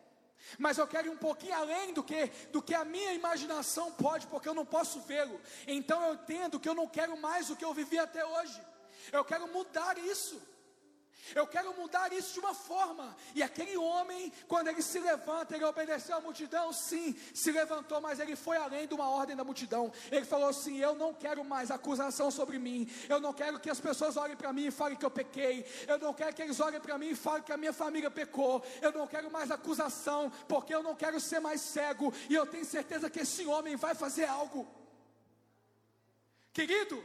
Mas 0.58 0.78
eu 0.78 0.88
quero 0.88 1.08
ir 1.08 1.12
um 1.12 1.18
pouquinho 1.18 1.56
além 1.56 1.94
do 1.94 2.04
que, 2.04 2.28
do 2.52 2.62
que 2.62 2.74
a 2.74 2.84
minha 2.84 3.14
imaginação 3.14 3.92
pode, 3.92 4.28
porque 4.28 4.50
eu 4.50 4.54
não 4.54 4.66
posso 4.66 5.00
vê-lo. 5.02 5.39
Então 5.68 6.04
eu 6.04 6.14
entendo 6.16 6.60
que 6.60 6.68
eu 6.68 6.76
não 6.76 6.88
quero 6.88 7.18
mais 7.18 7.50
o 7.50 7.56
que 7.56 7.66
eu 7.66 7.74
vivi 7.74 7.98
até 7.98 8.26
hoje. 8.26 8.62
Eu 9.12 9.24
quero 9.24 9.48
mudar 9.48 9.98
isso. 9.98 10.51
Eu 11.36 11.47
quero 11.47 11.74
mudar 11.74 12.11
isso 12.11 12.34
de 12.34 12.39
uma 12.39 12.53
forma. 12.53 13.15
E 13.36 13.41
aquele 13.41 13.78
homem, 13.78 14.32
quando 14.47 14.67
ele 14.67 14.82
se 14.82 14.99
levanta, 14.99 15.55
ele 15.55 15.63
obedeceu 15.63 16.17
à 16.17 16.22
multidão, 16.22 16.74
sim, 16.74 17.15
se 17.34 17.51
levantou, 17.51 18.01
mas 18.01 18.19
ele 18.19 18.36
foi 18.36 18.57
além 18.57 18.88
de 18.88 18.93
uma 18.93 19.09
ordem 19.09 19.36
da 19.36 19.43
multidão. 19.43 19.91
Ele 20.11 20.26
falou 20.26 20.49
assim: 20.49 20.78
Eu 20.78 20.95
não 20.95 21.13
quero 21.13 21.43
mais 21.43 21.72
acusação 21.72 22.30
sobre 22.32 22.59
mim. 22.59 22.89
Eu 23.07 23.19
não 23.19 23.34
quero 23.34 23.59
que 23.59 23.69
as 23.69 23.80
pessoas 23.80 24.17
olhem 24.17 24.36
para 24.36 24.51
mim 24.51 24.65
e 24.67 24.72
falem 24.72 24.97
que 24.97 25.05
eu 25.05 25.11
pequei. 25.11 25.65
Eu 25.88 25.99
não 25.99 26.13
quero 26.13 26.34
que 26.34 26.41
eles 26.41 26.59
olhem 26.59 26.80
para 26.80 26.97
mim 26.97 27.09
e 27.09 27.15
falem 27.15 27.43
que 27.43 27.53
a 27.53 27.57
minha 27.57 27.74
família 27.74 28.11
pecou. 28.11 28.63
Eu 28.82 28.91
não 28.91 29.07
quero 29.07 29.32
mais 29.32 29.51
acusação, 29.51 30.32
porque 30.47 30.74
eu 30.74 30.84
não 30.84 30.95
quero 30.95 31.19
ser 31.19 31.39
mais 31.39 31.61
cego. 31.61 32.13
E 32.30 32.36
eu 32.36 32.45
tenho 32.45 32.65
certeza 32.65 33.09
que 33.09 33.19
esse 33.19 33.45
homem 33.45 33.76
vai 33.76 33.95
fazer 33.95 34.26
algo. 34.26 34.67
Querido, 36.53 37.01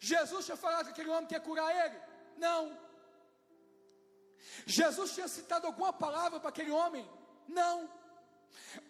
Jesus 0.00 0.44
tinha 0.44 0.56
falado 0.56 0.86
que 0.86 0.92
aquele 0.92 1.10
homem 1.10 1.26
quer 1.26 1.40
curar 1.40 1.70
ele. 1.74 2.07
Não. 2.38 2.76
Jesus 4.66 5.12
tinha 5.12 5.28
citado 5.28 5.66
alguma 5.66 5.92
palavra 5.92 6.40
para 6.40 6.50
aquele 6.50 6.70
homem? 6.70 7.08
Não. 7.46 7.88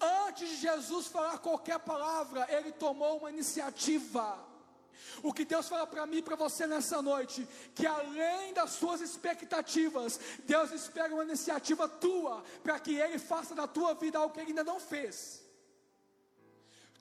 Antes 0.01 0.49
de 0.49 0.57
Jesus 0.57 1.07
falar 1.07 1.39
qualquer 1.39 1.79
palavra, 1.79 2.47
ele 2.51 2.73
tomou 2.73 3.19
uma 3.19 3.31
iniciativa. 3.31 4.47
O 5.23 5.33
que 5.33 5.45
Deus 5.45 5.69
fala 5.69 5.87
para 5.87 6.07
mim 6.07 6.19
e 6.19 6.23
para 6.23 6.37
você 6.37 6.67
nessa 6.67 7.01
noite, 7.01 7.47
que 7.75 7.87
além 7.87 8.53
das 8.53 8.71
suas 8.71 9.01
expectativas, 9.01 10.21
Deus 10.45 10.71
espera 10.71 11.13
uma 11.13 11.25
iniciativa 11.25 11.89
tua, 11.89 12.43
para 12.63 12.79
que 12.79 12.95
Ele 12.97 13.19
faça 13.19 13.55
na 13.55 13.67
tua 13.67 13.95
vida 13.95 14.19
algo 14.19 14.33
que 14.35 14.41
Ele 14.41 14.51
ainda 14.51 14.65
não 14.65 14.79
fez. 14.79 15.43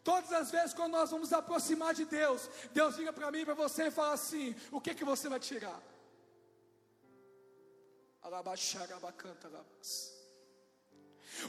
Todas 0.03 0.31
as 0.31 0.49
vezes 0.49 0.73
quando 0.73 0.93
nós 0.93 1.11
vamos 1.11 1.33
aproximar 1.33 1.93
de 1.93 2.05
Deus, 2.05 2.49
Deus 2.71 2.95
liga 2.95 3.11
para 3.11 3.29
mim 3.29 3.39
e 3.39 3.45
para 3.45 3.53
você 3.53 3.87
e 3.87 3.91
fala 3.91 4.13
assim: 4.13 4.55
o 4.71 4.79
que 4.79 4.95
que 4.95 5.03
você 5.03 5.27
vai 5.27 5.39
tirar? 5.39 5.79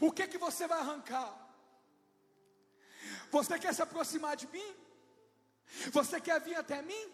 O 0.00 0.12
que 0.12 0.26
que 0.26 0.38
você 0.38 0.66
vai 0.66 0.78
arrancar? 0.80 1.30
Você 3.30 3.58
quer 3.58 3.74
se 3.74 3.82
aproximar 3.82 4.36
de 4.36 4.46
mim? 4.48 4.76
Você 5.92 6.20
quer 6.20 6.40
vir 6.40 6.56
até 6.56 6.80
mim? 6.82 7.12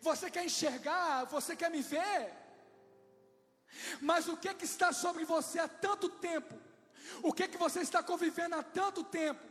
Você 0.00 0.30
quer 0.30 0.44
enxergar? 0.44 1.24
Você 1.24 1.56
quer 1.56 1.70
me 1.70 1.82
ver? 1.82 2.32
Mas 4.00 4.28
o 4.28 4.36
que 4.36 4.52
que 4.54 4.64
está 4.64 4.92
sobre 4.92 5.24
você 5.24 5.58
há 5.58 5.68
tanto 5.68 6.08
tempo? 6.08 6.54
O 7.22 7.32
que 7.32 7.48
que 7.48 7.58
você 7.58 7.80
está 7.80 8.02
convivendo 8.02 8.54
há 8.54 8.62
tanto 8.62 9.02
tempo? 9.04 9.44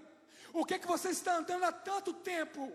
O 0.53 0.65
que 0.65 0.79
que 0.79 0.87
você 0.87 1.09
está 1.09 1.35
andando 1.37 1.63
há 1.63 1.71
tanto 1.71 2.13
tempo? 2.13 2.71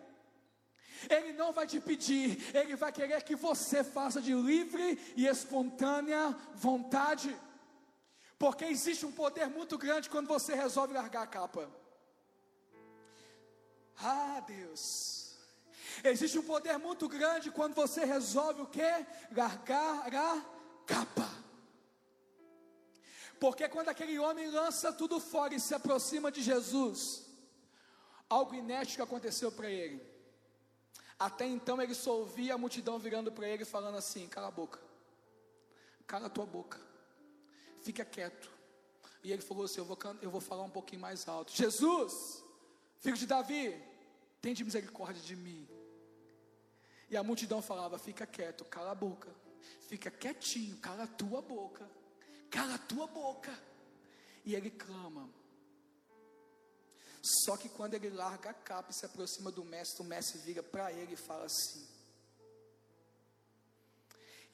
Ele 1.09 1.33
não 1.33 1.53
vai 1.53 1.67
te 1.67 1.81
pedir, 1.81 2.55
ele 2.57 2.75
vai 2.75 2.91
querer 2.93 3.23
que 3.23 3.37
você 3.37 3.85
faça 3.85 4.21
de 4.21 4.35
livre 4.35 4.99
e 5.17 5.27
espontânea 5.27 6.37
vontade. 6.55 7.35
Porque 8.39 8.65
existe 8.65 9.05
um 9.05 9.13
poder 9.13 9.49
muito 9.49 9.77
grande 9.77 10.09
quando 10.09 10.29
você 10.29 10.55
resolve 10.55 10.95
largar 10.95 11.23
a 11.23 11.27
capa. 11.27 11.69
Ah, 14.01 14.41
Deus. 14.47 15.37
Existe 16.05 16.39
um 16.39 16.45
poder 16.45 16.79
muito 16.79 17.09
grande 17.09 17.51
quando 17.51 17.75
você 17.75 18.05
resolve 18.05 18.63
o 18.63 18.67
que? 18.67 19.07
Largar 19.33 20.07
a 20.07 20.43
capa. 20.87 21.29
Porque 23.41 23.69
quando 23.69 23.89
aquele 23.89 24.19
homem 24.19 24.49
lança 24.51 24.93
tudo 24.93 25.21
fora 25.21 25.55
e 25.55 25.61
se 25.61 25.75
aproxima 25.75 26.31
de 26.31 26.43
Jesus, 26.43 27.25
algo 28.29 28.55
inédito 28.55 29.03
aconteceu 29.03 29.51
para 29.51 29.71
ele. 29.71 30.08
Até 31.19 31.47
então 31.47 31.83
ele 31.83 31.95
só 31.95 32.17
ouvia 32.17 32.55
a 32.55 32.59
multidão 32.59 32.99
virando 32.99 33.33
para 33.33 33.49
ele 33.49 33.65
falando 33.65 33.97
assim: 33.97 34.29
cala 34.29 34.49
a 34.49 34.51
boca, 34.51 34.81
cala 36.07 36.27
a 36.27 36.31
tua 36.31 36.47
boca, 36.47 36.81
fica 37.83 38.05
quieto. 38.05 38.51
E 39.25 39.33
ele 39.33 39.43
falou 39.43 39.65
assim: 39.65 39.81
eu 39.81 39.85
vou, 39.85 39.99
eu 40.23 40.31
vou 40.31 40.41
falar 40.41 40.63
um 40.63 40.71
pouquinho 40.71 41.03
mais 41.03 41.27
alto: 41.27 41.53
Jesus, 41.53 42.45
filho 42.99 43.17
de 43.17 43.27
Davi, 43.27 43.77
tem 44.41 44.55
de 44.55 44.63
misericórdia 44.63 45.23
de 45.23 45.35
mim. 45.35 45.69
E 47.11 47.17
a 47.17 47.23
multidão 47.25 47.61
falava: 47.61 47.99
fica 47.99 48.25
quieto, 48.25 48.65
cala 48.65 48.93
a 48.93 48.95
boca, 48.95 49.29
fica 49.89 50.13
quietinho, 50.13 50.77
cala 50.77 51.03
a 51.03 51.09
tua 51.09 51.43
boca, 51.43 51.89
cala 52.49 52.75
a 52.75 52.79
tua 52.79 53.09
boca. 53.09 53.53
E 54.45 54.55
ele 54.55 54.71
clama: 54.71 55.29
só 57.23 57.57
que 57.57 57.69
quando 57.69 57.95
ele 57.95 58.11
larga 58.11 58.51
a 58.51 58.55
capa 58.55 58.91
e 58.91 58.95
se 58.95 59.05
aproxima 59.05 59.51
do 59.51 59.65
mestre, 59.65 60.03
o 60.03 60.05
mestre 60.05 60.39
vira 60.39 60.63
para 60.63 60.93
ele 60.93 61.15
e 61.15 61.17
fala 61.17 61.47
assim: 61.47 61.87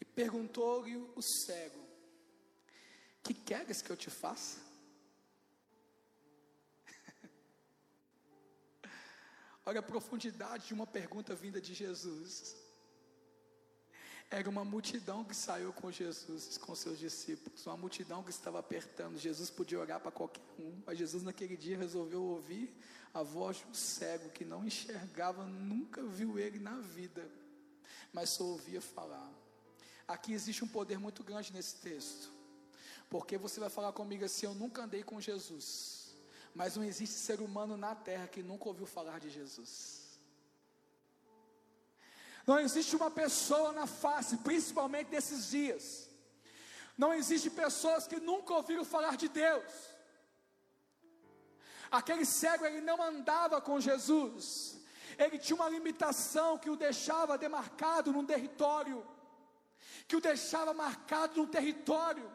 E 0.01 0.05
perguntou-lhe 0.05 0.97
o 0.97 1.23
cego: 1.23 1.87
Que 3.23 3.35
queres 3.35 3.83
que 3.83 3.91
eu 3.91 3.97
te 3.97 4.11
faça? 4.11 4.59
Olha 9.67 9.81
a 9.81 9.83
profundidade 9.83 10.69
de 10.69 10.75
uma 10.75 10.87
pergunta 10.87 11.35
vinda 11.35 11.61
de 11.61 11.75
Jesus. 11.75 12.64
Era 14.35 14.51
uma 14.51 14.64
multidão 14.64 15.22
que 15.22 15.32
saiu 15.32 15.72
com 15.72 15.93
Jesus, 15.93 16.59
com 16.59 16.74
seus 16.74 16.99
discípulos, 16.99 17.64
uma 17.68 17.76
multidão 17.76 18.20
que 18.20 18.30
estava 18.30 18.59
apertando. 18.59 19.16
Jesus 19.16 19.49
podia 19.49 19.78
orar 19.78 20.01
para 20.01 20.11
qualquer 20.11 20.43
um, 20.59 20.82
mas 20.85 20.99
Jesus 20.99 21.22
naquele 21.22 21.57
dia 21.57 21.78
resolveu 21.78 22.20
ouvir 22.20 22.76
a 23.14 23.22
voz 23.22 23.59
de 23.59 23.66
um 23.66 23.74
cego 23.74 24.30
que 24.30 24.45
não 24.45 24.66
enxergava, 24.66 25.47
nunca 25.47 26.03
viu 26.03 26.37
ele 26.37 26.59
na 26.59 26.80
vida, 26.80 27.30
mas 28.12 28.30
só 28.30 28.43
ouvia 28.43 28.80
falar. 28.80 29.32
Aqui 30.09 30.32
existe 30.32 30.64
um 30.64 30.68
poder 30.68 30.99
muito 30.99 31.22
grande 31.22 31.53
nesse 31.53 31.76
texto, 31.76 32.28
porque 33.09 33.39
você 33.39 33.61
vai 33.61 33.70
falar 33.70 33.93
comigo 33.93 34.24
assim: 34.24 34.47
Eu 34.47 34.55
nunca 34.55 34.82
andei 34.82 35.05
com 35.05 35.20
Jesus, 35.20 36.12
mas 36.53 36.74
não 36.74 36.82
existe 36.82 37.14
ser 37.14 37.41
humano 37.41 37.76
na 37.76 37.95
terra 37.95 38.26
que 38.26 38.43
nunca 38.43 38.66
ouviu 38.66 38.85
falar 38.85 39.20
de 39.20 39.30
Jesus. 39.30 40.04
Não 42.47 42.59
existe 42.59 42.95
uma 42.95 43.11
pessoa 43.11 43.72
na 43.72 43.86
face, 43.86 44.36
principalmente 44.38 45.11
nesses 45.11 45.51
dias. 45.51 46.09
Não 46.97 47.12
existe 47.12 47.51
pessoas 47.51 48.07
que 48.07 48.20
nunca 48.20 48.55
ouviram 48.55 48.84
falar 48.84 49.16
de 49.16 49.28
Deus. 49.28 49.72
Aquele 51.90 52.24
cego 52.24 52.66
ele 52.66 52.80
não 52.80 53.03
andava 53.03 53.61
com 53.61 53.80
Jesus. 53.80 54.78
Ele 55.16 55.38
tinha 55.38 55.57
uma 55.57 55.68
limitação 55.68 56.59
que 56.59 56.68
o 56.68 56.76
deixava 56.76 57.38
demarcado 57.38 58.12
num 58.12 58.26
território, 58.26 59.07
que 60.07 60.16
o 60.16 60.20
deixava 60.20 60.74
marcado 60.74 61.36
num 61.36 61.47
território, 61.47 62.30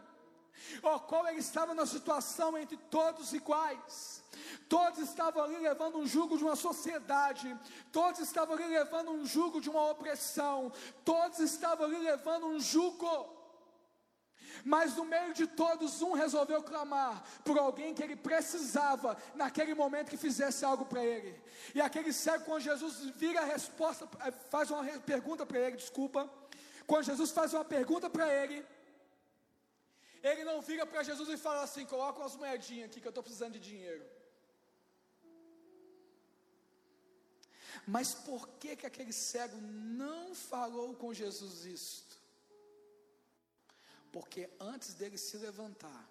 o 0.83 0.99
qual 0.99 1.27
ele 1.27 1.39
estava 1.39 1.73
na 1.73 1.85
situação 1.85 2.57
entre 2.57 2.77
todos 2.77 3.33
iguais. 3.33 4.23
Todos 4.67 4.99
estavam 4.99 5.43
ali 5.43 5.57
levando 5.57 5.97
um 5.97 6.07
jugo 6.07 6.37
de 6.37 6.43
uma 6.43 6.55
sociedade, 6.55 7.57
todos 7.91 8.19
estavam 8.19 8.55
ali 8.55 8.67
levando 8.67 9.11
um 9.11 9.25
jugo 9.25 9.59
de 9.59 9.69
uma 9.69 9.89
opressão, 9.89 10.71
todos 11.03 11.39
estavam 11.39 11.85
ali 11.85 11.97
levando 11.97 12.47
um 12.47 12.59
jugo. 12.59 13.37
Mas 14.63 14.95
no 14.95 15.05
meio 15.05 15.33
de 15.33 15.47
todos, 15.47 16.01
um 16.01 16.13
resolveu 16.13 16.61
clamar 16.61 17.23
por 17.43 17.57
alguém 17.57 17.93
que 17.93 18.03
ele 18.03 18.15
precisava 18.15 19.17
naquele 19.35 19.73
momento 19.73 20.09
que 20.09 20.17
fizesse 20.17 20.65
algo 20.65 20.85
para 20.85 21.03
ele. 21.03 21.41
E 21.73 21.81
aquele 21.81 22.11
cego, 22.11 22.45
quando 22.45 22.63
Jesus 22.63 22.99
vira 23.15 23.41
a 23.41 23.45
resposta, 23.45 24.07
eh, 24.25 24.31
faz 24.49 24.69
uma 24.69 24.83
pergunta 24.99 25.45
para 25.45 25.59
ele, 25.59 25.77
desculpa. 25.77 26.29
Quando 26.85 27.05
Jesus 27.05 27.31
faz 27.31 27.53
uma 27.53 27.63
pergunta 27.63 28.09
para 28.09 28.27
ele, 28.27 28.65
ele 30.21 30.43
não 30.43 30.61
vira 30.61 30.85
para 30.85 31.03
Jesus 31.03 31.29
e 31.29 31.37
fala 31.37 31.63
assim: 31.63 31.85
coloca 31.85 32.19
umas 32.19 32.35
moedinhas 32.35 32.89
aqui 32.89 32.99
que 33.01 33.07
eu 33.07 33.11
estou 33.11 33.23
precisando 33.23 33.53
de 33.53 33.59
dinheiro. 33.59 34.05
Mas 37.87 38.13
por 38.13 38.47
que 38.59 38.75
que 38.75 38.85
aquele 38.85 39.13
cego 39.13 39.57
não 39.61 40.35
falou 40.35 40.95
com 40.95 41.13
Jesus 41.13 41.65
isto? 41.65 42.19
Porque 44.11 44.49
antes 44.59 44.93
dele 44.93 45.17
se 45.17 45.37
levantar, 45.37 46.07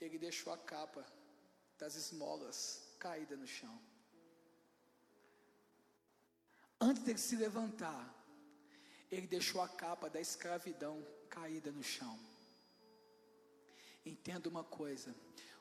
ele 0.00 0.18
deixou 0.18 0.52
a 0.52 0.58
capa 0.58 1.04
das 1.78 1.94
esmolas 1.94 2.94
caída 2.98 3.36
no 3.36 3.46
chão. 3.46 3.80
Antes 6.80 7.02
dele 7.02 7.18
se 7.18 7.36
levantar, 7.36 8.14
ele 9.10 9.26
deixou 9.26 9.60
a 9.60 9.68
capa 9.68 10.08
da 10.10 10.20
escravidão 10.20 11.04
caída 11.32 11.72
no 11.72 11.82
chão. 11.82 12.18
Entenda 14.04 14.48
uma 14.48 14.62
coisa: 14.62 15.14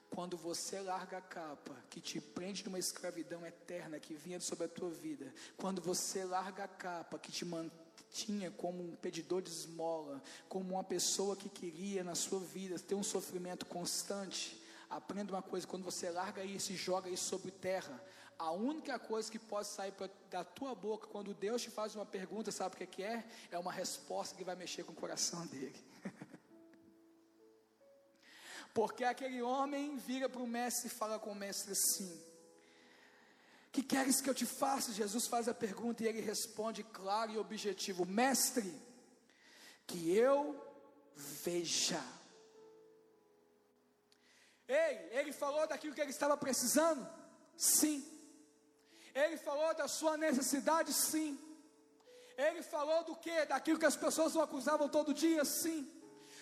quando 0.09 0.36
você 0.36 0.82
larga 0.82 1.17
a 1.19 1.22
capa 1.22 1.74
que 1.89 2.01
te 2.01 2.19
prende 2.19 2.65
numa 2.65 2.78
escravidão 2.78 3.45
eterna 3.45 3.99
que 3.99 4.13
vinha 4.13 4.39
sobre 4.41 4.65
a 4.65 4.69
tua 4.69 4.89
vida, 4.89 5.34
quando 5.55 5.82
você 5.82 6.26
larga 6.26 6.65
a 6.65 6.67
capa 6.67 7.17
que 7.17 7.32
te 7.32 7.45
mantinha 7.45 8.51
como 8.51 8.84
um 8.84 8.95
pedidor 8.95 9.41
de 9.41 9.49
esmola, 9.49 10.22
como 10.49 10.74
uma 10.74 10.84
pessoa 10.84 11.38
que 11.38 11.47
queria 11.47 12.03
na 12.03 12.15
sua 12.15 12.41
vida 12.41 12.78
ter 12.78 12.95
um 12.95 13.03
sofrimento 13.03 13.65
constante, 13.65 14.61
aprenda 14.89 15.32
uma 15.32 15.41
coisa: 15.41 15.65
quando 15.65 15.86
você 15.86 16.09
larga 16.09 16.43
isso 16.43 16.74
e 16.74 16.76
joga 16.76 17.09
isso 17.09 17.30
sobre 17.30 17.49
terra, 17.49 18.03
a 18.41 18.49
única 18.49 18.97
coisa 18.97 19.31
que 19.31 19.37
pode 19.37 19.67
sair 19.67 19.93
da 20.27 20.43
tua 20.43 20.73
boca 20.73 21.05
quando 21.05 21.31
Deus 21.31 21.61
te 21.61 21.69
faz 21.69 21.93
uma 21.95 22.07
pergunta, 22.07 22.51
sabe 22.51 22.73
o 22.73 22.87
que 22.87 23.03
é? 23.03 23.13
É? 23.13 23.23
É 23.51 23.59
uma 23.59 23.71
resposta 23.71 24.35
que 24.35 24.43
vai 24.43 24.55
mexer 24.55 24.83
com 24.83 24.93
o 24.93 24.95
coração 24.95 25.45
dele. 25.45 25.79
Porque 28.73 29.03
aquele 29.03 29.43
homem 29.43 29.95
vira 29.97 30.27
para 30.27 30.41
o 30.41 30.47
mestre 30.47 30.87
e 30.87 30.89
fala 30.89 31.19
com 31.19 31.33
o 31.33 31.35
mestre 31.35 31.73
assim: 31.73 32.19
Que 33.71 33.83
queres 33.83 34.21
que 34.21 34.29
eu 34.29 34.33
te 34.33 34.47
faça? 34.47 34.91
Jesus 34.91 35.27
faz 35.27 35.47
a 35.47 35.53
pergunta 35.53 36.03
e 36.03 36.07
ele 36.07 36.19
responde 36.19 36.83
claro 36.83 37.31
e 37.31 37.37
objetivo: 37.37 38.07
Mestre, 38.07 38.73
que 39.85 40.17
eu 40.17 40.59
veja. 41.15 42.03
Ei, 44.67 45.19
ele 45.19 45.31
falou 45.31 45.67
daquilo 45.67 45.93
que 45.93 46.01
ele 46.01 46.09
estava 46.09 46.35
precisando? 46.35 47.07
Sim. 47.55 48.20
Ele 49.14 49.38
falou 49.38 49.74
da 49.74 49.88
sua 49.88 50.18
necessidade? 50.18 50.93
Sim. 50.93 51.39
Ele 52.38 52.64
falou 52.64 53.03
do 53.03 53.16
que? 53.16 53.45
Daquilo 53.45 53.80
que 53.80 53.86
as 53.86 53.95
pessoas 53.95 54.36
o 54.36 54.41
acusavam 54.41 54.88
todo 54.89 55.14
dia? 55.14 55.43
Sim. 55.45 55.89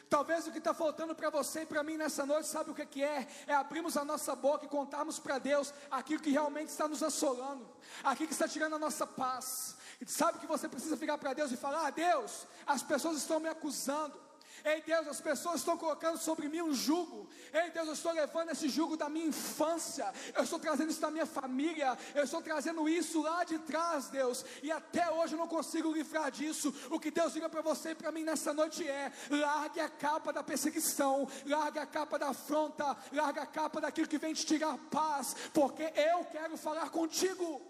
Talvez 0.10 0.48
o 0.48 0.52
que 0.52 0.58
está 0.58 0.74
faltando 0.74 1.14
para 1.14 1.30
você 1.30 1.62
e 1.62 1.66
para 1.68 1.84
mim 1.84 1.96
nessa 1.96 2.26
noite, 2.26 2.48
sabe 2.48 2.72
o 2.72 2.74
que, 2.74 2.84
que 2.86 3.04
é? 3.04 3.28
É 3.46 3.54
abrirmos 3.54 3.96
a 3.96 4.04
nossa 4.04 4.36
boca 4.36 4.66
e 4.66 4.68
contarmos 4.68 5.20
para 5.20 5.38
Deus 5.38 5.72
aquilo 5.92 6.22
que 6.22 6.32
realmente 6.32 6.70
está 6.70 6.88
nos 6.88 7.04
assolando, 7.04 7.68
aquilo 8.04 8.28
que 8.28 8.34
está 8.34 8.48
tirando 8.48 8.76
a 8.76 8.80
nossa 8.80 9.06
paz. 9.06 9.76
E 10.02 10.10
sabe 10.10 10.40
que 10.40 10.48
você 10.48 10.68
precisa 10.68 10.98
ficar 10.98 11.18
para 11.20 11.34
Deus 11.34 11.52
e 11.52 11.58
falar: 11.58 11.86
ah, 11.86 11.90
Deus, 11.92 12.48
as 12.66 12.82
pessoas 12.82 13.18
estão 13.18 13.40
me 13.40 13.50
acusando. 13.50 14.29
Ei 14.64 14.82
Deus, 14.82 15.08
as 15.08 15.22
pessoas 15.22 15.58
estão 15.58 15.78
colocando 15.78 16.18
sobre 16.18 16.48
mim 16.48 16.62
um 16.62 16.74
jugo. 16.74 17.30
Ei 17.54 17.70
Deus, 17.72 17.88
eu 17.88 17.94
estou 17.94 18.12
levando 18.12 18.50
esse 18.50 18.70
jugo 18.70 18.98
da 18.98 19.10
minha 19.10 19.28
infância. 19.28 20.12
Eu 20.36 20.44
estou 20.44 20.60
trazendo 20.60 20.90
isso 20.90 21.02
da 21.02 21.12
minha 21.12 21.26
família. 21.26 21.98
Eu 22.14 22.24
estou 22.24 22.42
trazendo 22.42 22.88
isso 22.88 23.22
lá 23.22 23.44
de 23.44 23.58
trás, 23.60 24.10
Deus. 24.10 24.46
E 24.62 24.72
até 24.72 25.10
hoje 25.12 25.34
eu 25.34 25.40
não 25.40 25.48
consigo 25.48 25.92
livrar 25.92 26.32
disso. 26.32 26.74
O 26.90 27.00
que 27.00 27.12
Deus 27.12 27.34
diga 27.34 27.50
para 27.50 27.62
você 27.62 27.92
e 27.92 27.96
para 27.96 28.12
mim 28.12 28.24
nessa 28.24 28.54
noite 28.54 28.88
é: 28.88 29.12
largue 29.30 29.80
a 29.80 29.90
capa 29.90 30.34
da 30.34 30.44
perseguição, 30.44 31.28
largue 31.46 31.80
a 31.80 31.86
capa 31.86 32.20
da 32.20 32.30
afronta, 32.30 32.98
largue 33.12 33.40
a 33.40 33.46
capa 33.46 33.82
daquilo 33.82 34.08
que 34.08 34.18
vem 34.18 34.34
te 34.34 34.46
tirar 34.46 34.78
paz, 34.90 35.36
porque 35.54 35.84
eu 35.96 36.26
quero 36.26 36.58
falar 36.58 36.90
contigo. 36.90 37.62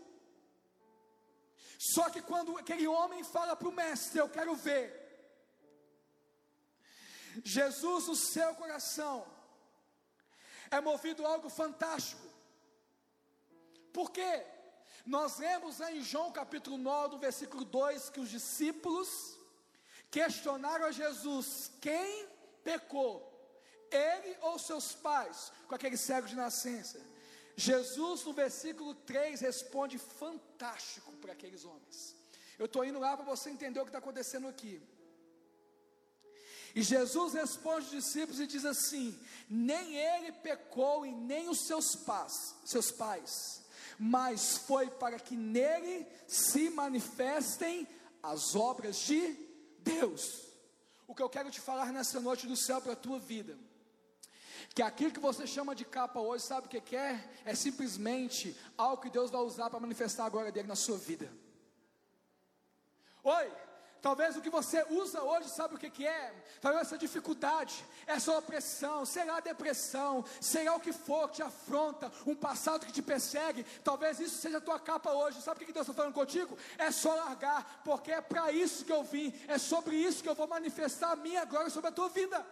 Só 1.80 2.10
que 2.10 2.22
quando 2.22 2.58
aquele 2.58 2.86
homem 2.88 3.24
fala 3.24 3.56
para 3.56 3.70
o 3.70 3.72
mestre, 3.72 4.20
eu 4.20 4.28
quero 4.28 4.54
ver. 4.54 4.99
Jesus, 7.44 8.08
no 8.08 8.16
seu 8.16 8.54
coração, 8.56 9.26
é 10.72 10.80
movido 10.80 11.26
algo 11.26 11.50
fantástico. 11.50 12.28
Por 13.94 14.12
quê? 14.12 14.46
Nós 15.06 15.38
lemos 15.40 15.80
em 15.82 16.02
João 16.02 16.32
capítulo 16.32 16.78
9, 16.78 17.18
versículo 17.18 17.66
2, 17.66 18.10
que 18.10 18.20
os 18.20 18.30
discípulos 18.30 19.38
questionaram 20.12 20.86
a 20.86 20.92
Jesus: 20.92 21.72
quem 21.82 22.28
pecou? 22.64 23.28
Ele 23.92 24.38
ou 24.42 24.60
seus 24.60 24.94
pais, 24.94 25.52
com 25.68 25.74
aquele 25.74 25.98
cego 25.98 26.28
de 26.28 26.36
nascença? 26.36 27.00
Jesus, 27.56 28.24
no 28.24 28.34
versículo 28.34 28.94
3, 28.94 29.42
responde 29.42 29.98
fantástico 29.98 31.12
para 31.14 31.34
aqueles 31.34 31.66
homens. 31.66 32.16
Eu 32.58 32.66
estou 32.68 32.86
indo 32.86 33.00
lá 33.00 33.18
para 33.18 33.26
você 33.26 33.50
entender 33.50 33.80
o 33.80 33.84
que 33.84 33.90
está 33.90 34.00
acontecendo 34.00 34.48
aqui. 34.48 34.82
E 36.76 36.82
Jesus 36.82 37.34
responde 37.34 37.86
aos 37.86 37.92
discípulos 37.92 38.40
e 38.40 38.48
diz 38.48 38.66
assim: 38.66 39.18
nem 39.50 39.96
ele 39.96 40.32
pecou 40.32 41.06
e 41.06 41.12
nem 41.12 41.50
os 41.50 41.66
seus 41.66 41.96
pais, 41.96 42.56
seus 42.64 42.92
pais, 42.92 43.64
mas 43.98 44.58
foi 44.58 44.90
para 44.90 45.20
que 45.20 45.36
nele 45.36 46.06
se 46.28 46.70
manifestem 46.70 47.88
as 48.22 48.56
obras 48.56 48.98
de 48.98 49.36
Deus. 49.80 50.48
O 51.08 51.16
que 51.16 51.24
eu 51.24 51.30
quero 51.30 51.50
te 51.50 51.60
falar 51.60 51.92
nessa 51.92 52.20
noite 52.20 52.46
do 52.46 52.56
céu 52.56 52.80
para 52.80 52.94
a 52.94 52.96
tua 52.96 53.18
vida, 53.18 53.58
que 54.76 54.82
aquilo 54.84 55.12
que 55.12 55.20
você 55.20 55.48
chama 55.48 55.74
de 55.74 55.84
capa 55.84 56.20
hoje, 56.20 56.44
sabe 56.46 56.68
o 56.68 56.70
que, 56.70 56.80
que 56.80 56.96
é? 56.96 57.28
É 57.44 57.56
simplesmente 57.56 58.56
algo 58.78 59.02
que 59.02 59.10
Deus 59.10 59.32
vai 59.32 59.42
usar 59.42 59.70
para 59.72 59.80
manifestar 59.80 60.26
a 60.26 60.30
glória 60.30 60.52
dele 60.52 60.68
na 60.68 60.76
sua 60.76 60.98
vida. 60.98 61.32
Oi, 63.24 63.52
Talvez 64.02 64.38
o 64.38 64.42
que 64.42 64.50
você 64.50 64.86
usa 64.90 65.22
hoje, 65.22 65.50
sabe 65.50 65.76
o 65.76 65.78
que, 65.78 65.90
que 65.90 66.08
é? 66.08 66.34
Talvez 66.62 66.88
essa 66.88 66.98
dificuldade, 66.98 67.86
essa 68.08 68.38
opressão, 68.38 69.06
será 69.06 69.40
depressão, 69.40 70.24
será 70.40 70.76
o 70.76 70.80
que 70.80 70.94
for 70.94 71.28
que 71.28 71.36
te 71.36 71.44
afronta, 71.44 72.12
um 72.26 72.36
passado 72.36 72.86
que 72.86 72.92
te 72.92 73.02
persegue. 73.02 73.66
Talvez 73.84 74.20
isso 74.20 74.38
seja 74.38 74.58
a 74.58 74.62
tua 74.62 74.80
capa 74.80 75.12
hoje. 75.12 75.42
Sabe 75.42 75.64
o 75.64 75.66
que 75.66 75.74
Deus 75.74 75.86
está 75.86 75.94
falando 75.94 76.14
contigo? 76.14 76.58
É 76.78 76.92
só 76.92 77.14
largar, 77.14 77.82
porque 77.84 78.12
é 78.12 78.22
para 78.22 78.52
isso 78.52 78.86
que 78.86 78.92
eu 78.92 79.04
vim, 79.04 79.34
é 79.48 79.58
sobre 79.58 79.96
isso 79.96 80.24
que 80.24 80.30
eu 80.30 80.36
vou 80.36 80.48
manifestar 80.48 81.12
a 81.12 81.16
minha 81.16 81.44
glória 81.46 81.70
sobre 81.70 81.90
a 81.90 81.94
tua 81.94 82.10
vida. 82.10 82.46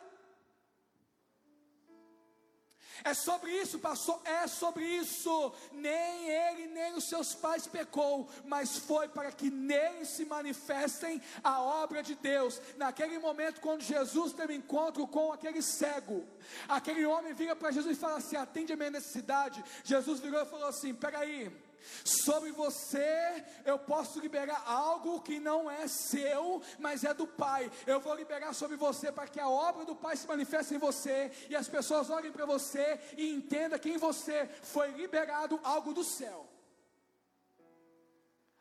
É 3.03 3.13
sobre 3.13 3.51
isso, 3.51 3.79
pastor, 3.79 4.19
é 4.23 4.47
sobre 4.47 4.83
isso. 4.85 5.53
Nem 5.71 6.29
ele, 6.29 6.67
nem 6.67 6.93
os 6.95 7.05
seus 7.05 7.33
pais 7.33 7.67
pecou, 7.67 8.27
mas 8.45 8.77
foi 8.77 9.07
para 9.07 9.31
que 9.31 9.49
nele 9.49 10.05
se 10.05 10.25
manifestem 10.25 11.21
a 11.43 11.61
obra 11.61 12.01
de 12.01 12.15
Deus. 12.15 12.61
Naquele 12.77 13.19
momento, 13.19 13.61
quando 13.61 13.81
Jesus 13.81 14.33
teve 14.33 14.55
encontro 14.55 15.07
com 15.07 15.31
aquele 15.31 15.61
cego, 15.61 16.25
aquele 16.67 17.05
homem 17.05 17.33
vira 17.33 17.55
para 17.55 17.71
Jesus 17.71 17.97
e 17.97 17.99
fala 17.99 18.17
assim: 18.17 18.35
atende 18.35 18.73
a 18.73 18.77
minha 18.77 18.91
necessidade. 18.91 19.63
Jesus 19.83 20.19
virou 20.19 20.41
e 20.41 20.45
falou 20.45 20.67
assim: 20.67 20.93
peraí. 20.93 21.66
Sobre 22.03 22.51
você 22.51 23.45
eu 23.65 23.77
posso 23.77 24.19
liberar 24.19 24.63
algo 24.65 25.21
que 25.21 25.39
não 25.39 25.69
é 25.69 25.87
seu, 25.87 26.61
mas 26.79 27.03
é 27.03 27.13
do 27.13 27.27
Pai. 27.27 27.71
Eu 27.85 27.99
vou 27.99 28.15
liberar 28.15 28.53
sobre 28.53 28.77
você 28.77 29.11
para 29.11 29.27
que 29.27 29.39
a 29.39 29.49
obra 29.49 29.85
do 29.85 29.95
Pai 29.95 30.15
se 30.15 30.27
manifeste 30.27 30.73
em 30.73 30.77
você 30.77 31.31
e 31.49 31.55
as 31.55 31.67
pessoas 31.67 32.09
olhem 32.09 32.31
para 32.31 32.45
você 32.45 32.99
e 33.17 33.33
entendam 33.33 33.79
que 33.79 33.89
em 33.89 33.97
você 33.97 34.47
foi 34.63 34.91
liberado 34.91 35.59
algo 35.63 35.93
do 35.93 36.03
céu. 36.03 36.47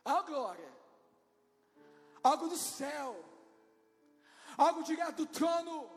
A 0.04 0.22
glória, 0.22 0.72
algo 2.22 2.48
do 2.48 2.56
céu, 2.56 3.24
algo 4.56 4.84
direto 4.84 5.16
do 5.16 5.26
trono. 5.26 5.95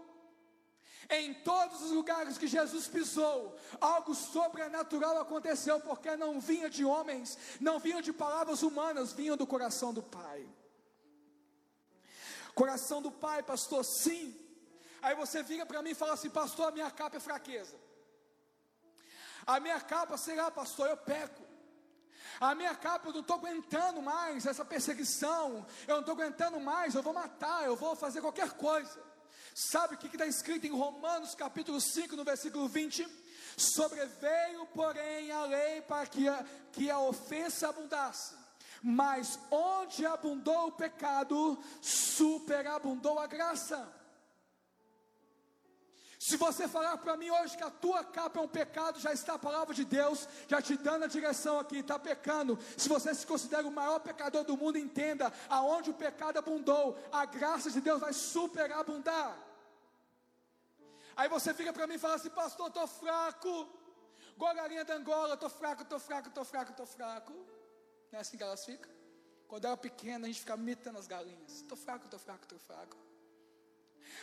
Em 1.10 1.34
todos 1.34 1.82
os 1.82 1.92
lugares 1.92 2.38
que 2.38 2.46
Jesus 2.46 2.88
pisou, 2.88 3.58
algo 3.82 4.14
sobrenatural 4.14 5.18
aconteceu, 5.18 5.80
porque 5.80 6.16
não 6.16 6.40
vinha 6.40 6.70
de 6.70 6.86
homens, 6.86 7.36
não 7.60 7.80
vinha 7.80 8.00
de 8.00 8.14
palavras 8.14 8.62
humanas, 8.62 9.12
vinha 9.12 9.36
do 9.36 9.48
coração 9.48 9.92
do 9.92 10.04
Pai. 10.04 10.48
Coração 12.54 13.02
do 13.02 13.12
Pai, 13.12 13.42
pastor, 13.42 13.84
sim. 13.84 14.36
Aí 15.02 15.16
você 15.16 15.42
vira 15.42 15.66
para 15.66 15.82
mim 15.82 15.92
e 15.92 15.96
fala 15.96 16.14
assim, 16.14 16.30
pastor, 16.30 16.68
a 16.68 16.72
minha 16.72 16.92
capa 16.92 17.18
é 17.18 17.20
fraqueza. 17.20 17.76
A 19.48 19.60
minha 19.60 19.82
capa, 19.82 20.16
sei 20.16 20.36
lá, 20.36 20.52
pastor, 20.52 20.90
eu 20.90 20.98
peco. 20.98 21.44
A 22.40 22.54
minha 22.54 22.76
capa, 22.76 23.08
eu 23.08 23.14
não 23.14 23.22
estou 23.22 23.38
aguentando 23.38 24.00
mais 24.00 24.46
essa 24.46 24.64
perseguição. 24.64 25.66
Eu 25.88 25.96
não 25.96 26.02
estou 26.02 26.14
aguentando 26.14 26.60
mais, 26.60 26.94
eu 26.94 27.02
vou 27.02 27.14
matar, 27.14 27.66
eu 27.66 27.76
vou 27.76 27.96
fazer 27.96 28.22
qualquer 28.22 28.52
coisa. 28.52 29.09
Sabe 29.54 29.96
o 29.96 29.98
que 29.98 30.08
está 30.08 30.26
escrito 30.26 30.66
em 30.66 30.72
Romanos 30.72 31.36
capítulo 31.36 31.82
5, 31.82 32.16
no 32.16 32.24
versículo 32.24 32.68
20? 32.68 33.08
Sobreveio, 33.58 34.66
porém, 34.68 35.32
a 35.32 35.46
lei 35.46 35.82
para 35.82 36.08
que 36.08 36.28
a, 36.28 36.46
que 36.72 36.90
a 36.90 37.00
ofensa 37.00 37.70
abundasse. 37.70 38.36
Mas 38.82 39.38
onde 39.52 40.06
abundou 40.06 40.68
o 40.68 40.72
pecado, 40.72 41.62
superabundou 41.82 43.20
a 43.20 43.28
graça. 43.28 43.99
Se 46.30 46.38
você 46.38 46.68
falar 46.68 46.96
para 47.00 47.18
mim 47.18 47.32
hoje 47.32 47.58
que 47.58 47.64
a 47.64 47.72
tua 47.72 48.04
capa 48.04 48.40
é 48.40 48.44
um 48.44 48.48
pecado, 48.48 49.00
já 49.00 49.12
está 49.12 49.34
a 49.34 49.40
palavra 49.40 49.74
de 49.74 49.84
Deus, 49.84 50.28
já 50.48 50.62
te 50.62 50.78
dando 50.78 51.06
a 51.06 51.08
direção 51.08 51.58
aqui, 51.58 51.78
está 51.78 51.98
pecando. 51.98 52.60
Se 52.78 52.88
você 52.88 53.16
se 53.16 53.26
considera 53.26 53.68
o 53.68 53.72
maior 53.72 54.00
pecador 54.00 54.44
do 54.44 54.56
mundo, 54.56 54.78
entenda: 54.78 55.34
aonde 55.50 55.90
o 55.90 55.94
pecado 55.96 56.38
abundou, 56.38 56.96
a 57.12 57.26
graça 57.26 57.72
de 57.72 57.82
Deus 57.82 58.00
vai 58.00 58.14
superabundar. 58.14 59.36
Aí 61.18 61.28
você 61.28 61.52
fica 61.52 61.74
para 61.74 61.88
mim 61.88 61.96
e 61.96 61.98
fala 61.98 62.14
assim, 62.14 62.30
pastor, 62.30 62.68
estou 62.68 62.86
fraco. 62.86 63.68
Igual 64.36 64.52
a 64.52 64.54
galinha 64.54 64.86
da 64.86 64.98
Angola, 64.98 65.34
estou 65.34 65.50
fraco, 65.50 65.82
estou 65.82 66.00
fraco, 66.00 66.28
estou 66.30 66.46
fraco, 66.46 66.70
estou 66.70 66.86
fraco. 66.86 67.34
Não 68.12 68.20
é 68.20 68.22
assim 68.22 68.38
que 68.38 68.44
elas 68.44 68.64
ficam? 68.64 68.92
Quando 69.48 69.66
era 69.66 69.76
pequena, 69.76 70.26
a 70.26 70.28
gente 70.28 70.42
ficava 70.42 70.62
imitando 70.62 71.00
as 71.00 71.08
galinhas. 71.08 71.54
Estou 71.54 71.76
fraco, 71.76 72.06
estou 72.06 72.20
fraco, 72.20 72.44
estou 72.44 72.60
fraco. 72.60 73.09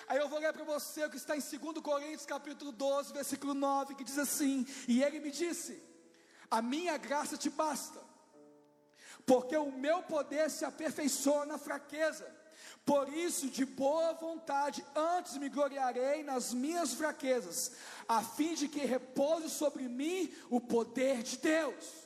Aí 0.08 0.18
eu 0.18 0.28
vou 0.28 0.38
ler 0.38 0.52
para 0.52 0.64
você 0.64 1.04
o 1.04 1.10
que 1.10 1.16
está 1.16 1.36
em 1.36 1.40
2 1.40 1.80
Coríntios 1.80 2.26
capítulo 2.26 2.72
12, 2.72 3.12
versículo 3.12 3.54
9, 3.54 3.94
que 3.94 4.04
diz 4.04 4.18
assim: 4.18 4.66
E 4.86 5.02
ele 5.02 5.20
me 5.20 5.30
disse: 5.30 5.82
A 6.50 6.62
minha 6.62 6.96
graça 6.96 7.36
te 7.36 7.50
basta, 7.50 8.00
porque 9.24 9.56
o 9.56 9.72
meu 9.72 10.02
poder 10.02 10.50
se 10.50 10.64
aperfeiçoa 10.64 11.44
na 11.44 11.58
fraqueza. 11.58 12.34
Por 12.84 13.08
isso, 13.08 13.50
de 13.50 13.64
boa 13.64 14.12
vontade, 14.12 14.84
antes 14.94 15.36
me 15.38 15.48
gloriarei 15.48 16.22
nas 16.22 16.54
minhas 16.54 16.94
fraquezas, 16.94 17.72
a 18.08 18.22
fim 18.22 18.54
de 18.54 18.68
que 18.68 18.86
repouse 18.86 19.50
sobre 19.50 19.88
mim 19.88 20.32
o 20.48 20.60
poder 20.60 21.22
de 21.24 21.36
Deus. 21.36 22.05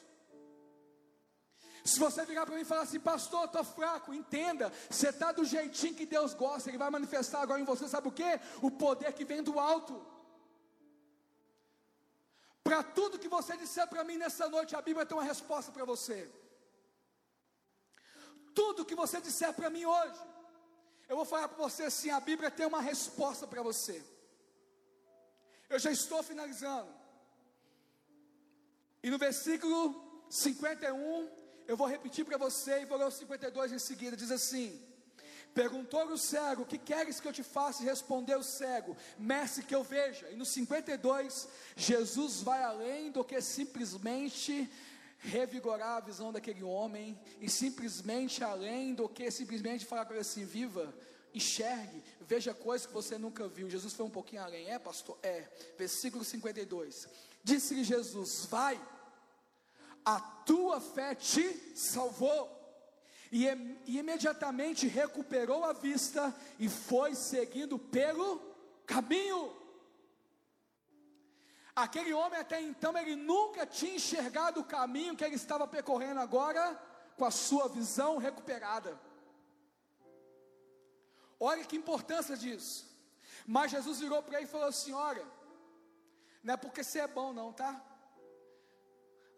Se 1.85 1.99
você 1.99 2.25
virar 2.25 2.45
para 2.45 2.55
mim 2.55 2.63
e 2.63 2.65
falar 2.65 2.83
assim, 2.83 3.01
pastor, 3.01 3.45
estou 3.47 3.65
fraco, 3.65 4.13
entenda, 4.13 4.73
você 4.89 5.09
está 5.09 5.33
do 5.33 5.45
jeitinho 5.45 5.95
que 5.95 6.07
Deus 6.07 6.35
gosta, 6.35 6.69
Ele 6.69 6.79
vai 6.79 6.91
manifestar 6.91 7.41
agora 7.41 7.61
em 7.61 7.65
você, 7.65 7.89
sabe 7.89 8.09
o 8.09 8.13
que? 8.13 8.41
O 8.63 8.71
poder 8.71 9.13
que 9.13 9.25
vem 9.25 9.43
do 9.43 9.59
alto. 9.59 10.05
Para 12.63 12.83
tudo 12.83 13.19
que 13.19 13.29
você 13.29 13.57
disser 13.57 13.87
para 13.89 14.05
mim 14.05 14.17
nessa 14.17 14.49
noite, 14.49 14.77
a 14.77 14.83
Bíblia 14.83 15.07
tem 15.07 15.17
uma 15.17 15.25
resposta 15.25 15.73
para 15.73 15.85
você. 15.85 16.31
Tudo 18.55 18.85
que 18.85 18.95
você 18.95 19.21
disser 19.21 19.53
para 19.55 19.71
mim 19.71 19.85
hoje, 19.85 20.21
eu 21.09 21.17
vou 21.17 21.25
falar 21.25 21.49
para 21.49 21.57
você 21.57 21.85
assim: 21.85 22.11
a 22.11 22.21
Bíblia 22.21 22.51
tem 22.51 22.67
uma 22.67 22.81
resposta 22.81 23.47
para 23.47 23.63
você. 23.63 24.05
Eu 25.69 25.79
já 25.79 25.91
estou 25.91 26.23
finalizando. 26.23 26.93
E 29.03 29.11
no 29.11 29.19
versículo 29.19 30.25
51, 30.29 31.40
eu 31.67 31.77
vou 31.77 31.87
repetir 31.87 32.25
para 32.25 32.37
você 32.37 32.83
e 32.83 32.85
vou 32.85 32.99
ler 32.99 33.07
o 33.07 33.11
52 33.11 33.73
em 33.73 33.79
seguida. 33.79 34.17
Diz 34.17 34.31
assim: 34.31 34.81
Perguntou-lhe 35.55 36.13
o 36.13 36.19
cego: 36.19 36.65
Que 36.65 36.79
queres 36.79 37.21
que 37.21 37.27
eu 37.27 37.33
te 37.33 37.43
faça? 37.43 37.83
Respondeu 37.83 38.39
o 38.39 38.45
cego: 38.45 38.97
Mestre, 39.19 39.65
que 39.65 39.75
eu 39.75 39.83
veja. 39.83 40.29
E 40.31 40.37
no 40.37 40.45
52, 40.45 41.49
Jesus 41.77 42.43
vai 42.43 42.63
além 42.63 43.11
do 43.11 43.25
que 43.25 43.41
simplesmente 43.41 44.71
revigorar 45.19 45.99
a 45.99 46.01
visão 46.01 46.33
daquele 46.33 46.63
homem 46.63 47.19
e 47.41 47.51
simplesmente 47.51 48.43
além 48.43 48.95
do 48.95 49.09
que 49.09 49.31
simplesmente 49.31 49.85
falar 49.85 50.05
para 50.05 50.15
ele 50.15 50.23
assim: 50.23 50.45
viva, 50.45 50.95
enxergue, 51.35 52.03
veja 52.21 52.55
coisas 52.55 52.87
que 52.87 52.93
você 52.93 53.19
nunca 53.19 53.49
viu. 53.49 53.69
Jesus 53.69 53.93
foi 53.93 54.07
um 54.07 54.11
pouquinho 54.11 54.43
além, 54.43 54.71
é, 54.71 54.79
pastor? 54.79 55.19
É. 55.23 55.49
Versículo 55.77 56.25
52. 56.25 57.09
Disse-lhe 57.43 57.83
Jesus: 57.83 58.47
Vai, 58.47 58.81
a 60.05 60.21
tua 60.21 60.81
fé 60.81 61.15
te 61.15 61.77
salvou. 61.77 62.59
E, 63.33 63.47
e 63.87 63.99
imediatamente 63.99 64.89
recuperou 64.89 65.65
a 65.65 65.73
vista 65.73 66.35
e 66.59 66.69
foi 66.69 67.15
seguindo 67.15 67.79
pelo 67.79 68.41
caminho. 68.87 69.57
Aquele 71.77 72.13
homem 72.13 72.41
até 72.41 72.61
então 72.61 72.97
ele 72.99 73.15
nunca 73.15 73.65
tinha 73.65 73.95
enxergado 73.95 74.61
o 74.61 74.65
caminho 74.65 75.17
que 75.17 75.25
ele 75.25 75.37
estava 75.37 75.67
percorrendo 75.67 76.21
agora 76.21 76.75
com 77.17 77.25
a 77.25 77.31
sua 77.31 77.69
visão 77.69 78.19
recuperada. 78.19 78.99
Olha 81.39 81.65
que 81.65 81.77
importância 81.77 82.37
disso. 82.37 82.91
Mas 83.47 83.71
Jesus 83.71 84.01
virou 84.01 84.23
para 84.23 84.39
ele 84.39 84.47
e 84.47 84.51
falou 84.51 84.67
assim: 84.67 84.93
Olha, 84.93 85.25
não 86.43 86.55
é 86.55 86.57
porque 86.57 86.85
você 86.85 87.01
é 87.01 87.07
bom, 87.07 87.33
não, 87.33 87.53
tá? 87.53 87.81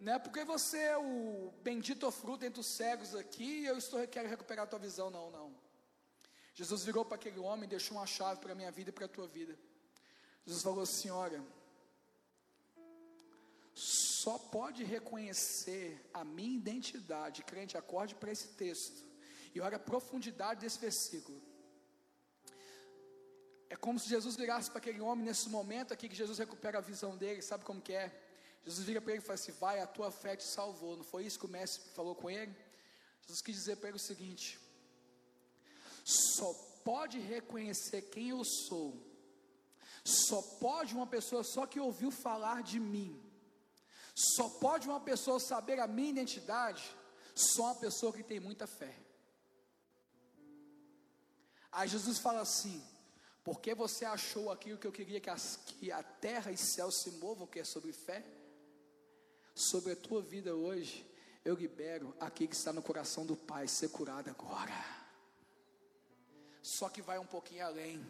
Não 0.03 0.15
é 0.15 0.19
porque 0.19 0.45
você 0.45 0.79
é 0.79 0.99
o 0.99 1.53
bendito 1.63 2.11
fruto 2.11 2.45
entre 2.45 2.61
os 2.61 2.67
cegos 2.67 3.15
aqui, 3.15 3.65
eu 3.65 3.79
estou 3.79 4.05
quero 4.09 4.29
recuperar 4.29 4.65
a 4.65 4.67
tua 4.67 4.81
visão, 4.81 5.09
não, 5.11 5.31
não. 5.31 5.55
Jesus 6.55 6.83
virou 6.83 7.05
para 7.05 7.15
aquele 7.15 7.39
homem 7.39 7.67
e 7.67 7.69
deixou 7.69 7.97
uma 7.97 8.07
chave 8.07 8.41
para 8.41 8.51
a 8.51 8.55
minha 8.57 8.73
vida 8.73 8.91
e 8.91 8.93
para 8.93 9.05
a 9.05 9.09
tua 9.09 9.29
vida. 9.29 9.57
Jesus 10.45 10.61
falou 10.61 10.83
assim: 10.83 11.09
Olha, 11.11 11.41
só 13.73 14.39
pode 14.39 14.83
reconhecer 14.83 16.05
a 16.13 16.25
minha 16.25 16.57
identidade, 16.57 17.45
crente, 17.45 17.79
acorde 17.79 18.17
para 18.17 18.33
esse 18.33 18.49
texto, 18.49 19.07
e 19.55 19.61
olha 19.61 19.77
a 19.77 19.87
profundidade 19.93 20.63
desse 20.63 20.81
versículo. 20.81 21.41
É 23.71 23.77
como 23.77 24.01
se 24.01 24.09
Jesus 24.09 24.35
virasse 24.35 24.69
para 24.69 24.79
aquele 24.79 25.01
homem 25.01 25.25
nesse 25.25 25.49
momento 25.49 25.95
aqui 25.95 26.09
que 26.09 26.17
Jesus 26.17 26.39
recupera 26.39 26.79
a 26.79 26.81
visão 26.81 27.17
dele, 27.17 27.41
sabe 27.41 27.65
como 27.65 27.81
que 27.81 27.93
é? 27.93 28.22
Jesus 28.65 28.87
vira 28.87 29.01
para 29.01 29.13
ele 29.13 29.23
e 29.23 29.25
fala 29.25 29.35
assim: 29.35 29.53
Vai, 29.53 29.81
a 29.81 29.87
tua 29.87 30.11
fé 30.11 30.37
te 30.37 30.45
salvou. 30.45 30.97
Não 30.97 31.05
foi 31.05 31.25
isso 31.25 31.39
que 31.39 31.47
o 31.47 31.49
mestre 31.49 31.91
falou 31.91 32.15
com 32.15 32.31
ele? 32.31 32.55
Jesus 33.23 33.41
quis 33.43 33.57
dizer 33.57 33.77
para 33.77 33.89
ele 33.89 33.97
o 33.97 34.01
seguinte: 34.01 34.61
Só 36.05 36.53
pode 36.85 37.19
reconhecer 37.19 38.03
quem 38.03 38.31
eu 38.31 38.45
sou, 38.45 38.95
só 40.05 40.41
pode 40.43 40.95
uma 40.95 41.07
pessoa 41.07 41.43
só 41.45 41.67
que 41.67 41.81
ouviu 41.81 42.11
falar 42.11 42.63
de 42.63 42.79
mim, 42.79 43.21
só 44.15 44.49
pode 44.49 44.89
uma 44.89 45.01
pessoa 45.01 45.41
saber 45.41 45.81
a 45.81 45.87
minha 45.87 46.11
identidade, 46.11 46.85
só 47.35 47.65
uma 47.65 47.75
pessoa 47.75 48.13
que 48.13 48.23
tem 48.23 48.39
muita 48.39 48.67
fé. 48.67 48.95
Aí 51.73 51.89
Jesus 51.89 52.19
fala 52.19 52.43
assim: 52.43 52.81
porque 53.43 53.75
você 53.75 54.05
achou 54.05 54.53
aquilo 54.53 54.79
que 54.79 54.87
eu 54.87 54.93
queria 54.93 55.21
que, 55.21 55.31
as, 55.31 55.57
que 55.57 55.91
a 55.91 56.03
terra 56.03 56.53
e 56.53 56.57
céu 56.57 56.93
se 56.93 57.11
movam, 57.13 57.47
que 57.47 57.59
é 57.59 57.65
sobre 57.65 57.93
fé? 57.93 58.25
Sobre 59.55 59.93
a 59.93 59.97
tua 59.97 60.23
vida 60.23 60.55
hoje, 60.55 61.07
eu 61.45 61.55
libero 61.55 62.15
aquilo 62.21 62.49
que 62.49 62.57
está 62.57 62.73
no 62.73 62.83
coração 62.83 63.27
do 63.27 63.37
Pai 63.37 63.69
ser 63.69 63.89
curado 63.89 64.31
agora. 64.31 64.73
Só 66.63 66.89
que 66.89 67.03
vai 67.03 67.19
um 67.19 67.27
pouquinho 67.27 67.67
além. 67.67 68.05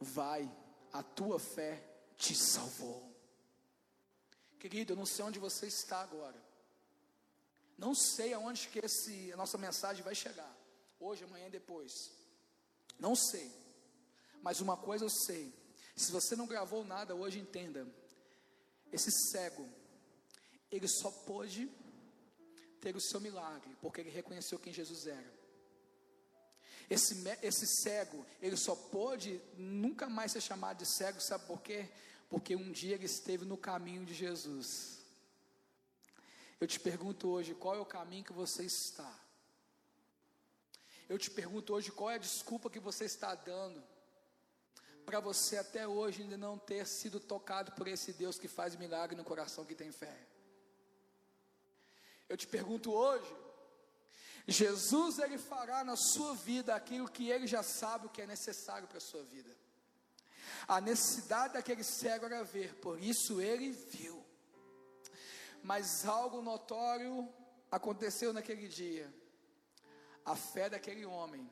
Vai, 0.00 0.50
a 0.92 1.02
tua 1.02 1.38
fé 1.38 1.82
te 2.16 2.34
salvou. 2.34 3.12
Querido, 4.58 4.92
eu 4.92 4.96
não 4.96 5.06
sei 5.06 5.24
onde 5.24 5.38
você 5.38 5.66
está 5.66 6.00
agora. 6.00 6.40
Não 7.76 7.94
sei 7.94 8.32
aonde 8.32 8.68
que 8.68 8.78
esse, 8.78 9.32
a 9.32 9.36
nossa 9.36 9.58
mensagem 9.58 10.02
vai 10.02 10.14
chegar. 10.14 10.56
Hoje, 10.98 11.24
amanhã 11.24 11.50
depois. 11.50 11.92
Não 12.98 13.14
sei. 13.14 13.50
Mas 14.40 14.60
uma 14.60 14.76
coisa 14.76 15.04
eu 15.04 15.10
sei: 15.10 15.52
se 15.96 16.10
você 16.12 16.36
não 16.36 16.46
gravou 16.46 16.84
nada 16.84 17.14
hoje, 17.14 17.38
entenda. 17.38 17.86
Esse 18.92 19.10
cego, 19.10 19.68
ele 20.72 20.88
só 20.88 21.10
pôde 21.10 21.70
ter 22.80 22.96
o 22.96 23.00
seu 23.00 23.20
milagre, 23.20 23.76
porque 23.80 24.00
ele 24.00 24.10
reconheceu 24.10 24.58
quem 24.58 24.72
Jesus 24.72 25.06
era. 25.06 25.32
Esse, 26.90 27.14
esse 27.42 27.66
cego, 27.66 28.26
ele 28.40 28.56
só 28.56 28.74
pôde 28.74 29.40
nunca 29.56 30.08
mais 30.08 30.32
ser 30.32 30.40
chamado 30.40 30.78
de 30.78 30.86
cego, 30.86 31.20
sabe 31.20 31.46
por 31.46 31.60
quê? 31.60 31.88
Porque 32.28 32.56
um 32.56 32.72
dia 32.72 32.94
ele 32.94 33.04
esteve 33.04 33.44
no 33.44 33.56
caminho 33.56 34.04
de 34.04 34.14
Jesus. 34.14 34.98
Eu 36.58 36.66
te 36.66 36.80
pergunto 36.80 37.28
hoje, 37.28 37.54
qual 37.54 37.76
é 37.76 37.80
o 37.80 37.86
caminho 37.86 38.24
que 38.24 38.32
você 38.32 38.64
está? 38.64 39.20
Eu 41.08 41.18
te 41.18 41.30
pergunto 41.30 41.74
hoje, 41.74 41.92
qual 41.92 42.10
é 42.10 42.14
a 42.14 42.18
desculpa 42.18 42.70
que 42.70 42.80
você 42.80 43.04
está 43.04 43.34
dando 43.34 43.82
para 45.04 45.20
você 45.20 45.58
até 45.58 45.86
hoje 45.86 46.22
ainda 46.22 46.36
não 46.36 46.56
ter 46.56 46.86
sido 46.86 47.18
tocado 47.18 47.72
por 47.72 47.88
esse 47.88 48.12
Deus 48.12 48.38
que 48.38 48.48
faz 48.48 48.76
milagre 48.76 49.16
no 49.16 49.24
coração 49.24 49.64
que 49.64 49.74
tem 49.74 49.90
fé. 49.90 50.31
Eu 52.32 52.36
te 52.38 52.46
pergunto 52.46 52.90
hoje, 52.90 53.30
Jesus 54.48 55.18
ele 55.18 55.36
fará 55.36 55.84
na 55.84 55.96
sua 55.96 56.34
vida 56.34 56.74
aquilo 56.74 57.06
que 57.06 57.28
ele 57.28 57.46
já 57.46 57.62
sabe 57.62 58.06
o 58.06 58.08
que 58.08 58.22
é 58.22 58.26
necessário 58.26 58.88
para 58.88 58.96
a 58.96 59.02
sua 59.02 59.22
vida. 59.22 59.54
A 60.66 60.80
necessidade 60.80 61.52
daquele 61.52 61.84
cego 61.84 62.24
era 62.24 62.42
ver, 62.42 62.74
por 62.76 62.98
isso 62.98 63.38
ele 63.38 63.70
viu. 63.70 64.24
Mas 65.62 66.06
algo 66.06 66.40
notório 66.40 67.30
aconteceu 67.70 68.32
naquele 68.32 68.66
dia. 68.66 69.12
A 70.24 70.34
fé 70.34 70.70
daquele 70.70 71.04
homem 71.04 71.46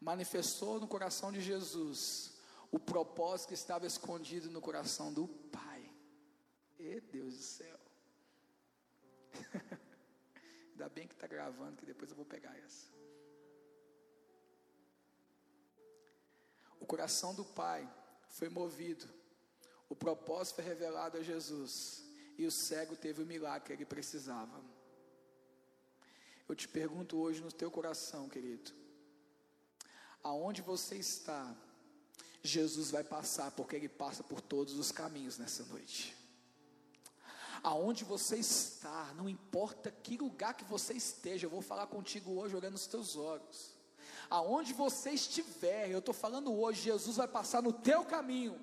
manifestou 0.00 0.80
no 0.80 0.88
coração 0.88 1.30
de 1.30 1.40
Jesus 1.40 2.32
o 2.72 2.80
propósito 2.80 3.50
que 3.50 3.54
estava 3.54 3.86
escondido 3.86 4.50
no 4.50 4.60
coração 4.60 5.12
do 5.12 5.28
Pai. 5.28 5.88
E 6.80 7.00
Deus 7.00 7.36
do 7.36 7.42
céu. 7.44 7.78
Ainda 10.80 10.94
bem 10.94 11.06
que 11.06 11.12
está 11.12 11.26
gravando, 11.26 11.76
que 11.76 11.84
depois 11.84 12.10
eu 12.10 12.16
vou 12.16 12.24
pegar 12.24 12.56
essa. 12.64 12.86
O 16.80 16.86
coração 16.86 17.34
do 17.34 17.44
Pai 17.44 17.86
foi 18.30 18.48
movido, 18.48 19.06
o 19.90 19.94
propósito 19.94 20.54
foi 20.54 20.64
revelado 20.64 21.18
a 21.18 21.22
Jesus, 21.22 22.02
e 22.38 22.46
o 22.46 22.50
cego 22.50 22.96
teve 22.96 23.22
o 23.22 23.26
milagre 23.26 23.66
que 23.66 23.72
ele 23.74 23.84
precisava. 23.84 24.58
Eu 26.48 26.56
te 26.56 26.66
pergunto 26.66 27.18
hoje 27.18 27.42
no 27.42 27.52
teu 27.52 27.70
coração, 27.70 28.26
querido, 28.26 28.72
aonde 30.22 30.62
você 30.62 30.96
está? 30.96 31.54
Jesus 32.42 32.90
vai 32.90 33.04
passar, 33.04 33.50
porque 33.50 33.76
Ele 33.76 33.86
passa 33.86 34.24
por 34.24 34.40
todos 34.40 34.78
os 34.78 34.90
caminhos 34.90 35.36
nessa 35.36 35.62
noite. 35.64 36.16
Aonde 37.62 38.04
você 38.04 38.36
está, 38.36 39.12
não 39.14 39.28
importa 39.28 39.90
que 39.90 40.16
lugar 40.16 40.54
que 40.54 40.64
você 40.64 40.94
esteja, 40.94 41.46
eu 41.46 41.50
vou 41.50 41.60
falar 41.60 41.86
contigo 41.86 42.32
hoje 42.32 42.56
olhando 42.56 42.72
nos 42.72 42.86
teus 42.86 43.16
olhos. 43.16 43.74
Aonde 44.30 44.72
você 44.72 45.10
estiver, 45.10 45.90
eu 45.90 45.98
estou 45.98 46.14
falando 46.14 46.52
hoje, 46.58 46.82
Jesus 46.82 47.16
vai 47.16 47.28
passar 47.28 47.62
no 47.62 47.72
teu 47.72 48.04
caminho, 48.04 48.58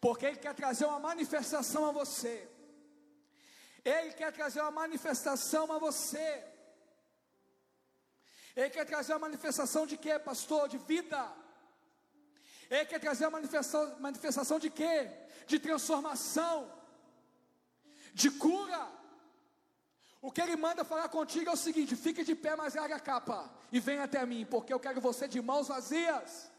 porque 0.00 0.26
Ele 0.26 0.36
quer 0.36 0.54
trazer 0.54 0.84
uma 0.84 0.98
manifestação 0.98 1.86
a 1.86 1.92
você. 1.92 2.48
Ele 3.84 4.12
quer 4.12 4.32
trazer 4.32 4.60
uma 4.60 4.72
manifestação 4.72 5.72
a 5.72 5.78
você. 5.78 6.44
Ele 8.56 8.70
quer 8.70 8.84
trazer 8.84 9.12
uma 9.12 9.20
manifestação 9.20 9.86
de 9.86 9.96
quê, 9.96 10.18
pastor? 10.18 10.68
De 10.68 10.78
vida. 10.78 11.32
Ele 12.68 12.86
quer 12.86 12.98
trazer 12.98 13.24
uma 13.26 13.32
manifestação, 13.38 14.00
manifestação 14.00 14.58
de 14.58 14.70
quê? 14.70 15.08
De 15.46 15.58
transformação, 15.58 16.72
de 18.22 18.30
cura. 18.30 18.82
O 20.26 20.32
que 20.34 20.40
ele 20.44 20.56
manda 20.66 20.90
falar 20.92 21.08
contigo 21.16 21.50
é 21.50 21.52
o 21.52 21.64
seguinte: 21.66 22.02
fique 22.04 22.24
de 22.28 22.34
pé, 22.44 22.52
mas 22.56 22.74
larga 22.74 22.96
a 22.96 23.06
capa 23.08 23.38
e 23.70 23.78
venha 23.78 24.04
até 24.04 24.20
mim, 24.32 24.44
porque 24.52 24.72
eu 24.72 24.80
quero 24.84 25.00
você 25.08 25.28
de 25.34 25.40
mãos 25.50 25.68
vazias. 25.68 26.50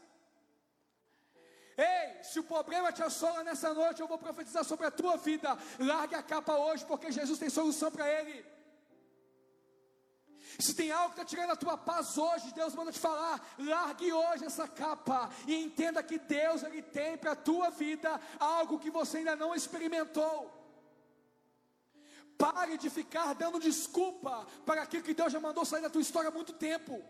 Ei, 1.76 2.22
se 2.28 2.38
o 2.40 2.44
problema 2.44 2.92
te 2.92 3.02
assola 3.08 3.42
nessa 3.48 3.72
noite, 3.80 4.00
eu 4.00 4.08
vou 4.12 4.18
profetizar 4.18 4.64
sobre 4.64 4.86
a 4.86 4.90
tua 5.00 5.16
vida. 5.16 5.56
Largue 5.78 6.16
a 6.16 6.22
capa 6.22 6.54
hoje, 6.66 6.84
porque 6.84 7.12
Jesus 7.18 7.38
tem 7.38 7.50
solução 7.50 7.90
para 7.90 8.06
ele. 8.18 8.36
Se 10.58 10.74
tem 10.74 10.90
algo 10.90 11.14
que 11.14 11.20
está 11.20 11.24
tirando 11.24 11.52
a 11.52 11.62
tua 11.64 11.76
paz 11.76 12.16
hoje, 12.18 12.54
Deus 12.54 12.74
manda 12.74 12.90
te 12.90 12.98
falar, 12.98 13.36
largue 13.58 14.12
hoje 14.12 14.44
essa 14.44 14.66
capa 14.66 15.30
e 15.46 15.54
entenda 15.54 16.02
que 16.02 16.18
Deus 16.18 16.62
ele 16.62 16.82
tem 16.82 17.16
para 17.16 17.32
a 17.32 17.42
tua 17.48 17.70
vida 17.70 18.20
algo 18.40 18.78
que 18.78 18.90
você 18.90 19.18
ainda 19.18 19.36
não 19.36 19.54
experimentou. 19.54 20.57
Pare 22.38 22.78
de 22.78 22.88
ficar 22.88 23.34
dando 23.34 23.58
desculpa 23.58 24.46
para 24.64 24.82
aquilo 24.82 25.02
que 25.02 25.12
Deus 25.12 25.32
já 25.32 25.40
mandou 25.40 25.64
sair 25.64 25.82
da 25.82 25.90
tua 25.90 26.00
história 26.00 26.28
há 26.28 26.30
muito 26.30 26.52
tempo. 26.52 27.04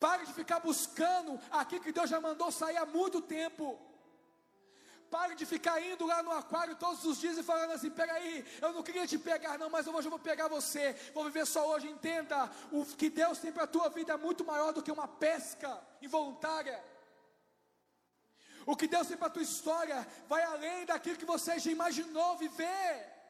Pare 0.00 0.24
de 0.26 0.32
ficar 0.32 0.60
buscando 0.60 1.38
aquilo 1.50 1.84
que 1.84 1.92
Deus 1.92 2.08
já 2.08 2.18
mandou 2.18 2.50
sair 2.50 2.78
há 2.78 2.86
muito 2.86 3.20
tempo. 3.20 3.78
Pare 5.10 5.34
de 5.34 5.44
ficar 5.44 5.78
indo 5.82 6.06
lá 6.06 6.22
no 6.22 6.32
aquário 6.32 6.74
todos 6.74 7.04
os 7.04 7.20
dias 7.20 7.36
e 7.36 7.42
falando 7.42 7.72
assim: 7.72 7.90
peraí, 7.90 8.42
eu 8.62 8.72
não 8.72 8.82
queria 8.82 9.06
te 9.06 9.18
pegar, 9.18 9.58
não, 9.58 9.68
mas 9.68 9.86
hoje 9.86 10.06
eu 10.06 10.10
vou 10.10 10.18
pegar 10.18 10.48
você. 10.48 10.94
Vou 11.12 11.24
viver 11.24 11.46
só 11.46 11.68
hoje. 11.68 11.86
Entenda: 11.86 12.50
o 12.72 12.86
que 12.86 13.10
Deus 13.10 13.38
tem 13.38 13.52
para 13.52 13.64
a 13.64 13.66
tua 13.66 13.90
vida 13.90 14.14
é 14.14 14.16
muito 14.16 14.42
maior 14.42 14.72
do 14.72 14.82
que 14.82 14.90
uma 14.90 15.06
pesca 15.06 15.78
involuntária. 16.00 16.82
O 18.64 18.74
que 18.74 18.86
Deus 18.86 19.06
tem 19.06 19.18
para 19.18 19.26
a 19.26 19.30
tua 19.30 19.42
história 19.42 20.06
vai 20.28 20.42
além 20.42 20.86
daquilo 20.86 21.18
que 21.18 21.26
você 21.26 21.58
já 21.58 21.70
imaginou 21.70 22.38
viver. 22.38 23.21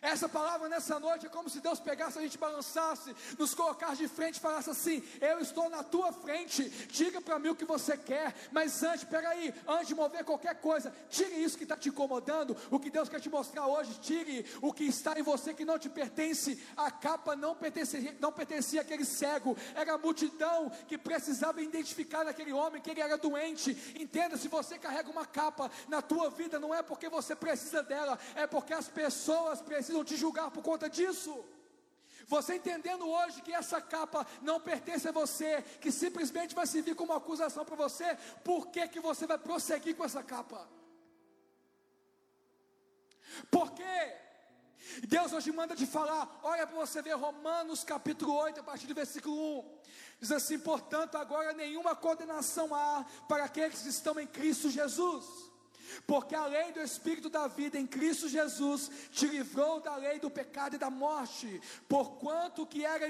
Essa 0.00 0.28
palavra 0.28 0.68
nessa 0.68 0.98
noite 1.00 1.26
é 1.26 1.28
como 1.28 1.50
se 1.50 1.60
Deus 1.60 1.80
pegasse 1.80 2.18
a 2.18 2.22
gente, 2.22 2.38
balançasse, 2.38 3.14
nos 3.38 3.54
colocasse 3.54 3.96
de 3.96 4.08
frente 4.08 4.36
e 4.36 4.40
falasse 4.40 4.70
assim: 4.70 5.02
Eu 5.20 5.40
estou 5.40 5.68
na 5.68 5.82
tua 5.82 6.12
frente, 6.12 6.68
diga 6.88 7.20
para 7.20 7.38
mim 7.38 7.48
o 7.48 7.56
que 7.56 7.64
você 7.64 7.96
quer, 7.96 8.34
mas 8.52 8.82
antes, 8.82 9.04
peraí, 9.04 9.52
antes 9.66 9.88
de 9.88 9.94
mover 9.94 10.24
qualquer 10.24 10.60
coisa, 10.60 10.94
tire 11.08 11.42
isso 11.42 11.56
que 11.56 11.64
está 11.64 11.76
te 11.76 11.88
incomodando, 11.88 12.56
o 12.70 12.78
que 12.78 12.90
Deus 12.90 13.08
quer 13.08 13.20
te 13.20 13.28
mostrar 13.28 13.66
hoje, 13.66 13.98
tire 14.00 14.46
o 14.62 14.72
que 14.72 14.84
está 14.84 15.18
em 15.18 15.22
você 15.22 15.52
que 15.52 15.64
não 15.64 15.78
te 15.78 15.88
pertence. 15.88 16.62
A 16.76 16.90
capa 16.90 17.34
não 17.34 17.54
pertencia, 17.54 18.16
não 18.20 18.32
pertencia 18.32 18.82
àquele 18.82 19.04
cego, 19.04 19.56
era 19.74 19.94
a 19.94 19.98
multidão 19.98 20.70
que 20.86 20.96
precisava 20.96 21.60
identificar 21.60 22.24
naquele 22.24 22.52
homem 22.52 22.80
que 22.80 22.90
ele 22.90 23.00
era 23.00 23.18
doente. 23.18 23.76
Entenda: 23.98 24.36
se 24.36 24.46
você 24.46 24.78
carrega 24.78 25.10
uma 25.10 25.26
capa 25.26 25.70
na 25.88 26.00
tua 26.00 26.30
vida, 26.30 26.58
não 26.60 26.72
é 26.72 26.82
porque 26.82 27.08
você 27.08 27.34
precisa 27.34 27.82
dela, 27.82 28.18
é 28.36 28.46
porque 28.46 28.72
as 28.72 28.88
pessoas 28.88 29.60
precisam 29.60 29.87
precisam 29.88 30.04
te 30.04 30.16
julgar 30.16 30.50
por 30.50 30.62
conta 30.62 30.88
disso. 30.88 31.44
Você 32.26 32.56
entendendo 32.56 33.08
hoje 33.08 33.40
que 33.40 33.52
essa 33.52 33.80
capa 33.80 34.26
não 34.42 34.60
pertence 34.60 35.08
a 35.08 35.12
você, 35.12 35.62
que 35.80 35.90
simplesmente 35.90 36.54
vai 36.54 36.66
servir 36.66 36.94
como 36.94 37.14
acusação 37.14 37.64
para 37.64 37.74
você, 37.74 38.16
por 38.44 38.66
que, 38.68 38.86
que 38.88 39.00
você 39.00 39.26
vai 39.26 39.38
prosseguir 39.38 39.96
com 39.96 40.04
essa 40.04 40.22
capa? 40.22 40.68
Por 43.50 43.72
quê? 43.72 44.16
Deus 45.06 45.32
hoje 45.32 45.50
manda 45.52 45.74
te 45.74 45.86
falar, 45.86 46.38
olha 46.42 46.66
para 46.66 46.76
você 46.76 47.00
ver 47.00 47.14
Romanos 47.14 47.82
capítulo 47.82 48.34
8, 48.34 48.60
a 48.60 48.62
partir 48.62 48.86
do 48.86 48.94
versículo 48.94 49.60
1. 49.60 49.78
Diz 50.20 50.32
assim: 50.32 50.58
portanto, 50.58 51.16
agora 51.16 51.52
nenhuma 51.54 51.96
condenação 51.96 52.74
há 52.74 53.06
para 53.26 53.44
aqueles 53.44 53.80
que 53.80 53.88
estão 53.88 54.18
em 54.20 54.26
Cristo 54.26 54.70
Jesus 54.70 55.47
porque 56.06 56.34
a 56.34 56.46
lei 56.46 56.72
do 56.72 56.80
Espírito 56.80 57.28
da 57.28 57.46
vida 57.46 57.78
em 57.78 57.86
Cristo 57.86 58.28
Jesus 58.28 58.90
te 59.10 59.26
livrou 59.26 59.80
da 59.80 59.96
lei 59.96 60.18
do 60.18 60.30
pecado 60.30 60.76
e 60.76 60.78
da 60.78 60.90
morte, 60.90 61.60
porquanto 61.88 62.66
que 62.66 62.84
era 62.84 63.08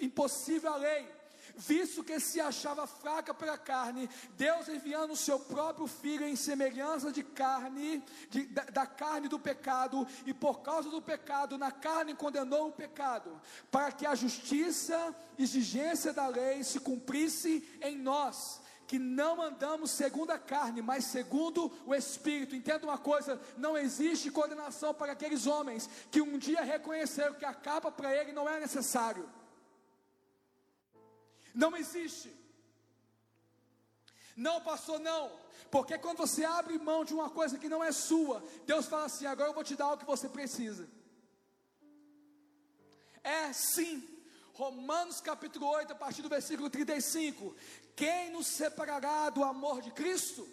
impossível 0.00 0.72
a 0.72 0.76
lei, 0.76 1.18
visto 1.56 2.04
que 2.04 2.20
se 2.20 2.40
achava 2.40 2.86
fraca 2.86 3.34
pela 3.34 3.58
carne, 3.58 4.08
Deus 4.36 4.68
enviando 4.68 5.12
o 5.12 5.16
seu 5.16 5.40
próprio 5.40 5.86
filho 5.86 6.26
em 6.26 6.36
semelhança 6.36 7.10
de 7.10 7.22
carne, 7.22 8.02
de, 8.30 8.46
da, 8.46 8.64
da, 8.64 8.86
carne 8.86 9.28
do 9.28 9.38
pecado, 9.38 10.06
e 10.24 10.32
por 10.32 10.60
causa 10.60 10.88
do 10.88 11.02
pecado, 11.02 11.58
na 11.58 11.72
carne 11.72 12.14
condenou 12.14 12.68
o 12.68 12.72
pecado, 12.72 13.40
para 13.70 13.90
que 13.90 14.06
a 14.06 14.14
justiça, 14.14 15.14
exigência 15.38 16.12
da 16.12 16.28
lei 16.28 16.62
se 16.62 16.78
cumprisse 16.80 17.68
em 17.82 17.96
nós 17.96 18.60
que 18.88 18.98
não 18.98 19.40
andamos 19.42 19.90
segundo 19.90 20.30
a 20.30 20.38
carne, 20.38 20.80
mas 20.80 21.04
segundo 21.04 21.70
o 21.86 21.94
Espírito. 21.94 22.56
Entenda 22.56 22.86
uma 22.86 22.96
coisa: 22.96 23.40
não 23.58 23.76
existe 23.76 24.30
condenação 24.30 24.94
para 24.94 25.12
aqueles 25.12 25.46
homens 25.46 25.88
que 26.10 26.22
um 26.22 26.38
dia 26.38 26.62
reconheceram 26.62 27.34
que 27.34 27.44
a 27.44 27.52
capa 27.52 27.92
para 27.92 28.16
ele 28.16 28.32
não 28.32 28.48
é 28.48 28.58
necessário. 28.58 29.28
Não 31.54 31.76
existe. 31.76 32.34
Não, 34.34 34.60
pastor, 34.62 34.98
não. 34.98 35.30
Porque 35.70 35.98
quando 35.98 36.18
você 36.18 36.44
abre 36.44 36.78
mão 36.78 37.04
de 37.04 37.12
uma 37.12 37.28
coisa 37.28 37.58
que 37.58 37.68
não 37.68 37.84
é 37.84 37.92
sua, 37.92 38.42
Deus 38.64 38.86
fala 38.86 39.04
assim: 39.04 39.26
agora 39.26 39.50
eu 39.50 39.54
vou 39.54 39.64
te 39.64 39.76
dar 39.76 39.92
o 39.92 39.98
que 39.98 40.06
você 40.06 40.30
precisa. 40.30 40.88
É 43.22 43.52
sim. 43.52 44.17
Romanos 44.58 45.20
capítulo 45.20 45.68
8, 45.68 45.92
a 45.92 45.94
partir 45.94 46.20
do 46.20 46.28
versículo 46.28 46.68
35. 46.68 47.54
Quem 47.94 48.32
nos 48.32 48.48
separará 48.48 49.30
do 49.30 49.44
amor 49.44 49.80
de 49.80 49.92
Cristo? 49.92 50.44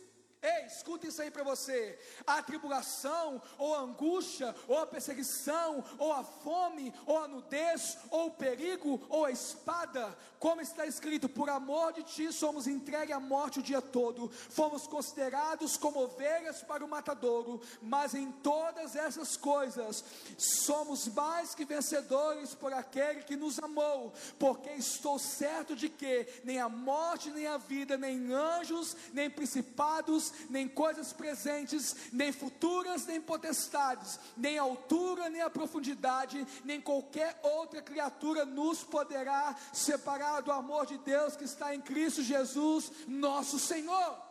Ei, 0.45 0.67
escuta 0.67 1.07
isso 1.07 1.19
aí 1.23 1.31
para 1.31 1.43
você. 1.43 1.97
A 2.27 2.43
tribulação, 2.43 3.41
ou 3.57 3.73
a 3.73 3.79
angústia, 3.79 4.55
ou 4.67 4.77
a 4.77 4.85
perseguição, 4.85 5.83
ou 5.97 6.13
a 6.13 6.23
fome, 6.23 6.93
ou 7.07 7.17
a 7.17 7.27
nudez, 7.27 7.97
ou 8.11 8.27
o 8.27 8.31
perigo, 8.31 9.03
ou 9.09 9.25
a 9.25 9.31
espada, 9.31 10.15
como 10.45 10.61
está 10.61 10.85
escrito: 10.85 11.27
por 11.27 11.49
amor 11.49 11.93
de 11.93 12.03
ti 12.03 12.31
somos 12.31 12.67
entregues 12.67 13.15
à 13.15 13.19
morte 13.19 13.57
o 13.57 13.63
dia 13.63 13.81
todo, 13.81 14.29
fomos 14.29 14.85
considerados 14.85 15.77
como 15.77 16.03
ovelhas 16.03 16.61
para 16.61 16.85
o 16.85 16.87
matadouro, 16.87 17.59
mas 17.81 18.13
em 18.13 18.31
todas 18.31 18.95
essas 18.95 19.35
coisas 19.35 20.03
somos 20.37 21.07
mais 21.07 21.55
que 21.55 21.65
vencedores 21.65 22.53
por 22.53 22.71
aquele 22.71 23.23
que 23.23 23.35
nos 23.35 23.57
amou, 23.57 24.13
porque 24.37 24.69
estou 24.69 25.17
certo 25.17 25.75
de 25.75 25.89
que 25.89 26.27
nem 26.43 26.59
a 26.59 26.69
morte, 26.69 27.31
nem 27.31 27.47
a 27.47 27.57
vida, 27.57 27.97
nem 27.97 28.31
anjos, 28.31 28.95
nem 29.13 29.31
principados, 29.31 30.31
nem 30.49 30.67
coisas 30.67 31.13
presentes, 31.13 31.95
nem 32.11 32.31
futuras, 32.31 33.05
nem 33.05 33.21
potestades, 33.21 34.19
nem 34.35 34.57
altura, 34.57 35.29
nem 35.29 35.41
a 35.41 35.49
profundidade, 35.49 36.45
nem 36.63 36.81
qualquer 36.81 37.39
outra 37.43 37.81
criatura 37.81 38.45
nos 38.45 38.83
poderá 38.83 39.55
separar 39.73 40.41
do 40.41 40.51
amor 40.51 40.85
de 40.85 40.97
Deus 40.97 41.35
que 41.35 41.43
está 41.43 41.73
em 41.73 41.81
Cristo 41.81 42.21
Jesus, 42.21 42.91
nosso 43.07 43.59
Senhor. 43.59 44.25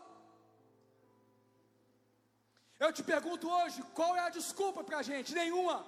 Eu 2.78 2.92
te 2.92 3.02
pergunto 3.02 3.48
hoje, 3.48 3.82
qual 3.94 4.16
é 4.16 4.20
a 4.20 4.28
desculpa 4.30 4.84
para 4.84 4.98
a 4.98 5.02
gente? 5.02 5.34
Nenhuma. 5.34 5.86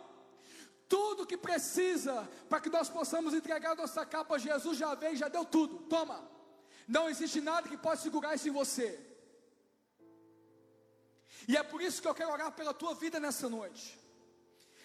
Tudo 0.88 1.26
que 1.26 1.36
precisa 1.36 2.28
para 2.48 2.60
que 2.60 2.70
nós 2.70 2.88
possamos 2.88 3.34
entregar 3.34 3.74
nossa 3.74 4.06
capa 4.06 4.36
a 4.36 4.38
Jesus 4.38 4.78
já 4.78 4.94
veio, 4.94 5.16
já 5.16 5.28
deu 5.28 5.44
tudo. 5.44 5.78
Toma. 5.88 6.22
Não 6.86 7.08
existe 7.08 7.40
nada 7.40 7.68
que 7.68 7.76
possa 7.76 8.02
segurar 8.02 8.34
isso 8.36 8.48
em 8.48 8.52
você. 8.52 9.05
E 11.48 11.56
é 11.56 11.62
por 11.62 11.80
isso 11.80 12.02
que 12.02 12.08
eu 12.08 12.14
quero 12.14 12.30
orar 12.30 12.52
pela 12.52 12.74
tua 12.74 12.94
vida 12.94 13.20
nessa 13.20 13.48
noite. 13.48 13.98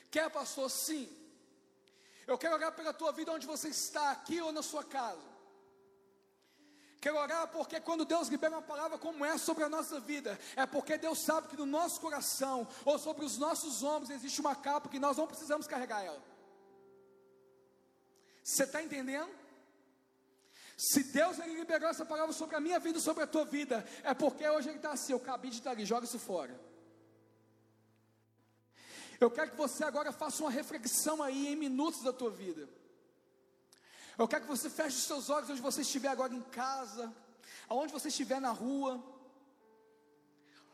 Quer, 0.10 0.30
pastor? 0.30 0.70
Sim. 0.70 1.10
Eu 2.28 2.38
quero 2.38 2.56
orar 2.56 2.72
pela 2.74 2.94
tua 2.94 3.12
vida 3.12 3.32
onde 3.32 3.48
você 3.48 3.70
está, 3.70 4.12
aqui 4.12 4.40
ou 4.42 4.52
na 4.52 4.62
sua 4.62 4.84
casa. 4.84 5.32
Quero 7.02 7.18
orar 7.18 7.48
porque 7.48 7.80
quando 7.80 8.06
Deus 8.06 8.28
libera 8.28 8.54
uma 8.56 8.62
palavra 8.62 8.96
como 8.96 9.26
essa 9.26 9.44
sobre 9.44 9.64
a 9.64 9.70
nossa 9.70 10.00
vida, 10.00 10.40
é 10.56 10.68
porque 10.68 11.00
Deus 11.00 11.18
sabe 11.18 11.48
que 11.48 11.58
no 11.58 11.66
nosso 11.66 12.00
coração 12.00 12.68
ou 12.86 13.00
sobre 13.00 13.26
os 13.26 13.40
nossos 13.40 13.82
ombros 13.82 14.12
existe 14.12 14.40
uma 14.40 14.56
capa 14.56 14.88
que 14.88 15.00
nós 15.00 15.18
não 15.18 15.26
precisamos 15.26 15.66
carregar 15.66 16.04
ela. 16.04 16.22
Você 18.44 18.64
está 18.64 18.84
entendendo? 18.84 19.41
Se 20.82 21.04
Deus 21.04 21.38
ele 21.38 21.54
liberou 21.54 21.88
essa 21.88 22.04
palavra 22.04 22.34
sobre 22.34 22.56
a 22.56 22.60
minha 22.60 22.80
vida 22.80 22.98
e 22.98 23.02
sobre 23.02 23.22
a 23.22 23.28
tua 23.28 23.46
vida, 23.46 23.86
é 24.04 24.16
porque 24.16 24.50
hoje 24.50 24.68
ele 24.68 24.78
está 24.78 24.94
assim, 24.94 25.12
eu 25.12 25.20
acabei 25.20 25.52
de 25.52 25.58
estar 25.60 25.70
ali, 25.70 25.86
joga 25.86 26.06
isso 26.06 26.18
fora. 26.18 26.60
Eu 29.20 29.30
quero 29.30 29.52
que 29.52 29.58
você 29.58 29.84
agora 29.84 30.12
faça 30.12 30.42
uma 30.42 30.50
reflexão 30.50 31.22
aí 31.22 31.50
em 31.50 31.56
minutos 31.56 32.02
da 32.02 32.12
tua 32.12 32.32
vida. 32.32 32.68
Eu 34.18 34.28
quero 34.28 34.42
que 34.42 34.50
você 34.50 34.72
feche 34.72 34.98
os 34.98 35.04
seus 35.04 35.30
olhos 35.30 35.52
onde 35.52 35.62
você 35.62 35.82
estiver 35.82 36.08
agora 36.08 36.34
em 36.34 36.42
casa, 36.42 37.14
aonde 37.70 37.94
você 37.94 38.08
estiver 38.08 38.42
na 38.42 38.50
rua, 38.50 39.00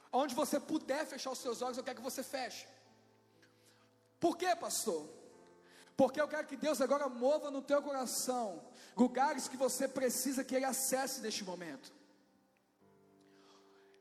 aonde 0.10 0.34
você 0.34 0.58
puder 0.58 1.05
fechar 1.05 1.32
os 1.32 1.39
seus 1.39 1.62
olhos, 1.62 1.78
eu 1.78 1.84
quero 1.84 1.97
que 1.97 2.10
você 2.12 2.24
feche. 2.24 2.66
Por 4.22 4.38
quê, 4.38 4.55
pastor? 4.55 5.05
Porque 5.98 6.22
eu 6.22 6.28
quero 6.28 6.45
que 6.45 6.56
Deus 6.56 6.80
agora 6.80 7.10
mova 7.10 7.50
no 7.50 7.62
teu 7.62 7.82
coração 7.82 8.64
lugares 8.95 9.48
que 9.48 9.58
você 9.58 9.88
precisa 9.88 10.43
que 10.43 10.56
Ele 10.56 10.66
acesse 10.66 11.22
neste 11.22 11.43
momento. 11.43 11.91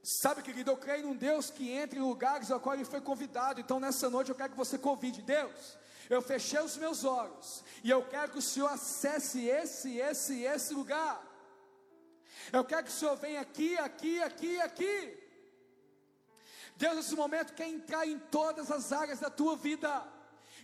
Sabe, 0.02 0.42
querido, 0.42 0.70
eu 0.70 0.76
creio 0.76 1.06
num 1.06 1.16
Deus 1.16 1.50
que 1.50 1.70
entra 1.70 1.98
em 1.98 2.02
lugares 2.02 2.50
ao 2.50 2.60
qual 2.60 2.74
Ele 2.74 2.84
foi 2.84 3.00
convidado. 3.00 3.60
Então, 3.60 3.80
nessa 3.80 4.10
noite, 4.10 4.28
eu 4.28 4.36
quero 4.36 4.50
que 4.50 4.56
você 4.56 4.78
convide. 4.78 5.22
Deus, 5.22 5.78
eu 6.10 6.20
fechei 6.20 6.60
os 6.60 6.76
meus 6.76 7.02
olhos 7.02 7.64
e 7.82 7.90
eu 7.90 8.02
quero 8.06 8.30
que 8.32 8.38
o 8.38 8.42
Senhor 8.42 8.68
acesse 8.68 9.46
esse, 9.46 9.96
esse, 9.96 10.42
esse 10.42 10.74
lugar. 10.74 11.24
Eu 12.52 12.64
quero 12.64 12.84
que 12.84 12.90
o 12.90 12.94
Senhor 12.94 13.16
venha 13.16 13.40
aqui, 13.40 13.76
aqui, 13.78 14.22
aqui, 14.22 14.60
aqui. 14.60 15.26
Deus, 16.76 16.96
nesse 16.96 17.16
momento, 17.16 17.54
quer 17.54 17.68
entrar 17.68 18.06
em 18.06 18.18
todas 18.18 18.70
as 18.70 18.92
áreas 18.92 19.18
da 19.18 19.30
tua 19.30 19.56
vida. 19.56 20.15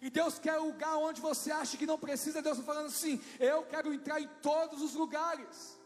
E 0.03 0.11
Deus 0.11 0.36
quer 0.36 0.59
o 0.59 0.66
lugar 0.66 0.96
onde 0.96 1.20
você 1.20 1.53
acha 1.53 1.76
que 1.76 1.86
não 1.86 1.96
precisa. 1.96 2.42
Deus 2.42 2.59
está 2.59 2.72
falando 2.72 2.86
assim: 2.86 3.22
eu 3.38 3.62
quero 3.62 3.94
entrar 3.94 4.20
em 4.20 4.28
todos 4.42 4.82
os 4.82 4.94
lugares. 4.94 5.78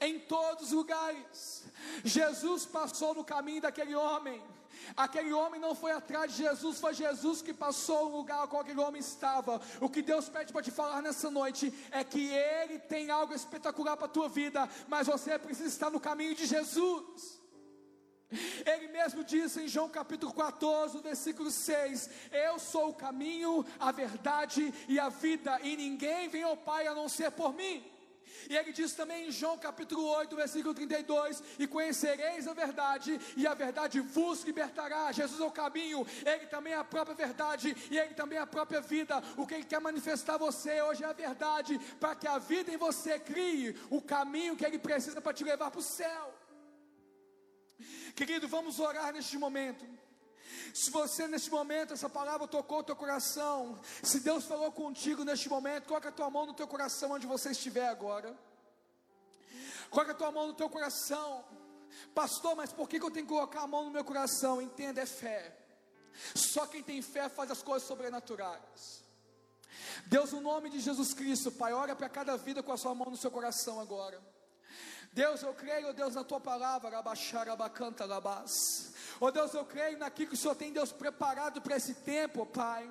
Em 0.00 0.18
todos 0.18 0.66
os 0.66 0.72
lugares. 0.72 1.64
Jesus 2.02 2.66
passou 2.66 3.14
no 3.14 3.24
caminho 3.24 3.62
daquele 3.62 3.94
homem. 3.94 4.42
Aquele 4.96 5.32
homem 5.32 5.60
não 5.60 5.76
foi 5.76 5.92
atrás 5.92 6.32
de 6.32 6.38
Jesus, 6.42 6.78
foi 6.78 6.92
Jesus 6.92 7.40
que 7.40 7.54
passou 7.54 8.10
no 8.10 8.16
lugar 8.16 8.46
qual 8.48 8.62
aquele 8.62 8.80
homem 8.80 9.00
estava. 9.00 9.60
O 9.80 9.88
que 9.88 10.02
Deus 10.02 10.28
pede 10.28 10.52
para 10.52 10.62
te 10.62 10.72
falar 10.72 11.00
nessa 11.00 11.30
noite 11.30 11.72
é 11.92 12.02
que 12.02 12.28
Ele 12.28 12.80
tem 12.80 13.10
algo 13.10 13.32
espetacular 13.32 13.96
para 13.96 14.06
a 14.06 14.10
tua 14.16 14.28
vida, 14.28 14.68
mas 14.88 15.06
você 15.06 15.38
precisa 15.38 15.68
estar 15.68 15.88
no 15.88 16.00
caminho 16.00 16.34
de 16.34 16.46
Jesus. 16.46 17.40
Ele 18.30 18.88
mesmo 18.88 19.22
disse 19.22 19.60
em 19.62 19.68
João 19.68 19.88
capítulo 19.88 20.32
14, 20.32 21.00
versículo 21.00 21.50
6: 21.50 22.10
Eu 22.32 22.58
sou 22.58 22.88
o 22.88 22.94
caminho, 22.94 23.64
a 23.78 23.92
verdade 23.92 24.74
e 24.88 24.98
a 24.98 25.08
vida, 25.08 25.60
e 25.62 25.76
ninguém 25.76 26.28
vem 26.28 26.42
ao 26.42 26.56
Pai 26.56 26.86
a 26.86 26.94
não 26.94 27.08
ser 27.08 27.30
por 27.30 27.54
mim. 27.54 27.84
E 28.48 28.56
ele 28.56 28.72
diz 28.72 28.92
também 28.92 29.28
em 29.28 29.30
João 29.30 29.58
capítulo 29.58 30.04
8, 30.04 30.34
versículo 30.34 30.74
32: 30.74 31.42
E 31.58 31.66
conhecereis 31.66 32.46
a 32.48 32.52
verdade, 32.52 33.20
e 33.36 33.46
a 33.46 33.54
verdade 33.54 34.00
vos 34.00 34.42
libertará. 34.42 35.10
Jesus 35.12 35.40
é 35.40 35.44
o 35.44 35.50
caminho, 35.50 36.06
ele 36.24 36.46
também 36.46 36.72
é 36.72 36.76
a 36.76 36.84
própria 36.84 37.14
verdade, 37.14 37.76
e 37.90 37.98
ele 37.98 38.14
também 38.14 38.38
é 38.38 38.40
a 38.40 38.46
própria 38.46 38.80
vida. 38.80 39.22
O 39.36 39.46
que 39.46 39.54
ele 39.54 39.64
quer 39.64 39.80
manifestar 39.80 40.34
a 40.34 40.38
você 40.38 40.80
hoje 40.82 41.04
é 41.04 41.06
a 41.06 41.12
verdade, 41.12 41.78
para 42.00 42.14
que 42.14 42.26
a 42.26 42.38
vida 42.38 42.72
em 42.72 42.76
você 42.76 43.18
crie 43.18 43.76
o 43.88 44.02
caminho 44.02 44.56
que 44.56 44.64
ele 44.64 44.78
precisa 44.78 45.20
para 45.20 45.32
te 45.32 45.44
levar 45.44 45.70
para 45.70 45.80
o 45.80 45.82
céu. 45.82 46.35
Querido, 48.16 48.48
vamos 48.48 48.80
orar 48.80 49.12
neste 49.12 49.36
momento. 49.36 49.84
Se 50.72 50.90
você 50.90 51.28
neste 51.28 51.50
momento, 51.50 51.92
essa 51.92 52.08
palavra 52.08 52.48
tocou 52.48 52.78
o 52.78 52.82
teu 52.82 52.96
coração, 52.96 53.78
se 54.02 54.20
Deus 54.20 54.44
falou 54.44 54.72
contigo 54.72 55.22
neste 55.22 55.50
momento, 55.50 55.86
coloca 55.86 56.08
a 56.08 56.12
tua 56.12 56.30
mão 56.30 56.46
no 56.46 56.54
teu 56.54 56.66
coração 56.66 57.12
onde 57.12 57.26
você 57.26 57.50
estiver 57.50 57.86
agora. 57.86 58.34
Coloca 59.90 60.12
a 60.12 60.14
tua 60.14 60.32
mão 60.32 60.46
no 60.48 60.54
teu 60.54 60.68
coração. 60.70 61.44
Pastor, 62.14 62.56
mas 62.56 62.72
por 62.72 62.88
que, 62.88 62.96
eu 62.96 63.10
tenho 63.10 63.26
que 63.26 63.32
colocar 63.32 63.60
a 63.60 63.66
mão 63.66 63.84
no 63.84 63.90
meu 63.90 64.04
coração? 64.04 64.62
Entenda, 64.62 65.02
é 65.02 65.06
fé. 65.06 65.54
Só 66.34 66.66
quem 66.66 66.82
tem 66.82 67.02
fé 67.02 67.28
faz 67.28 67.50
as 67.50 67.62
coisas 67.62 67.86
sobrenaturais. 67.86 69.04
Deus, 70.06 70.32
no 70.32 70.40
nome 70.40 70.70
de 70.70 70.80
Jesus 70.80 71.12
Cristo, 71.12 71.52
Pai, 71.52 71.74
ora 71.74 71.94
para 71.94 72.08
cada 72.08 72.34
vida 72.38 72.62
com 72.62 72.72
a 72.72 72.78
sua 72.78 72.94
mão 72.94 73.10
no 73.10 73.16
seu 73.16 73.30
coração 73.30 73.78
agora. 73.78 74.18
Deus, 75.16 75.42
eu 75.42 75.54
creio, 75.54 75.94
Deus, 75.94 76.14
na 76.14 76.22
tua 76.22 76.38
palavra, 76.38 76.98
abaixar, 76.98 77.48
abacanta, 77.48 78.04
labás. 78.04 78.92
Oh 79.18 79.30
Deus, 79.30 79.54
eu 79.54 79.64
creio 79.64 79.98
naquilo 79.98 80.28
que 80.28 80.34
o 80.34 80.36
Senhor 80.36 80.54
tem, 80.54 80.70
Deus, 80.70 80.92
preparado 80.92 81.62
para 81.62 81.74
esse 81.74 81.94
tempo, 81.94 82.44
Pai. 82.44 82.86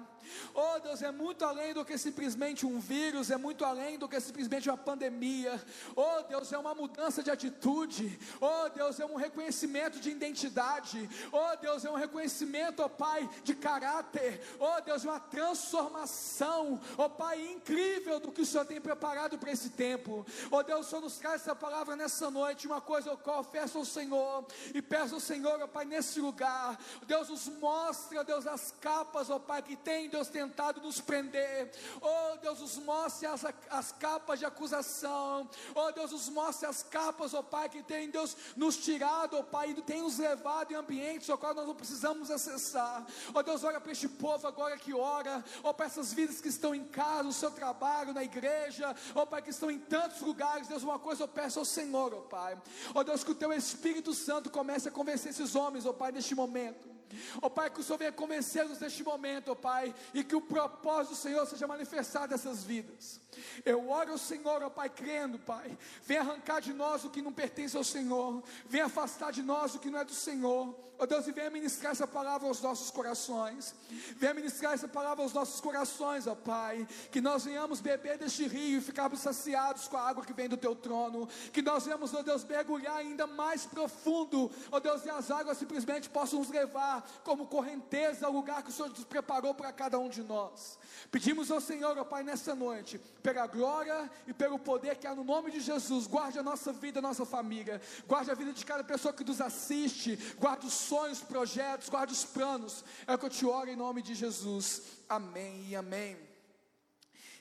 Oh 0.53 0.80
Deus, 0.80 1.01
é 1.01 1.11
muito 1.11 1.43
além 1.45 1.73
do 1.73 1.86
que 1.86 1.97
simplesmente 1.97 2.65
um 2.65 2.80
vírus, 2.80 3.32
é 3.32 3.38
muito 3.38 3.65
além 3.65 3.97
do 3.97 4.07
que 4.07 4.19
simplesmente 4.19 4.69
uma 4.69 4.78
pandemia. 4.78 5.61
Oh 5.95 6.21
Deus, 6.23 6.51
é 6.51 6.57
uma 6.57 6.73
mudança 6.73 7.23
de 7.23 7.32
atitude. 7.32 8.19
Oh 8.39 8.69
Deus, 8.69 8.99
é 8.99 9.05
um 9.05 9.15
reconhecimento 9.15 9.99
de 9.99 10.09
identidade. 10.09 11.09
Oh 11.32 11.55
Deus, 11.57 11.86
é 11.86 11.91
um 11.91 11.95
reconhecimento, 11.95 12.84
oh 12.84 12.89
Pai, 12.89 13.30
de 13.43 13.55
caráter. 13.55 14.41
Oh 14.59 14.82
Deus, 14.82 15.05
é 15.05 15.09
uma 15.09 15.19
transformação, 15.19 16.80
oh 16.97 17.09
Pai, 17.09 17.45
incrível 17.47 18.19
do 18.19 18.32
que 18.32 18.41
o 18.41 18.45
Senhor 18.45 18.65
tem 18.65 18.80
preparado 18.82 19.38
para 19.38 19.51
esse 19.51 19.69
tempo. 19.69 20.26
Oh 20.51 20.63
Deus, 20.63 20.88
o 20.88 20.89
Senhor 20.89 21.01
nos 21.01 21.17
traz 21.17 21.41
essa 21.41 21.55
palavra 21.55 21.95
nessa 21.95 22.30
noite, 22.32 22.67
uma 22.67 22.82
coisa 22.82 23.09
eu 23.09 23.17
confesso 23.17 23.78
ao 23.78 23.86
Senhor 23.86 24.45
e 24.73 24.82
peço 24.82 25.15
ao 25.15 25.19
Senhor, 25.19 25.59
oh 25.61 25.67
Pai, 25.67 25.86
nesse 25.86 26.19
lugar. 26.19 26.78
Deus 27.05 27.30
nos 27.30 27.47
mostra, 27.47 28.23
Deus, 28.23 28.47
as 28.47 28.71
capas, 28.80 29.30
oh 29.30 29.39
Pai, 29.39 29.61
que 29.61 29.76
tem, 29.76 30.09
Deus, 30.16 30.30
tentado 30.30 30.80
nos 30.80 31.01
prender. 31.01 31.72
Oh 32.01 32.38
Deus, 32.38 32.61
nos 32.61 32.78
mostre 32.78 33.28
as, 33.28 33.43
as 33.70 33.91
capas 33.91 34.39
de 34.39 34.45
acusação. 34.45 35.49
Oh 35.76 35.91
Deus, 35.91 36.11
nos 36.11 36.30
mostre 36.30 36.66
as 36.66 36.82
capas, 36.82 37.34
oh 37.34 37.43
Pai, 37.43 37.68
que 37.68 37.84
tem, 37.84 38.09
Deus, 38.09 38.38
nos 38.55 38.78
tirado, 38.78 39.38
oh 39.38 39.43
Pai, 39.43 39.72
e 39.72 39.82
tem 39.82 40.01
nos 40.01 40.18
levado 40.18 40.72
em 40.72 40.76
ambientes 40.76 41.30
ao 41.30 41.38
qual 41.38 41.53
nós 41.53 41.68
não 41.68 41.76
precisamos 41.76 42.32
acessar. 42.32 43.05
Oh 43.34 43.43
Deus, 43.43 43.66
olha 43.66 43.82
para 43.82 43.91
este 43.91 44.07
povo 44.07 44.47
agora 44.47 44.78
que 44.78 44.93
ora, 44.93 45.43
oh 45.61 45.74
para 45.74 45.88
essas 45.88 46.13
vidas 46.13 46.39
que 46.39 46.47
estão 46.47 46.74
em 46.74 46.86
casa, 46.86 47.24
no 47.24 47.34
seu 47.34 47.51
trabalho, 47.51 48.13
na 48.13 48.24
igreja, 48.24 48.95
oh 49.13 49.26
Pai, 49.26 49.41
que 49.41 49.49
estão 49.49 49.70
em 49.70 49.80
tantos 49.80 50.22
lugares. 50.22 50.70
Deus, 50.70 50.82
uma 50.82 50.97
coisa 50.97 51.24
eu 51.24 51.28
peço 51.28 51.59
ao 51.59 51.66
Senhor, 51.66 52.13
oh 52.13 52.22
Pai. 52.22 52.57
Oh 52.93 53.03
Deus, 53.03 53.22
que 53.22 53.32
o 53.32 53.36
teu 53.36 53.51
Espírito 53.51 54.13
Santo 54.13 54.49
comece 54.49 54.88
a 54.88 54.91
convencer 54.91 55.32
esses 55.32 55.55
homens, 55.55 55.86
oh 55.86 55.93
Pai, 55.93 56.13
neste 56.13 56.34
momento. 56.34 56.95
Ó 57.41 57.47
oh, 57.47 57.49
Pai, 57.49 57.70
que 57.70 57.80
o 57.80 57.84
Senhor 57.84 57.97
venha 57.97 58.11
convencê-los 58.11 58.80
neste 58.80 59.03
momento, 59.03 59.49
ó 59.49 59.51
oh, 59.51 59.55
Pai, 59.55 59.93
e 60.13 60.24
que 60.24 60.36
o 60.36 60.41
propósito 60.41 61.13
do 61.13 61.18
Senhor 61.18 61.45
seja 61.45 61.68
manifestado 61.68 62.32
nessas 62.32 62.63
vidas. 62.63 63.20
Eu 63.66 63.89
oro 63.89 64.13
ao 64.13 64.18
Senhor, 64.18 64.63
ó 64.63 64.70
Pai, 64.70 64.89
crendo, 64.89 65.39
Pai. 65.39 65.78
Vem 66.03 66.18
arrancar 66.18 66.61
de 66.61 66.74
nós 66.74 67.03
o 67.03 67.09
que 67.09 67.22
não 67.22 67.34
pertence 67.34 67.76
ao 67.76 67.84
Senhor. 67.84 68.43
Vem 68.68 68.82
afastar 68.82 69.32
de 69.32 69.41
nós 69.41 69.76
o 69.76 69.80
que 69.80 69.89
não 69.89 69.99
é 69.99 70.05
do 70.05 70.13
Senhor. 70.13 70.74
Ó 70.98 71.06
Deus, 71.06 71.28
e 71.28 71.32
venha 71.32 71.50
ministrar 71.50 71.91
essa 71.91 72.08
palavra 72.08 72.48
aos 72.48 72.62
nossos 72.62 72.89
corações. 72.89 73.76
Venha 74.16 74.34
ministrar 74.34 74.74
essa 74.74 74.88
palavra 74.88 75.24
aos 75.24 75.34
nossos 75.34 75.60
corações, 75.60 76.26
ó 76.26 76.36
Pai. 76.36 76.88
Que 77.12 77.20
nós 77.20 77.43
venhamos 77.43 77.82
beber 77.82 78.18
deste 78.18 78.48
rio 78.48 78.78
e 78.78 78.82
ficarmos 78.82 79.20
saciados 79.20 79.88
com 79.89 79.98
a 79.98 80.08
água 80.08 80.24
que 80.24 80.32
vem 80.34 80.48
do 80.48 80.56
Teu 80.56 80.74
trono. 80.74 81.28
Que 81.52 81.62
nós 81.62 81.84
venhamos, 81.84 82.14
ó 82.14 82.22
Deus, 82.22 82.46
mergulhar 82.46 82.96
ainda 82.96 83.28
mais 83.28 83.66
profundo, 83.66 84.50
ó 84.72 84.80
Deus, 84.80 85.04
e 85.06 85.10
as 85.10 85.30
águas 85.30 85.58
simplesmente 85.58 86.10
possam 86.10 86.39
nos 86.39 86.50
levar 86.50 87.06
como 87.24 87.48
correnteza 87.48 88.26
ao 88.26 88.32
lugar 88.32 88.64
que 88.64 88.70
o 88.70 88.74
Senhor 88.74 88.89
nos 88.89 89.04
preparou 89.04 89.54
para 89.54 89.74
cada 89.74 90.00
um 90.00 90.08
de 90.08 90.24
nós. 90.24 90.80
Pedimos 91.12 91.52
ao 91.52 91.60
Senhor, 91.60 91.98
ó 91.98 92.06
Pai, 92.06 92.24
nessa 92.24 92.56
noite, 92.56 93.00
pela 93.22 93.46
glória 93.48 94.10
e 94.26 94.34
pelo 94.34 94.58
poder 94.58 94.96
que 94.96 95.08
há 95.08 95.14
no 95.14 95.26
nome 95.26 95.52
de 95.52 95.60
Jesus, 95.60 96.08
guarde 96.08 96.39
a 96.39 96.43
nossa 96.43 96.72
vida, 96.72 97.00
a 97.00 97.02
nossa 97.02 97.26
família, 97.26 97.82
guarde 98.08 98.32
a 98.32 98.34
vida 98.34 98.54
de 98.54 98.66
cada 98.66 98.84
pessoa 98.84 99.14
que 99.14 99.24
nos 99.24 99.41
assiste, 99.41 100.18
guarde 100.39 100.68
os 100.68 100.85
sonhos, 100.88 101.22
projetos, 101.22 101.90
guarde 101.90 102.14
os 102.14 102.26
planos. 102.26 102.84
É 103.08 103.14
o 103.14 103.18
que 103.18 103.26
eu 103.26 103.30
te 103.30 103.46
oro 103.46 103.70
em 103.70 103.76
nome 103.76 104.02
de 104.02 104.14
Jesus. 104.14 104.82
Amém 105.10 105.66
e 105.68 105.76
amém. 105.76 106.18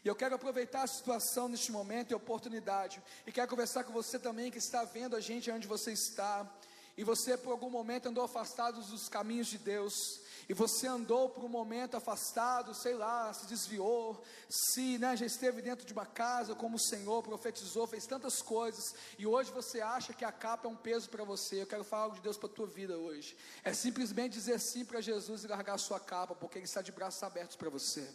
E 0.04 0.08
eu 0.08 0.14
quero 0.14 0.34
aproveitar 0.34 0.82
a 0.82 0.86
situação 0.86 1.48
neste 1.48 1.72
momento 1.72 2.10
e 2.10 2.14
oportunidade, 2.14 3.02
e 3.26 3.32
quero 3.32 3.48
conversar 3.48 3.84
com 3.84 3.92
você 3.92 4.18
também 4.18 4.50
que 4.50 4.58
está 4.58 4.84
vendo 4.84 5.16
a 5.16 5.20
gente 5.20 5.50
onde 5.50 5.66
você 5.66 5.92
está, 5.92 6.46
e 6.94 7.02
você 7.02 7.38
por 7.38 7.52
algum 7.52 7.70
momento 7.70 8.08
andou 8.10 8.22
afastado 8.22 8.82
dos 8.82 9.08
caminhos 9.08 9.46
de 9.46 9.56
Deus, 9.56 10.20
e 10.48 10.52
você 10.52 10.86
andou 10.86 11.30
por 11.30 11.44
um 11.44 11.48
momento 11.48 11.96
afastado, 11.96 12.74
sei 12.74 12.94
lá, 12.94 13.32
se 13.32 13.46
desviou, 13.46 14.22
se 14.48 14.98
né, 14.98 15.16
já 15.16 15.24
esteve 15.24 15.62
dentro 15.62 15.86
de 15.86 15.92
uma 15.92 16.04
casa 16.04 16.54
como 16.54 16.76
o 16.76 16.78
Senhor 16.78 17.22
profetizou, 17.22 17.86
fez 17.86 18.06
tantas 18.06 18.42
coisas, 18.42 18.94
e 19.18 19.26
hoje 19.26 19.50
você 19.50 19.80
acha 19.80 20.12
que 20.12 20.24
a 20.24 20.32
capa 20.32 20.68
é 20.68 20.70
um 20.70 20.76
peso 20.76 21.08
para 21.08 21.24
você. 21.24 21.62
Eu 21.62 21.66
quero 21.66 21.84
falar 21.84 22.04
algo 22.04 22.16
de 22.16 22.22
Deus 22.22 22.36
para 22.36 22.48
a 22.48 22.52
tua 22.52 22.66
vida 22.66 22.98
hoje. 22.98 23.36
É 23.62 23.72
simplesmente 23.72 24.34
dizer 24.34 24.60
sim 24.60 24.84
para 24.84 25.00
Jesus 25.00 25.44
e 25.44 25.48
largar 25.48 25.74
a 25.74 25.78
sua 25.78 25.98
capa, 25.98 26.34
porque 26.34 26.58
Ele 26.58 26.66
está 26.66 26.82
de 26.82 26.92
braços 26.92 27.22
abertos 27.22 27.56
para 27.56 27.70
você. 27.70 28.06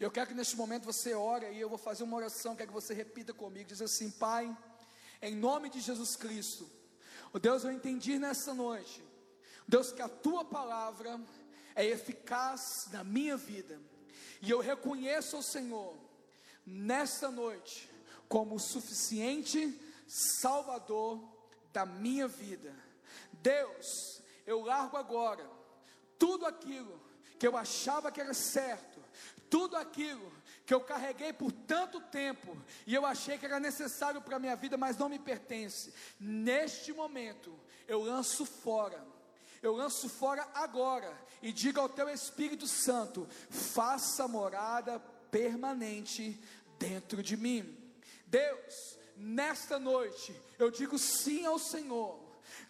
Eu 0.00 0.10
quero 0.10 0.28
que 0.28 0.34
neste 0.34 0.56
momento 0.56 0.84
você 0.84 1.14
ore 1.14 1.46
e 1.52 1.60
eu 1.60 1.68
vou 1.68 1.78
fazer 1.78 2.04
uma 2.04 2.16
oração, 2.16 2.56
quero 2.56 2.68
que 2.68 2.74
você 2.74 2.94
repita 2.94 3.32
comigo, 3.32 3.68
diz 3.68 3.82
assim, 3.82 4.10
Pai, 4.10 4.56
em 5.20 5.34
nome 5.34 5.70
de 5.70 5.80
Jesus 5.80 6.16
Cristo, 6.16 6.68
o 7.32 7.38
Deus, 7.38 7.64
eu 7.64 7.72
entendi 7.72 8.18
nessa 8.18 8.54
noite 8.54 9.07
Deus, 9.68 9.92
que 9.92 10.00
a 10.00 10.08
tua 10.08 10.46
palavra 10.46 11.20
é 11.74 11.84
eficaz 11.84 12.88
na 12.90 13.04
minha 13.04 13.36
vida, 13.36 13.78
e 14.40 14.50
eu 14.50 14.60
reconheço 14.60 15.36
o 15.36 15.42
Senhor 15.42 15.94
nesta 16.64 17.30
noite 17.30 17.90
como 18.28 18.54
o 18.54 18.60
suficiente 18.60 19.78
Salvador 20.06 21.22
da 21.70 21.84
minha 21.84 22.26
vida. 22.26 22.74
Deus, 23.32 24.22
eu 24.46 24.62
largo 24.62 24.96
agora 24.96 25.48
tudo 26.18 26.46
aquilo 26.46 26.98
que 27.38 27.46
eu 27.46 27.56
achava 27.56 28.10
que 28.10 28.20
era 28.20 28.32
certo, 28.32 29.04
tudo 29.50 29.76
aquilo 29.76 30.32
que 30.64 30.72
eu 30.72 30.80
carreguei 30.80 31.32
por 31.32 31.52
tanto 31.52 32.00
tempo 32.00 32.56
e 32.86 32.94
eu 32.94 33.04
achei 33.04 33.38
que 33.38 33.44
era 33.44 33.60
necessário 33.60 34.22
para 34.22 34.36
a 34.36 34.40
minha 34.40 34.56
vida, 34.56 34.76
mas 34.76 34.96
não 34.96 35.08
me 35.08 35.18
pertence. 35.18 35.92
Neste 36.18 36.92
momento, 36.92 37.58
eu 37.86 38.02
lanço 38.02 38.44
fora 38.46 39.17
eu 39.62 39.74
lanço 39.74 40.08
fora 40.08 40.48
agora 40.54 41.16
e 41.42 41.52
digo 41.52 41.80
ao 41.80 41.88
teu 41.88 42.08
Espírito 42.08 42.66
Santo: 42.66 43.26
faça 43.50 44.28
morada 44.28 44.98
permanente 45.30 46.40
dentro 46.78 47.22
de 47.22 47.36
mim. 47.36 47.76
Deus, 48.26 48.98
nesta 49.16 49.78
noite, 49.78 50.34
eu 50.58 50.70
digo 50.70 50.98
sim 50.98 51.44
ao 51.44 51.58
Senhor, 51.58 52.20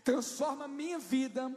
transforma 0.05 0.65
a 0.65 0.69
minha 0.69 0.99
vida, 0.99 1.55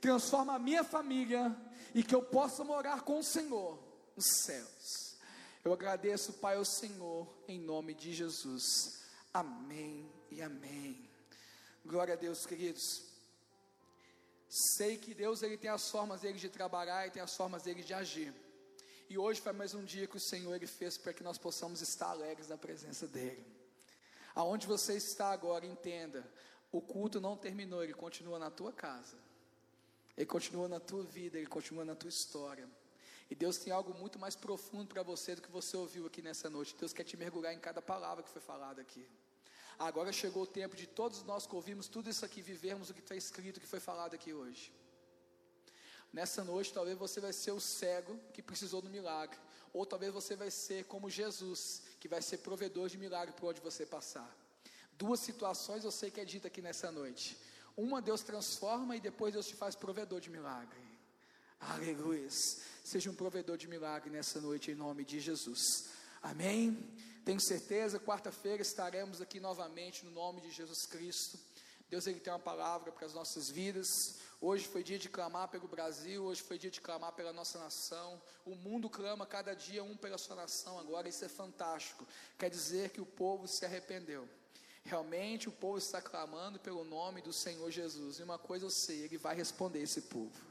transforma 0.00 0.54
a 0.54 0.58
minha 0.58 0.84
família 0.84 1.54
e 1.94 2.02
que 2.02 2.14
eu 2.14 2.22
possa 2.22 2.64
morar 2.64 3.02
com 3.02 3.18
o 3.18 3.24
Senhor 3.24 3.78
nos 4.14 4.26
céus. 4.42 5.16
Eu 5.64 5.72
agradeço, 5.72 6.34
Pai, 6.34 6.56
ao 6.56 6.64
Senhor, 6.64 7.26
em 7.48 7.58
nome 7.58 7.94
de 7.94 8.12
Jesus. 8.12 9.00
Amém 9.32 10.08
e 10.30 10.40
amém. 10.40 11.10
Glória 11.84 12.14
a 12.14 12.16
Deus, 12.16 12.46
queridos. 12.46 13.05
Sei 14.48 14.96
que 14.96 15.14
Deus 15.14 15.42
ele 15.42 15.56
tem 15.56 15.70
as 15.70 15.90
formas 15.90 16.20
dele 16.20 16.38
de 16.38 16.48
trabalhar 16.48 17.06
e 17.06 17.10
tem 17.10 17.22
as 17.22 17.36
formas 17.36 17.62
dele 17.62 17.82
de 17.82 17.92
agir. 17.92 18.32
E 19.08 19.18
hoje 19.18 19.40
foi 19.40 19.52
mais 19.52 19.74
um 19.74 19.84
dia 19.84 20.06
que 20.06 20.16
o 20.16 20.20
Senhor 20.20 20.54
ele 20.54 20.66
fez 20.66 20.98
para 20.98 21.12
que 21.12 21.22
nós 21.22 21.38
possamos 21.38 21.80
estar 21.80 22.10
alegres 22.10 22.48
na 22.48 22.56
presença 22.56 23.06
dele. 23.06 23.44
Aonde 24.34 24.66
você 24.66 24.94
está 24.96 25.30
agora, 25.30 25.64
entenda, 25.64 26.28
o 26.72 26.80
culto 26.80 27.20
não 27.20 27.36
terminou, 27.36 27.82
ele 27.82 27.94
continua 27.94 28.38
na 28.38 28.50
tua 28.50 28.72
casa. 28.72 29.16
Ele 30.16 30.26
continua 30.26 30.68
na 30.68 30.80
tua 30.80 31.04
vida, 31.04 31.38
ele 31.38 31.46
continua 31.46 31.84
na 31.84 31.94
tua 31.94 32.08
história. 32.08 32.68
E 33.30 33.34
Deus 33.34 33.58
tem 33.58 33.72
algo 33.72 33.92
muito 33.94 34.18
mais 34.18 34.36
profundo 34.36 34.88
para 34.88 35.02
você 35.02 35.34
do 35.34 35.42
que 35.42 35.50
você 35.50 35.76
ouviu 35.76 36.06
aqui 36.06 36.22
nessa 36.22 36.48
noite. 36.48 36.76
Deus 36.78 36.92
quer 36.92 37.04
te 37.04 37.16
mergulhar 37.16 37.52
em 37.52 37.58
cada 37.58 37.82
palavra 37.82 38.22
que 38.22 38.30
foi 38.30 38.40
falada 38.40 38.80
aqui. 38.80 39.06
Agora 39.78 40.12
chegou 40.12 40.44
o 40.44 40.46
tempo 40.46 40.74
de 40.74 40.86
todos 40.86 41.22
nós 41.22 41.46
que 41.46 41.54
ouvimos 41.54 41.86
tudo 41.86 42.08
isso 42.08 42.24
aqui 42.24 42.40
vivermos 42.40 42.88
o 42.88 42.94
que 42.94 43.00
está 43.00 43.14
escrito, 43.14 43.58
o 43.58 43.60
que 43.60 43.66
foi 43.66 43.80
falado 43.80 44.14
aqui 44.14 44.32
hoje. 44.32 44.72
Nessa 46.12 46.42
noite, 46.42 46.72
talvez 46.72 46.96
você 46.96 47.20
vai 47.20 47.32
ser 47.32 47.52
o 47.52 47.60
cego 47.60 48.18
que 48.32 48.42
precisou 48.42 48.80
do 48.80 48.88
milagre, 48.88 49.38
ou 49.72 49.84
talvez 49.84 50.12
você 50.12 50.34
vai 50.34 50.50
ser 50.50 50.84
como 50.84 51.10
Jesus, 51.10 51.82
que 52.00 52.08
vai 52.08 52.22
ser 52.22 52.38
provedor 52.38 52.88
de 52.88 52.96
milagre 52.96 53.34
por 53.34 53.50
onde 53.50 53.60
você 53.60 53.84
passar. 53.84 54.34
Duas 54.96 55.20
situações 55.20 55.84
eu 55.84 55.90
sei 55.90 56.10
que 56.10 56.20
é 56.20 56.24
dita 56.24 56.48
aqui 56.48 56.62
nessa 56.62 56.90
noite. 56.90 57.36
Uma 57.76 58.00
Deus 58.00 58.22
transforma 58.22 58.96
e 58.96 59.00
depois 59.00 59.34
Deus 59.34 59.46
te 59.46 59.54
faz 59.54 59.74
provedor 59.74 60.20
de 60.20 60.30
milagre. 60.30 60.80
Aleluia. 61.60 62.28
Seja 62.30 63.10
um 63.10 63.14
provedor 63.14 63.58
de 63.58 63.68
milagre 63.68 64.08
nessa 64.08 64.40
noite 64.40 64.70
em 64.70 64.74
nome 64.74 65.04
de 65.04 65.20
Jesus. 65.20 65.90
Amém. 66.26 66.76
Tenho 67.24 67.38
certeza, 67.38 68.00
quarta-feira 68.00 68.60
estaremos 68.60 69.20
aqui 69.20 69.38
novamente 69.38 70.04
no 70.04 70.10
nome 70.10 70.40
de 70.40 70.50
Jesus 70.50 70.84
Cristo. 70.84 71.38
Deus 71.88 72.04
ele 72.08 72.18
tem 72.18 72.32
uma 72.32 72.38
palavra 72.40 72.90
para 72.90 73.06
as 73.06 73.14
nossas 73.14 73.48
vidas. 73.48 74.16
Hoje 74.40 74.66
foi 74.66 74.82
dia 74.82 74.98
de 74.98 75.08
clamar 75.08 75.46
pelo 75.46 75.68
Brasil, 75.68 76.24
hoje 76.24 76.42
foi 76.42 76.58
dia 76.58 76.68
de 76.68 76.80
clamar 76.80 77.12
pela 77.12 77.32
nossa 77.32 77.60
nação. 77.60 78.20
O 78.44 78.56
mundo 78.56 78.90
clama 78.90 79.24
cada 79.24 79.54
dia 79.54 79.84
um 79.84 79.96
pela 79.96 80.18
sua 80.18 80.34
nação 80.34 80.80
agora, 80.80 81.08
isso 81.08 81.24
é 81.24 81.28
fantástico. 81.28 82.04
Quer 82.36 82.50
dizer 82.50 82.90
que 82.90 83.00
o 83.00 83.06
povo 83.06 83.46
se 83.46 83.64
arrependeu. 83.64 84.28
Realmente 84.84 85.48
o 85.48 85.52
povo 85.52 85.78
está 85.78 86.02
clamando 86.02 86.58
pelo 86.58 86.82
nome 86.82 87.22
do 87.22 87.32
Senhor 87.32 87.70
Jesus. 87.70 88.18
E 88.18 88.24
uma 88.24 88.36
coisa 88.36 88.66
eu 88.66 88.70
sei, 88.70 89.04
ele 89.04 89.16
vai 89.16 89.36
responder 89.36 89.80
esse 89.80 90.00
povo. 90.00 90.44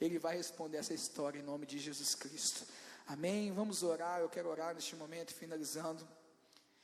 Ele 0.00 0.16
vai 0.16 0.36
responder 0.36 0.76
essa 0.76 0.94
história 0.94 1.40
em 1.40 1.42
nome 1.42 1.66
de 1.66 1.76
Jesus 1.76 2.14
Cristo. 2.14 2.64
Amém. 3.08 3.52
Vamos 3.52 3.84
orar. 3.84 4.20
Eu 4.20 4.28
quero 4.28 4.48
orar 4.48 4.74
neste 4.74 4.96
momento, 4.96 5.32
finalizando. 5.32 6.06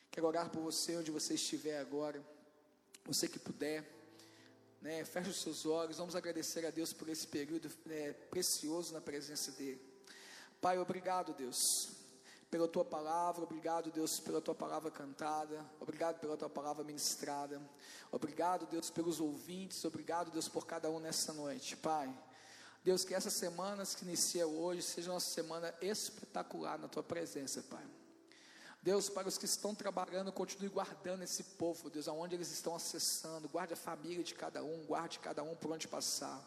Quero 0.09 0.25
orar 0.29 0.49
por 0.51 0.63
você 0.63 0.97
onde 0.97 1.11
você 1.11 1.35
estiver 1.35 1.81
agora. 1.81 2.23
Você 3.05 3.27
que 3.27 3.41
puder, 3.41 3.85
né, 4.81 5.05
feche 5.05 5.31
os 5.31 5.41
seus 5.41 5.67
olhos. 5.67 5.97
Vamos 5.97 6.15
agradecer 6.15 6.65
a 6.65 6.71
Deus 6.71 6.93
por 6.93 7.09
esse 7.09 7.27
período 7.27 7.69
né, 7.85 8.13
precioso 8.31 8.93
na 8.93 9.01
presença 9.01 9.51
dEle. 9.51 9.81
Pai, 10.61 10.79
obrigado, 10.79 11.35
Deus, 11.35 11.91
pela 12.49 12.69
tua 12.69 12.85
palavra. 12.85 13.43
Obrigado, 13.43 13.91
Deus, 13.91 14.21
pela 14.21 14.41
tua 14.41 14.55
palavra 14.55 14.93
cantada. 14.93 15.67
Obrigado 15.81 16.21
pela 16.21 16.37
tua 16.37 16.49
palavra 16.49 16.85
ministrada. 16.85 17.61
Obrigado, 18.13 18.65
Deus, 18.67 18.91
pelos 18.91 19.19
ouvintes. 19.19 19.85
Obrigado, 19.85 20.31
Deus, 20.31 20.49
por 20.49 20.67
cada 20.67 20.89
um 20.89 21.01
nessa 21.01 21.33
noite, 21.33 21.77
Pai. 21.77 22.15
Deus, 22.85 23.05
que 23.05 23.15
essas 23.15 23.33
semanas 23.33 23.95
que 23.95 24.05
inicia 24.05 24.47
hoje 24.47 24.83
seja 24.83 25.13
uma 25.13 25.21
semana 25.21 25.73
espetacular 25.81 26.79
na 26.79 26.89
tua 26.89 27.03
presença, 27.03 27.63
Pai. 27.63 27.85
Deus, 28.83 29.09
para 29.09 29.29
os 29.29 29.39
que 29.39 29.45
estão 29.45 29.73
trabalhando, 29.73 30.33
continue 30.33 30.69
guardando 30.69 31.23
esse 31.23 31.45
povo, 31.45 31.89
Deus, 31.89 32.09
aonde 32.09 32.35
eles 32.35 32.51
estão 32.51 32.75
acessando, 32.75 33.49
guarde 33.49 33.75
a 33.75 33.77
família 33.77 34.25
de 34.25 34.35
cada 34.35 34.65
um, 34.65 34.85
guarde 34.87 35.21
cada 35.21 35.45
um 35.45 35.55
por 35.55 35.71
onde 35.71 35.87
passar. 35.87 36.43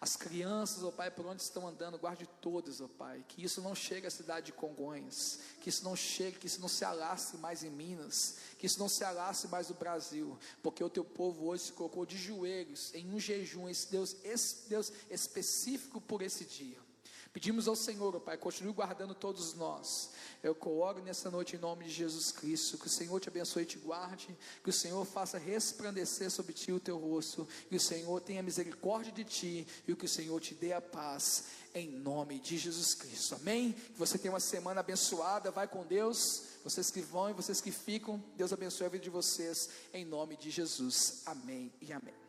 As 0.00 0.14
crianças, 0.14 0.84
ó 0.84 0.92
Pai, 0.92 1.10
por 1.10 1.26
onde 1.26 1.42
estão 1.42 1.66
andando, 1.66 1.98
guarde 1.98 2.28
todas, 2.40 2.80
ó 2.80 2.86
Pai. 2.86 3.24
Que 3.26 3.42
isso 3.42 3.60
não 3.60 3.74
chegue 3.74 4.06
à 4.06 4.10
cidade 4.10 4.46
de 4.46 4.52
Congonhas. 4.52 5.40
Que 5.60 5.68
isso 5.68 5.82
não 5.82 5.96
chegue, 5.96 6.38
que 6.38 6.46
isso 6.46 6.60
não 6.60 6.68
se 6.68 6.84
alastre 6.84 7.36
mais 7.36 7.64
em 7.64 7.70
Minas. 7.70 8.36
Que 8.58 8.66
isso 8.66 8.78
não 8.78 8.88
se 8.88 9.02
alastre 9.02 9.48
mais 9.48 9.68
no 9.68 9.74
Brasil. 9.74 10.38
Porque 10.62 10.84
o 10.84 10.88
teu 10.88 11.04
povo 11.04 11.46
hoje 11.46 11.64
se 11.64 11.72
colocou 11.72 12.06
de 12.06 12.16
joelhos 12.16 12.94
em 12.94 13.12
um 13.12 13.18
jejum, 13.18 13.68
esse 13.68 13.90
Deus, 13.90 14.14
esse 14.22 14.68
Deus 14.68 14.92
específico 15.10 16.00
por 16.00 16.22
esse 16.22 16.44
dia. 16.44 16.87
Pedimos 17.32 17.68
ao 17.68 17.76
Senhor, 17.76 18.16
ó 18.16 18.18
Pai, 18.20 18.36
continue 18.36 18.72
guardando 18.72 19.14
todos 19.14 19.54
nós. 19.54 20.10
Eu 20.42 20.54
coloco 20.54 21.00
nessa 21.00 21.30
noite 21.30 21.56
em 21.56 21.58
nome 21.58 21.84
de 21.84 21.90
Jesus 21.90 22.32
Cristo, 22.32 22.78
que 22.78 22.86
o 22.86 22.90
Senhor 22.90 23.20
te 23.20 23.28
abençoe 23.28 23.64
e 23.64 23.66
te 23.66 23.78
guarde, 23.78 24.36
que 24.62 24.70
o 24.70 24.72
Senhor 24.72 25.04
faça 25.04 25.38
resplandecer 25.38 26.30
sobre 26.30 26.52
ti 26.52 26.72
o 26.72 26.80
teu 26.80 26.96
rosto, 26.96 27.46
que 27.68 27.76
o 27.76 27.80
Senhor 27.80 28.20
tenha 28.20 28.42
misericórdia 28.42 29.12
de 29.12 29.24
ti 29.24 29.66
e 29.86 29.94
que 29.94 30.04
o 30.04 30.08
Senhor 30.08 30.40
te 30.40 30.54
dê 30.54 30.72
a 30.72 30.80
paz, 30.80 31.44
em 31.74 31.90
nome 31.90 32.38
de 32.40 32.56
Jesus 32.56 32.94
Cristo. 32.94 33.34
Amém? 33.34 33.72
Que 33.72 33.98
você 33.98 34.16
tenha 34.16 34.32
uma 34.32 34.40
semana 34.40 34.80
abençoada, 34.80 35.50
vai 35.50 35.68
com 35.68 35.84
Deus. 35.84 36.42
Vocês 36.64 36.90
que 36.90 37.00
vão 37.00 37.30
e 37.30 37.32
vocês 37.32 37.60
que 37.60 37.70
ficam, 37.70 38.22
Deus 38.36 38.52
abençoe 38.52 38.86
a 38.86 38.90
vida 38.90 39.04
de 39.04 39.10
vocês, 39.10 39.68
em 39.92 40.04
nome 40.04 40.36
de 40.36 40.50
Jesus. 40.50 41.22
Amém 41.26 41.72
e 41.80 41.92
amém. 41.92 42.27